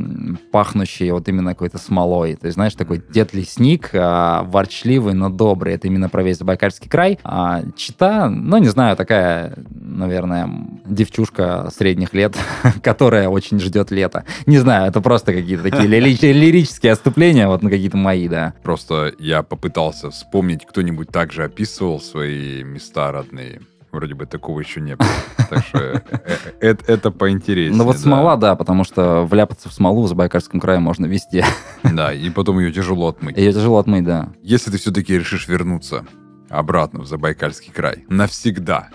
пахнущая 0.51 1.13
вот 1.13 1.29
именно 1.29 1.51
какой-то 1.51 1.79
смолой. 1.79 2.35
То 2.35 2.47
есть, 2.47 2.55
знаешь, 2.55 2.75
такой 2.75 3.03
дед-лесник, 3.09 3.91
а, 3.95 4.43
ворчливый, 4.45 5.15
но 5.15 5.29
добрый. 5.29 5.75
Это 5.75 5.87
именно 5.87 6.09
про 6.09 6.23
весь 6.23 6.39
Забайкальский 6.39 6.89
край. 6.89 7.19
А 7.23 7.63
Чита, 7.77 8.29
ну, 8.29 8.59
не 8.59 8.69
знаю, 8.69 8.97
такая, 8.97 9.55
наверное, 9.71 10.51
девчушка 10.87 11.69
средних 11.75 12.15
лет, 12.15 12.37
которая 12.83 13.29
очень 13.29 13.61
ждет 13.61 13.91
лета. 13.91 14.25
Не 14.47 14.59
знаю, 14.59 14.89
это 14.89 15.01
просто 15.01 15.33
какие-то 15.33 15.63
такие 15.63 15.85
лири- 15.87 16.33
лирические 16.33 16.93
отступления, 16.93 17.47
вот 17.49 17.63
на 17.63 17.71
какие-то 17.71 17.97
мои, 17.97 18.29
да. 18.29 18.55
Просто 18.63 19.13
я 19.19 19.43
попытался 19.43 20.11
вспомнить, 20.11 20.67
кто-нибудь 20.67 21.09
также 21.09 21.45
описывал 21.45 22.01
свои 22.01 22.63
места 22.65 23.13
родные. 23.13 23.61
Вроде 23.93 24.15
бы 24.15 24.27
такого 24.27 24.61
еще 24.61 24.81
не 24.81 24.97
было. 24.97 25.09
Так 25.49 25.67
что 25.67 25.79
э, 25.79 26.01
э, 26.13 26.37
э, 26.61 26.77
это 26.87 27.11
поинтереснее. 27.11 27.77
Ну 27.77 27.85
вот 27.85 27.99
смола, 27.99 28.37
да, 28.37 28.55
потому 28.55 28.85
что 28.85 29.25
вляпаться 29.25 29.69
в 29.69 29.73
смолу 29.73 30.03
в 30.03 30.09
Забайкальском 30.09 30.61
крае 30.61 30.79
можно 30.79 31.07
везде. 31.07 31.45
Да, 31.83 32.13
и 32.13 32.31
потом 32.31 32.61
ее 32.61 32.73
тяжело 32.73 33.09
отмыть. 33.09 33.37
Ее 33.37 33.53
тяжело 33.53 33.79
отмыть, 33.79 34.05
да. 34.05 34.29
Если 34.43 34.71
ты 34.71 34.79
все-таки 34.79 35.19
решишь 35.19 35.49
вернуться 35.49 36.05
обратно 36.49 37.01
в 37.01 37.07
Забайкальский 37.07 37.73
край 37.73 38.05
навсегда. 38.09 38.91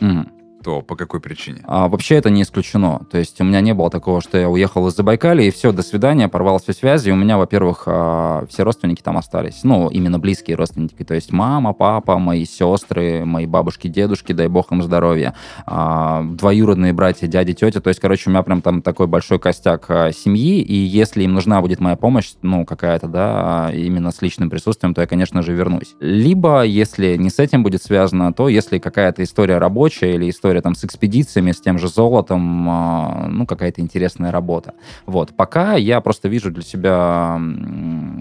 То 0.65 0.81
по 0.81 0.95
какой 0.95 1.19
причине? 1.19 1.61
А, 1.65 1.87
вообще 1.87 2.15
это 2.15 2.31
не 2.31 2.41
исключено. 2.41 3.05
То 3.11 3.19
есть 3.19 3.39
у 3.39 3.43
меня 3.43 3.61
не 3.61 3.75
было 3.75 3.91
такого, 3.91 4.19
что 4.19 4.39
я 4.39 4.49
уехал 4.49 4.87
из 4.87 4.95
Забайкалья, 4.95 5.45
и 5.45 5.51
все, 5.51 5.71
до 5.71 5.83
свидания, 5.83 6.27
порвал 6.27 6.57
все 6.57 6.73
связи. 6.73 7.11
У 7.11 7.15
меня, 7.15 7.37
во-первых, 7.37 7.83
а, 7.85 8.47
все 8.49 8.63
родственники 8.63 9.03
там 9.03 9.15
остались. 9.15 9.63
Ну, 9.63 9.89
именно 9.89 10.17
близкие 10.17 10.57
родственники. 10.57 11.03
То 11.03 11.13
есть 11.13 11.31
мама, 11.31 11.73
папа, 11.73 12.17
мои 12.17 12.45
сестры, 12.45 13.25
мои 13.25 13.45
бабушки, 13.45 13.87
дедушки, 13.87 14.31
дай 14.33 14.47
бог 14.47 14.71
им 14.71 14.81
здоровья. 14.81 15.35
а, 15.67 16.23
двоюродные 16.23 16.93
братья, 16.93 17.27
дяди, 17.27 17.53
тетя. 17.53 17.79
То 17.79 17.89
есть, 17.89 17.99
короче, 17.99 18.23
у 18.27 18.31
меня 18.31 18.41
прям 18.41 18.63
там 18.63 18.81
такой 18.81 19.05
большой 19.05 19.37
костяк 19.37 19.85
а, 19.89 20.11
семьи, 20.11 20.61
и 20.61 20.73
если 20.73 21.23
им 21.23 21.33
нужна 21.33 21.61
будет 21.61 21.79
моя 21.79 21.95
помощь, 21.95 22.31
ну, 22.41 22.65
какая-то, 22.65 23.07
да, 23.07 23.71
именно 23.71 24.11
с 24.11 24.19
личным 24.23 24.49
присутствием, 24.49 24.95
то 24.95 25.01
я, 25.01 25.07
конечно 25.07 25.43
же, 25.43 25.53
вернусь. 25.53 25.95
Либо, 25.99 26.63
если 26.63 27.17
не 27.17 27.29
с 27.29 27.37
этим 27.37 27.61
будет 27.61 27.83
связано, 27.83 28.33
то 28.33 28.49
если 28.49 28.79
какая-то 28.79 29.21
история 29.21 29.59
рабочая 29.59 30.15
или 30.15 30.27
история 30.29 30.54
там 30.61 30.75
с 30.75 30.83
экспедициями, 30.83 31.51
с 31.51 31.61
тем 31.61 31.77
же 31.77 31.87
золотом, 31.87 32.69
а, 32.69 33.27
ну, 33.29 33.45
какая-то 33.45 33.81
интересная 33.81 34.31
работа. 34.31 34.73
Вот. 35.05 35.35
Пока 35.35 35.75
я 35.75 36.01
просто 36.01 36.27
вижу 36.27 36.51
для 36.51 36.63
себя 36.63 37.39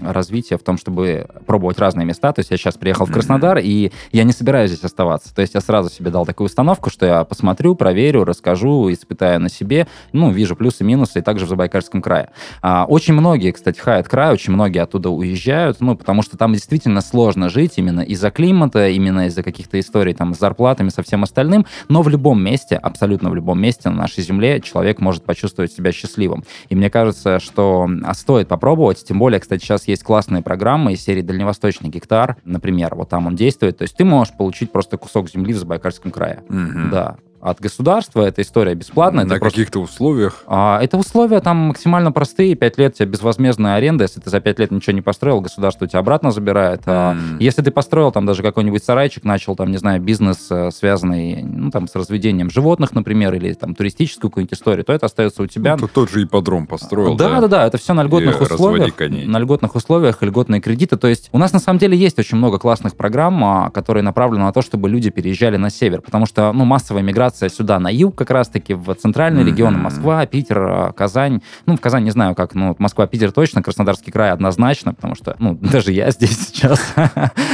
развитие 0.05 0.59
в 0.59 0.63
том, 0.63 0.77
чтобы 0.79 1.27
пробовать 1.47 1.79
разные 1.79 2.07
места. 2.07 2.33
То 2.33 2.41
есть 2.41 2.51
я 2.51 2.57
сейчас 2.57 2.77
приехал 2.77 3.07
в. 3.07 3.15
Краснодар, 3.15 3.59
и 3.59 3.93
я 4.13 4.25
не 4.25 4.33
собираюсь 4.33 4.71
здесь 4.71 4.85
оставаться. 4.85 5.35
То 5.35 5.41
есть 5.41 5.55
я 5.55 5.61
сразу 5.61 5.89
себе 5.89 6.11
дал 6.11 6.27
такую 6.27 6.47
установку, 6.47 6.91
что 6.91 7.07
я 7.07 7.25
посмотрю, 7.25 7.75
проверю, 7.75 8.25
расскажу, 8.25 8.93
испытаю 8.93 9.41
на 9.41 9.49
себе, 9.49 9.87
ну, 10.13 10.31
вижу 10.31 10.57
плюсы, 10.57 10.85
минусы, 10.85 11.21
и 11.21 11.23
также 11.23 11.47
в 11.47 11.49
Забайкальском 11.49 12.03
крае. 12.03 12.31
А, 12.61 12.87
очень 12.89 13.15
многие, 13.15 13.53
кстати, 13.53 13.79
хаят 13.79 14.09
край, 14.09 14.33
очень 14.33 14.53
многие 14.53 14.81
оттуда 14.81 15.11
уезжают, 15.11 15.81
ну, 15.81 15.97
потому 15.97 16.23
что 16.23 16.37
там 16.37 16.53
действительно 16.53 17.01
сложно 17.01 17.49
жить 17.49 17.75
именно 17.77 18.01
из-за 18.01 18.31
климата, 18.31 18.89
именно 18.89 19.27
из-за 19.29 19.43
каких-то 19.43 19.79
историй 19.79 20.15
там 20.15 20.35
с 20.35 20.39
зарплатами, 20.39 20.89
со 20.89 21.03
всем 21.03 21.23
остальным, 21.23 21.67
но 21.89 22.03
в 22.03 22.09
любом 22.09 22.24
месте, 22.33 22.77
абсолютно 22.77 23.31
в 23.31 23.35
любом 23.35 23.61
месте 23.61 23.91
на 23.91 23.97
нашей 23.97 24.23
земле 24.23 24.61
человек 24.61 25.01
может 25.01 25.25
почувствовать 25.25 25.73
себя 25.73 25.93
счастливым. 25.93 26.45
И 26.69 26.75
мне 26.75 26.91
кажется, 26.91 27.39
что 27.41 27.89
а, 28.03 28.15
стоит 28.15 28.49
попробовать, 28.49 29.05
тем 29.05 29.19
более, 29.19 29.41
кстати, 29.41 29.63
сейчас 29.63 29.87
есть 29.89 30.03
классные 30.03 30.43
программы 30.43 30.95
из 30.95 31.03
серии 31.03 31.23
«Дальневосточный 31.23 31.91
гектар», 31.91 32.37
например, 32.45 32.95
вот 32.95 33.11
там 33.11 33.27
он 33.27 33.37
действует, 33.37 33.79
то 33.79 33.83
есть 33.83 33.97
ты 33.97 34.05
можешь 34.05 34.35
получить 34.35 34.73
просто 34.73 34.97
кусок 34.97 35.29
земли 35.29 35.53
в 35.53 35.59
Забайкальском 35.59 36.11
крае. 36.11 36.43
Мгм. 36.49 36.91
Да. 36.91 37.17
От 37.45 37.61
государства 37.61 38.23
эта 38.23 38.41
история 38.41 38.75
бесплатная. 38.75 39.25
На 39.25 39.35
ты 39.35 39.39
просто- 39.39 39.59
каких-то 39.59 39.81
условиях. 39.81 40.43
а, 40.47 40.81
Это 40.83 40.97
условия 40.97 41.41
там 41.41 41.59
максимально 41.59 42.11
простые. 42.11 42.55
Пять 42.55 42.79
лет 42.79 42.95
тебе 42.95 43.07
безвозмездная 43.07 43.75
аренда. 43.75 44.05
Если 44.05 44.19
ты 44.19 44.31
за 44.31 44.41
пять 44.41 44.59
лет 44.59 44.71
ничего 44.71 44.95
не 44.95 45.03
построил, 45.03 45.43
государство 45.43 45.87
тебя 45.87 45.99
обратно 45.99 46.31
забирает. 46.31 46.81
А. 46.87 47.15
Если 47.39 47.61
ты 47.61 47.71
построил 47.71 48.13
там 48.13 48.25
даже 48.25 48.43
какой-нибудь 48.43 48.83
сарайчик, 48.83 49.25
начал 49.25 49.57
там, 49.57 49.71
не 49.71 49.77
знаю, 49.77 50.01
бизнес, 50.01 50.47
э, 50.51 50.71
связанный 50.71 51.43
ну, 51.43 51.71
там, 51.71 51.87
с 51.87 51.95
разведением 51.95 52.49
животных, 52.49 52.95
например, 52.95 53.35
или 53.35 53.53
там 53.53 53.75
туристическую 53.75 54.31
какую-нибудь 54.31 54.57
историю, 54.57 54.83
то 54.87 54.95
это 54.95 55.05
остается 55.05 55.43
у 55.43 55.47
тебя. 55.47 55.77
Ну, 55.77 55.87
то 55.87 55.93
тот 55.93 56.11
же 56.11 56.23
ипподром 56.25 56.67
построил, 56.67 57.15
да, 57.15 57.41
да, 57.43 57.49
да, 57.49 57.67
это 57.67 57.77
все 57.77 57.93
на 57.93 58.05
льготных 58.05 58.41
условиях. 58.41 58.95
коней. 58.95 59.27
На 59.27 59.39
льготных 59.39 59.75
условиях 59.75 60.23
льготные 60.23 60.63
кредиты. 60.63 60.97
То 60.97 61.09
есть 61.09 61.29
у 61.33 61.37
нас 61.37 61.53
на 61.53 61.59
самом 61.59 61.79
деле 61.79 61.95
есть 61.95 62.19
очень 62.19 62.39
много 62.39 62.59
классных 62.59 62.97
программ, 62.97 63.45
а, 63.45 63.71
которые 63.71 64.03
направлены 64.03 64.45
на 64.45 64.53
то, 64.53 64.63
чтобы 64.63 64.89
люди 64.89 65.11
переезжали 65.11 65.59
на 65.59 65.69
север. 65.69 66.01
Потому 66.01 66.25
что 66.25 66.51
ну, 66.55 66.65
массовая 66.65 67.03
миграция 67.03 67.34
сюда 67.35 67.79
на 67.79 67.89
юг 67.93 68.15
как 68.17 68.31
раз-таки, 68.31 68.75
в 68.75 68.93
центральные 68.95 69.45
Мгм. 69.45 69.53
регионы, 69.53 69.79
Москва, 69.79 70.25
Питер, 70.27 70.59
а, 70.59 70.93
Казань. 70.93 71.41
Ну, 71.67 71.77
в 71.77 71.81
Казань 71.81 72.05
не 72.05 72.11
знаю 72.11 72.35
как, 72.35 72.55
но 72.55 72.75
Москва, 72.79 73.07
Питер 73.07 73.33
точно, 73.33 73.63
Краснодарский 73.63 74.13
край 74.13 74.31
однозначно, 74.31 74.95
потому 74.95 75.15
что, 75.15 75.37
ну, 75.39 75.55
даже 75.61 75.93
я 75.93 76.11
здесь 76.11 76.39
сейчас. 76.49 76.81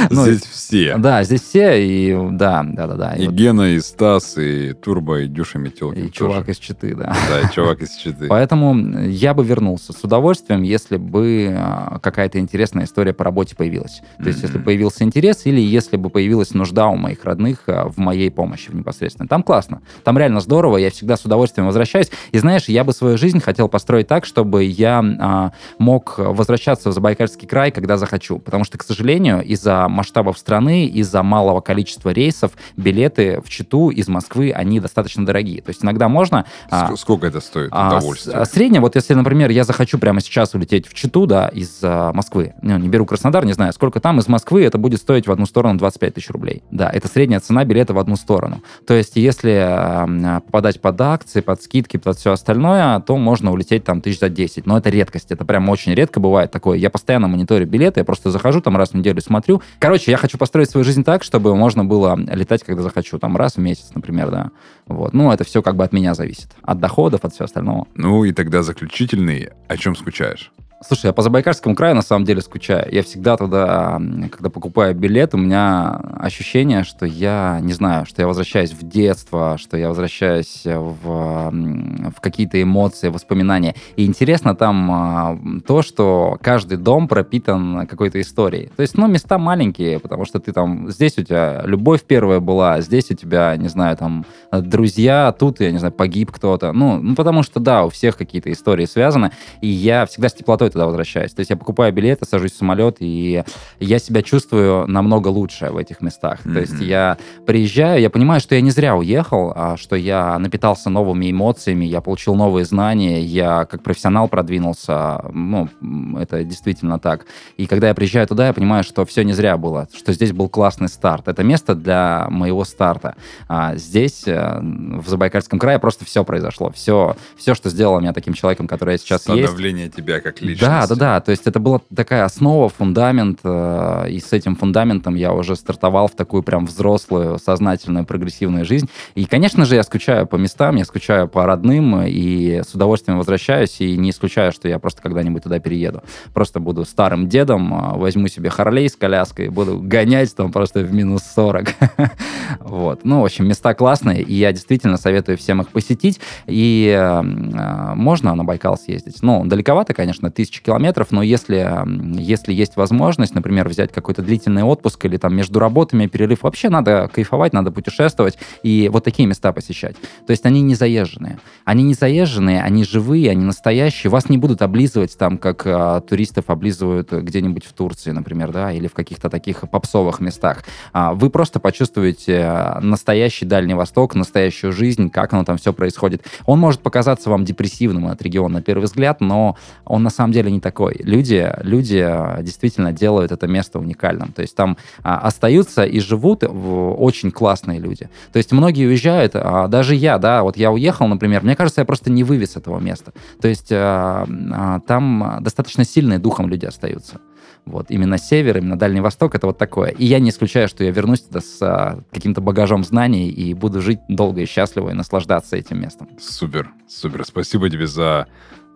Ну, 0.09 0.23
Здесь 0.25 0.41
все. 0.43 0.97
Да, 0.97 1.23
здесь 1.23 1.41
все, 1.41 1.81
и 1.85 2.17
да, 2.31 2.63
да, 2.65 2.87
да, 2.87 2.95
да. 2.95 3.13
И 3.13 3.27
Гена, 3.27 3.73
и 3.73 3.79
Стас, 3.79 4.37
и 4.37 4.73
Турбо, 4.73 5.21
и 5.21 5.27
Дюша 5.27 5.59
Метелкин. 5.59 6.07
и 6.07 6.11
чувак 6.11 6.49
из 6.49 6.57
Читы, 6.57 6.95
да. 6.95 7.15
Да, 7.29 7.47
и 7.47 7.53
чувак 7.53 7.81
из 7.81 7.91
Читы. 7.95 8.27
Поэтому 8.29 8.99
я 9.07 9.33
бы 9.33 9.43
вернулся 9.45 9.93
с 9.93 10.03
удовольствием, 10.03 10.63
если 10.63 10.97
бы 10.97 11.55
а, 11.57 11.99
какая-то 11.99 12.39
интересная 12.39 12.85
история 12.85 13.13
по 13.13 13.23
работе 13.23 13.55
появилась. 13.55 14.01
То 14.17 14.27
есть, 14.27 14.41
если 14.41 14.57
появился 14.57 15.03
интерес, 15.03 15.45
или 15.45 15.59
если 15.61 15.97
бы 15.97 16.09
появилась 16.09 16.53
нужда 16.53 16.87
у 16.87 16.95
моих 16.95 17.23
родных 17.23 17.63
а, 17.67 17.87
в 17.89 17.97
моей 17.97 18.29
помощи 18.31 18.69
в 18.69 18.75
непосредственно. 18.75 19.27
Там 19.27 19.43
классно. 19.43 19.70
Там 20.03 20.17
реально 20.17 20.39
здорово, 20.41 20.77
я 20.77 20.89
всегда 20.91 21.17
с 21.17 21.25
удовольствием 21.25 21.67
возвращаюсь. 21.67 22.09
И 22.31 22.37
знаешь, 22.37 22.65
я 22.65 22.83
бы 22.83 22.93
свою 22.93 23.17
жизнь 23.17 23.39
хотел 23.39 23.67
построить 23.69 24.07
так, 24.07 24.25
чтобы 24.25 24.63
я 24.63 25.03
а, 25.19 25.51
мог 25.79 26.15
возвращаться 26.17 26.89
в 26.89 26.93
Забайкальский 26.93 27.47
край, 27.47 27.71
когда 27.71 27.97
захочу. 27.97 28.39
Потому 28.39 28.63
что, 28.63 28.77
к 28.77 28.83
сожалению, 28.83 29.43
из-за 29.43 29.87
масштабов 29.87 30.37
страны, 30.37 30.85
из-за 30.87 31.23
малого 31.23 31.61
количества 31.61 32.09
рейсов, 32.09 32.51
билеты 32.77 33.41
в 33.43 33.49
Читу 33.49 33.89
из 33.89 34.07
Москвы, 34.07 34.51
они 34.51 34.79
достаточно 34.79 35.25
дорогие. 35.25 35.61
То 35.61 35.69
есть 35.69 35.83
иногда 35.83 36.09
можно... 36.09 36.45
а, 36.69 36.91
Ск- 36.91 36.97
Сколько 36.97 37.27
это 37.27 37.39
стоит? 37.39 37.69
а, 37.71 37.97
Удовольствие. 37.97 38.37
а 38.37 38.45
среднее, 38.45 38.81
вот 38.81 38.95
если, 38.95 39.13
например, 39.13 39.49
я 39.51 39.63
захочу 39.63 39.97
прямо 39.99 40.21
сейчас 40.21 40.53
улететь 40.53 40.87
в 40.87 40.93
Читу, 40.93 41.25
да, 41.25 41.47
из 41.47 41.79
а, 41.83 42.11
Москвы, 42.13 42.53
ну, 42.61 42.77
не 42.77 42.89
беру 42.89 43.05
Краснодар, 43.05 43.45
не 43.45 43.53
знаю, 43.53 43.73
сколько 43.73 43.99
там, 43.99 44.19
из 44.19 44.27
Москвы 44.27 44.63
это 44.63 44.77
будет 44.77 44.99
стоить 44.99 45.27
в 45.27 45.31
одну 45.31 45.45
сторону 45.45 45.77
25 45.79 46.13
тысяч 46.15 46.29
рублей. 46.29 46.63
Да, 46.71 46.89
это 46.89 47.07
средняя 47.07 47.39
цена 47.39 47.63
билета 47.65 47.93
в 47.93 47.99
одну 47.99 48.15
сторону. 48.15 48.61
То 48.85 48.93
есть, 48.93 49.15
если 49.15 49.60
а, 49.61 50.03
м, 50.03 50.41
попадать 50.41 50.81
под 50.81 50.99
акции, 51.01 51.41
под 51.41 51.61
скидки, 51.61 51.97
под 51.97 52.17
все 52.17 52.31
остальное, 52.31 52.99
то 52.99 53.17
можно 53.17 53.51
улететь 53.51 53.83
там 53.83 54.01
тысяч 54.01 54.19
за 54.19 54.29
10. 54.29 54.65
Но 54.65 54.77
это 54.77 54.89
редкость, 54.89 55.31
это 55.31 55.45
прям 55.45 55.69
очень 55.69 55.93
редко 55.93 56.19
бывает 56.19 56.51
такое. 56.51 56.77
Я 56.77 56.89
постоянно 56.89 57.27
мониторю 57.27 57.65
билеты, 57.67 58.01
я 58.01 58.03
просто 58.03 58.31
захожу 58.31 58.61
там 58.61 58.77
раз 58.77 58.89
в 58.89 58.93
неделю, 58.95 59.21
смотрю. 59.21 59.61
Короче, 59.79 60.11
я 60.11 60.17
хочу 60.17 60.37
построить 60.37 60.69
свою 60.69 60.83
жизнь 60.83 61.03
так, 61.03 61.23
чтобы 61.23 61.55
можно 61.55 61.85
было 61.85 62.17
летать, 62.17 62.63
когда 62.63 62.81
захочу, 62.81 63.19
там 63.19 63.37
раз 63.37 63.55
в 63.55 63.59
месяц, 63.59 63.91
например, 63.93 64.31
да. 64.31 64.51
Вот. 64.87 65.13
Ну, 65.13 65.31
это 65.31 65.43
все 65.43 65.61
как 65.61 65.75
бы 65.75 65.83
от 65.83 65.93
меня 65.93 66.13
зависит. 66.13 66.49
От 66.63 66.79
доходов, 66.79 67.23
от 67.23 67.33
всего 67.33 67.45
остального. 67.45 67.87
Ну 67.95 68.23
и 68.23 68.31
тогда 68.33 68.63
заключительный. 68.63 69.49
О 69.67 69.77
чем 69.77 69.95
скучаешь? 69.95 70.51
Слушай, 70.83 71.07
я 71.07 71.13
по 71.13 71.21
Забайкальскому 71.21 71.75
краю 71.75 71.93
на 71.93 72.01
самом 72.01 72.25
деле 72.25 72.41
скучаю. 72.41 72.91
Я 72.91 73.03
всегда 73.03 73.37
туда, 73.37 74.01
когда 74.31 74.49
покупаю 74.49 74.95
билет, 74.95 75.35
у 75.35 75.37
меня 75.37 75.91
ощущение, 76.17 76.83
что 76.83 77.05
я, 77.05 77.59
не 77.61 77.73
знаю, 77.73 78.07
что 78.07 78.23
я 78.23 78.27
возвращаюсь 78.27 78.71
в 78.71 78.81
детство, 78.81 79.57
что 79.59 79.77
я 79.77 79.89
возвращаюсь 79.89 80.63
в, 80.65 81.51
в 81.51 82.19
какие-то 82.19 82.59
эмоции, 82.59 83.09
воспоминания. 83.09 83.75
И 83.95 84.07
интересно 84.07 84.55
там 84.55 84.91
а, 84.91 85.39
то, 85.67 85.83
что 85.83 86.39
каждый 86.41 86.79
дом 86.79 87.07
пропитан 87.07 87.85
какой-то 87.85 88.19
историей. 88.19 88.71
То 88.75 88.81
есть, 88.81 88.97
ну, 88.97 89.05
места 89.05 89.37
маленькие, 89.37 89.99
потому 89.99 90.25
что 90.25 90.39
ты 90.39 90.51
там, 90.51 90.89
здесь 90.89 91.15
у 91.19 91.23
тебя 91.23 91.61
любовь 91.63 92.01
первая 92.01 92.39
была, 92.39 92.81
здесь 92.81 93.11
у 93.11 93.13
тебя, 93.13 93.55
не 93.55 93.67
знаю, 93.67 93.97
там, 93.97 94.25
друзья, 94.51 95.31
тут, 95.37 95.59
я 95.59 95.71
не 95.71 95.77
знаю, 95.77 95.93
погиб 95.93 96.31
кто-то. 96.31 96.73
Ну, 96.73 96.99
ну 96.99 97.13
потому 97.13 97.43
что, 97.43 97.59
да, 97.59 97.85
у 97.85 97.89
всех 97.89 98.17
какие-то 98.17 98.51
истории 98.51 98.85
связаны. 98.85 99.31
И 99.61 99.67
я 99.67 100.07
всегда 100.07 100.29
с 100.29 100.33
теплотой 100.33 100.70
туда 100.71 100.85
возвращаюсь. 100.85 101.33
То 101.33 101.39
есть 101.41 101.49
я 101.49 101.57
покупаю 101.57 101.93
билеты, 101.93 102.25
сажусь 102.25 102.51
в 102.51 102.57
самолет, 102.57 102.97
и 102.99 103.43
я 103.79 103.99
себя 103.99 104.21
чувствую 104.21 104.87
намного 104.87 105.27
лучше 105.27 105.69
в 105.69 105.77
этих 105.77 106.01
местах. 106.01 106.45
Mm-hmm. 106.45 106.53
То 106.53 106.59
есть 106.59 106.79
я 106.79 107.17
приезжаю, 107.45 108.01
я 108.01 108.09
понимаю, 108.09 108.41
что 108.41 108.55
я 108.55 108.61
не 108.61 108.71
зря 108.71 108.95
уехал, 108.95 109.53
а 109.55 109.77
что 109.77 109.95
я 109.95 110.37
напитался 110.39 110.89
новыми 110.89 111.31
эмоциями, 111.31 111.85
я 111.85 112.01
получил 112.01 112.35
новые 112.35 112.65
знания, 112.65 113.21
я 113.21 113.65
как 113.65 113.83
профессионал 113.83 114.27
продвинулся. 114.27 115.23
Ну, 115.31 115.69
это 116.17 116.43
действительно 116.43 116.99
так. 116.99 117.25
И 117.57 117.65
когда 117.67 117.89
я 117.89 117.93
приезжаю 117.93 118.27
туда, 118.27 118.47
я 118.47 118.53
понимаю, 118.53 118.83
что 118.83 119.05
все 119.05 119.23
не 119.23 119.33
зря 119.33 119.57
было, 119.57 119.87
что 119.95 120.13
здесь 120.13 120.31
был 120.31 120.49
классный 120.49 120.87
старт. 120.87 121.27
Это 121.27 121.43
место 121.43 121.75
для 121.75 122.27
моего 122.29 122.63
старта. 122.63 123.15
А 123.47 123.75
здесь, 123.75 124.27
э, 124.27 124.59
в 124.61 125.07
Забайкальском 125.07 125.59
крае, 125.59 125.79
просто 125.79 126.05
все 126.05 126.23
произошло. 126.23 126.71
Все, 126.71 127.15
все, 127.37 127.55
что 127.55 127.69
сделало 127.69 127.99
меня 127.99 128.13
таким 128.13 128.33
человеком, 128.33 128.67
который 128.67 128.93
я 128.93 128.97
сейчас 128.97 129.21
Становление 129.21 129.41
есть. 129.41 129.53
Становление 129.53 129.89
тебя 129.89 130.19
как 130.19 130.41
личности. 130.41 130.60
Да, 130.61 130.87
да, 130.87 130.95
да. 130.95 131.19
То 131.19 131.31
есть 131.31 131.47
это 131.47 131.59
была 131.59 131.81
такая 131.93 132.23
основа, 132.23 132.69
фундамент, 132.69 133.39
э, 133.43 134.05
и 134.09 134.19
с 134.19 134.31
этим 134.31 134.55
фундаментом 134.55 135.15
я 135.15 135.33
уже 135.33 135.55
стартовал 135.55 136.07
в 136.07 136.15
такую 136.15 136.43
прям 136.43 136.65
взрослую, 136.65 137.39
сознательную, 137.39 138.05
прогрессивную 138.05 138.63
жизнь. 138.63 138.89
И, 139.15 139.25
конечно 139.25 139.65
же, 139.65 139.75
я 139.75 139.83
скучаю 139.83 140.27
по 140.27 140.35
местам, 140.35 140.75
я 140.75 140.85
скучаю 140.85 141.27
по 141.27 141.45
родным, 141.45 142.01
и 142.03 142.61
с 142.63 142.73
удовольствием 142.73 143.17
возвращаюсь, 143.17 143.81
и 143.81 143.97
не 143.97 144.11
исключаю, 144.11 144.51
что 144.51 144.67
я 144.67 144.79
просто 144.79 145.01
когда-нибудь 145.01 145.43
туда 145.43 145.59
перееду. 145.59 146.03
Просто 146.33 146.59
буду 146.59 146.85
старым 146.85 147.27
дедом, 147.27 147.73
э, 147.73 147.97
возьму 147.97 148.27
себе 148.27 148.49
Харлей 148.49 148.89
с 148.89 148.95
коляской, 148.95 149.49
буду 149.49 149.79
гонять 149.81 150.35
там 150.35 150.51
просто 150.51 150.81
в 150.81 150.93
минус 150.93 151.23
40. 151.35 151.69
Вот. 152.59 153.01
Ну, 153.03 153.21
в 153.21 153.25
общем, 153.25 153.47
места 153.47 153.73
классные, 153.73 154.21
и 154.21 154.33
я 154.33 154.51
действительно 154.51 154.97
советую 154.97 155.37
всем 155.37 155.61
их 155.61 155.69
посетить. 155.69 156.19
И 156.47 156.93
э, 156.95 157.21
можно 157.21 158.35
на 158.35 158.43
Байкал 158.43 158.77
съездить. 158.77 159.21
Ну, 159.21 159.45
далековато, 159.45 159.93
конечно, 159.93 160.29
тысячи 160.51 160.63
километров, 160.63 161.11
но 161.11 161.23
если, 161.23 161.71
если 162.19 162.53
есть 162.53 162.75
возможность, 162.75 163.33
например, 163.33 163.69
взять 163.69 163.91
какой-то 163.93 164.21
длительный 164.21 164.63
отпуск 164.63 165.05
или 165.05 165.15
там 165.15 165.33
между 165.33 165.59
работами 165.59 166.07
перерыв, 166.07 166.43
вообще 166.43 166.69
надо 166.69 167.09
кайфовать, 167.11 167.53
надо 167.53 167.71
путешествовать 167.71 168.37
и 168.61 168.89
вот 168.91 169.05
такие 169.05 169.27
места 169.27 169.53
посещать. 169.53 169.95
То 170.27 170.31
есть 170.31 170.45
они 170.45 170.61
не 170.61 170.75
заезженные. 170.75 171.39
Они 171.63 171.83
не 171.83 171.93
заезженные, 171.93 172.61
они 172.61 172.83
живые, 172.83 173.31
они 173.31 173.45
настоящие. 173.45 174.11
Вас 174.11 174.27
не 174.29 174.37
будут 174.37 174.61
облизывать 174.61 175.17
там, 175.17 175.37
как 175.37 175.63
а, 175.65 176.01
туристов 176.01 176.49
облизывают 176.49 177.11
где-нибудь 177.11 177.65
в 177.65 177.71
Турции, 177.71 178.11
например, 178.11 178.51
да, 178.51 178.73
или 178.73 178.87
в 178.87 178.93
каких-то 178.93 179.29
таких 179.29 179.69
попсовых 179.69 180.19
местах. 180.19 180.63
А, 180.91 181.13
вы 181.13 181.29
просто 181.29 181.59
почувствуете 181.59 182.75
настоящий 182.81 183.45
Дальний 183.45 183.73
Восток, 183.73 184.15
настоящую 184.15 184.73
жизнь, 184.73 185.09
как 185.09 185.33
оно 185.33 185.45
там 185.45 185.57
все 185.57 185.71
происходит. 185.71 186.25
Он 186.45 186.59
может 186.59 186.81
показаться 186.81 187.29
вам 187.29 187.45
депрессивным 187.45 188.07
от 188.07 188.21
региона 188.21 188.55
на 188.55 188.61
первый 188.61 188.83
взгляд, 188.83 189.21
но 189.21 189.55
он 189.85 190.03
на 190.03 190.09
самом 190.09 190.33
деле 190.33 190.40
не 190.49 190.59
такой. 190.59 190.95
Люди, 191.03 191.51
люди 191.61 191.97
а, 191.97 192.41
действительно 192.41 192.91
делают 192.91 193.31
это 193.31 193.47
место 193.47 193.79
уникальным. 193.79 194.31
То 194.31 194.41
есть 194.41 194.55
там 194.55 194.77
а, 195.03 195.19
остаются 195.19 195.83
и 195.83 195.99
живут 195.99 196.43
очень 196.43 197.31
классные 197.31 197.79
люди. 197.79 198.09
То 198.31 198.37
есть 198.37 198.51
многие 198.51 198.87
уезжают, 198.87 199.33
а 199.35 199.67
даже 199.67 199.95
я, 199.95 200.17
да, 200.17 200.43
вот 200.43 200.57
я 200.57 200.71
уехал, 200.71 201.07
например, 201.07 201.43
мне 201.43 201.55
кажется, 201.55 201.81
я 201.81 201.85
просто 201.85 202.11
не 202.11 202.23
вывез 202.23 202.55
этого 202.55 202.79
места. 202.79 203.13
То 203.41 203.47
есть 203.47 203.71
а, 203.71 204.27
а, 204.51 204.79
там 204.81 205.37
достаточно 205.41 205.83
сильные 205.83 206.19
духом 206.19 206.47
люди 206.47 206.65
остаются. 206.65 207.19
Вот, 207.65 207.87
именно 207.89 208.17
север, 208.17 208.57
именно 208.57 208.77
Дальний 208.77 209.01
Восток, 209.01 209.35
это 209.35 209.47
вот 209.47 209.57
такое. 209.57 209.89
И 209.89 210.05
я 210.05 210.19
не 210.19 210.31
исключаю, 210.31 210.67
что 210.67 210.83
я 210.83 210.91
вернусь 210.91 211.21
туда 211.21 211.41
с 211.41 211.61
а, 211.61 211.99
каким-то 212.11 212.41
багажом 212.41 212.83
знаний 212.83 213.29
и 213.29 213.53
буду 213.53 213.81
жить 213.81 213.99
долго 214.07 214.41
и 214.41 214.45
счастливо 214.45 214.89
и 214.89 214.93
наслаждаться 214.93 215.57
этим 215.57 215.79
местом. 215.79 216.09
Супер, 216.19 216.71
супер. 216.87 217.23
Спасибо 217.23 217.69
тебе 217.69 217.85
за 217.85 218.27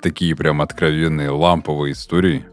такие 0.05 0.35
прям 0.35 0.61
откровенные 0.61 1.31
ламповые 1.31 1.93
истории. 1.93 2.45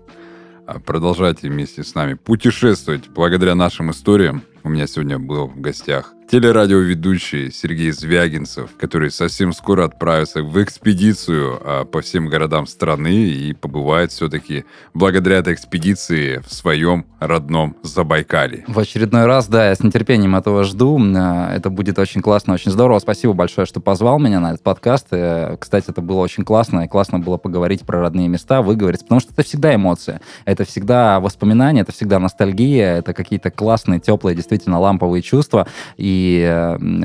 А, 0.67 0.81
продолжайте 0.81 1.51
вместе 1.51 1.85
с 1.85 1.95
нами 1.95 2.15
путешествовать 2.15 3.11
благодаря 3.11 3.55
нашим 3.55 3.91
историям. 3.91 4.43
У 4.65 4.71
меня 4.71 4.87
сегодня 4.87 5.19
был 5.19 5.49
в 5.49 5.61
гостях 5.61 6.15
телерадиоведущий 6.33 7.53
Сергей 7.53 7.91
Звягинцев, 7.91 8.71
который 8.79 9.11
совсем 9.11 9.53
скоро 9.53 9.85
отправится 9.85 10.43
в 10.43 10.63
экспедицию 10.63 11.61
а, 11.63 11.85
по 11.85 12.01
всем 12.01 12.27
городам 12.27 12.67
страны 12.67 13.13
и 13.13 13.53
побывает 13.53 14.13
все-таки 14.13 14.65
благодаря 14.95 15.37
этой 15.37 15.53
экспедиции 15.53 16.39
в 16.39 16.51
своем 16.51 17.05
родном 17.21 17.77
Забайкале. 17.83 18.65
В 18.67 18.79
очередной 18.79 19.27
раз, 19.27 19.47
да, 19.47 19.69
я 19.69 19.75
с 19.75 19.81
нетерпением 19.81 20.35
этого 20.35 20.65
жду. 20.65 20.99
А, 21.15 21.55
это 21.55 21.69
будет 21.69 21.99
очень 21.99 22.23
классно, 22.23 22.55
очень 22.55 22.71
здорово. 22.71 22.99
Спасибо 23.01 23.35
большое, 23.35 23.67
что 23.67 23.81
позвал 23.81 24.19
меня 24.19 24.41
на 24.41 24.53
этот 24.53 24.63
подкаст. 24.63 25.09
Э, 25.11 25.59
кстати, 25.61 25.91
это 25.91 26.01
было 26.01 26.21
очень 26.21 26.47
классно, 26.47 26.87
и 26.87 26.89
классно 26.89 27.19
было 27.19 27.37
поговорить 27.37 27.83
про 27.83 28.01
родные 28.01 28.29
места, 28.29 28.63
выговорить, 28.63 29.03
потому 29.03 29.21
что 29.21 29.33
это 29.33 29.43
всегда 29.43 29.75
эмоции, 29.75 30.23
это 30.47 30.65
всегда 30.65 31.21
воспоминания, 31.21 31.83
это 31.83 31.93
всегда 31.93 32.19
ностальгия, 32.19 32.97
это 32.97 33.13
какие-то 33.13 33.51
классные, 33.51 34.01
теплые, 34.01 34.35
действительно 34.35 34.81
ламповые 34.81 35.21
чувства. 35.21 35.69
И 35.99 36.22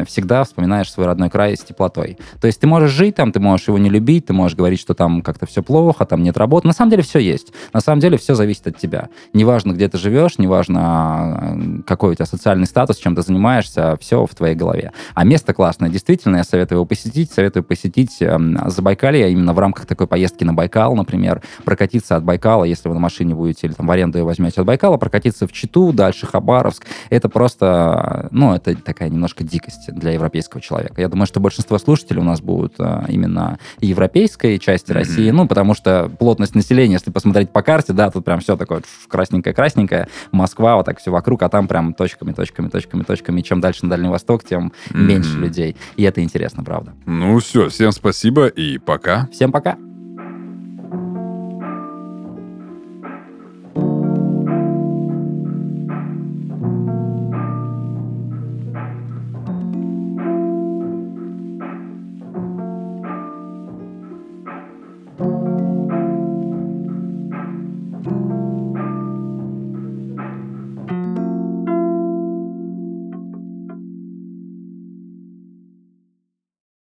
всегда 0.07 0.43
вспоминаешь 0.43 0.91
свой 0.91 1.05
родной 1.05 1.29
край 1.29 1.55
с 1.55 1.61
теплотой. 1.61 2.17
То 2.41 2.47
есть 2.47 2.59
ты 2.59 2.67
можешь 2.67 2.91
жить 2.91 3.15
там, 3.15 3.31
ты 3.31 3.39
можешь 3.39 3.67
его 3.67 3.77
не 3.77 3.89
любить, 3.89 4.25
ты 4.25 4.33
можешь 4.33 4.57
говорить, 4.57 4.79
что 4.79 4.93
там 4.93 5.21
как-то 5.21 5.45
все 5.45 5.63
плохо, 5.63 6.05
там 6.05 6.23
нет 6.23 6.37
работы. 6.37 6.67
На 6.67 6.73
самом 6.73 6.91
деле 6.91 7.03
все 7.03 7.19
есть. 7.19 7.53
На 7.73 7.81
самом 7.81 7.99
деле 7.99 8.17
все 8.17 8.35
зависит 8.35 8.67
от 8.67 8.77
тебя. 8.77 9.09
Неважно, 9.33 9.73
где 9.73 9.87
ты 9.87 9.97
живешь, 9.97 10.37
неважно, 10.37 11.83
какой 11.85 12.11
у 12.11 12.15
тебя 12.15 12.25
социальный 12.25 12.65
статус, 12.65 12.97
чем 12.97 13.15
ты 13.15 13.21
занимаешься, 13.21 13.97
все 13.99 14.25
в 14.25 14.33
твоей 14.35 14.55
голове. 14.55 14.91
А 15.13 15.23
место 15.23 15.53
классное. 15.53 15.89
Действительно, 15.89 16.37
я 16.37 16.43
советую 16.43 16.77
его 16.77 16.85
посетить. 16.85 17.31
Советую 17.31 17.63
посетить 17.63 18.17
Забайкалье 18.19 19.31
именно 19.31 19.53
в 19.53 19.59
рамках 19.59 19.85
такой 19.85 20.07
поездки 20.07 20.43
на 20.43 20.53
Байкал, 20.53 20.95
например, 20.95 21.41
прокатиться 21.65 22.15
от 22.15 22.23
Байкала, 22.23 22.63
если 22.63 22.89
вы 22.89 22.95
на 22.95 22.99
машине 22.99 23.35
будете 23.35 23.67
или 23.67 23.73
там 23.73 23.87
в 23.87 23.91
аренду 23.91 24.23
возьмете 24.25 24.61
от 24.61 24.67
Байкала, 24.67 24.97
прокатиться 24.97 25.47
в 25.47 25.51
Читу, 25.51 25.93
дальше 25.93 26.25
Хабаровск. 26.25 26.85
Это 27.09 27.29
просто, 27.29 28.27
ну, 28.31 28.55
это 28.55 28.75
такая 28.75 28.96
такая 28.97 29.09
немножко 29.09 29.43
дикость 29.43 29.93
для 29.93 30.11
европейского 30.11 30.59
человека. 30.59 30.99
Я 31.01 31.07
думаю, 31.07 31.27
что 31.27 31.39
большинство 31.39 31.77
слушателей 31.77 32.19
у 32.19 32.23
нас 32.23 32.41
будут 32.41 32.73
а, 32.79 33.05
именно 33.07 33.59
европейской 33.79 34.57
части 34.57 34.89
mm-hmm. 34.89 34.93
России, 34.93 35.29
ну, 35.29 35.47
потому 35.47 35.75
что 35.75 36.09
плотность 36.09 36.55
населения, 36.55 36.93
если 36.93 37.11
посмотреть 37.11 37.51
по 37.51 37.61
карте, 37.61 37.93
да, 37.93 38.09
тут 38.09 38.25
прям 38.25 38.39
все 38.39 38.57
такое 38.57 38.81
красненькое-красненькое, 39.07 40.07
Москва, 40.31 40.77
вот 40.77 40.87
так 40.87 40.99
все 40.99 41.11
вокруг, 41.11 41.43
а 41.43 41.49
там 41.49 41.67
прям 41.67 41.93
точками, 41.93 42.33
точками, 42.33 42.69
точками, 42.69 43.03
точками. 43.03 43.41
И 43.41 43.43
чем 43.43 43.61
дальше 43.61 43.83
на 43.83 43.91
Дальний 43.91 44.09
Восток, 44.09 44.43
тем 44.43 44.73
mm-hmm. 44.89 44.97
меньше 44.97 45.37
людей. 45.37 45.75
И 45.95 46.01
это 46.01 46.23
интересно, 46.23 46.63
правда. 46.63 46.95
Ну 47.05 47.37
все, 47.37 47.69
всем 47.69 47.91
спасибо 47.91 48.47
и 48.47 48.79
пока. 48.79 49.29
Всем 49.31 49.51
пока. 49.51 49.77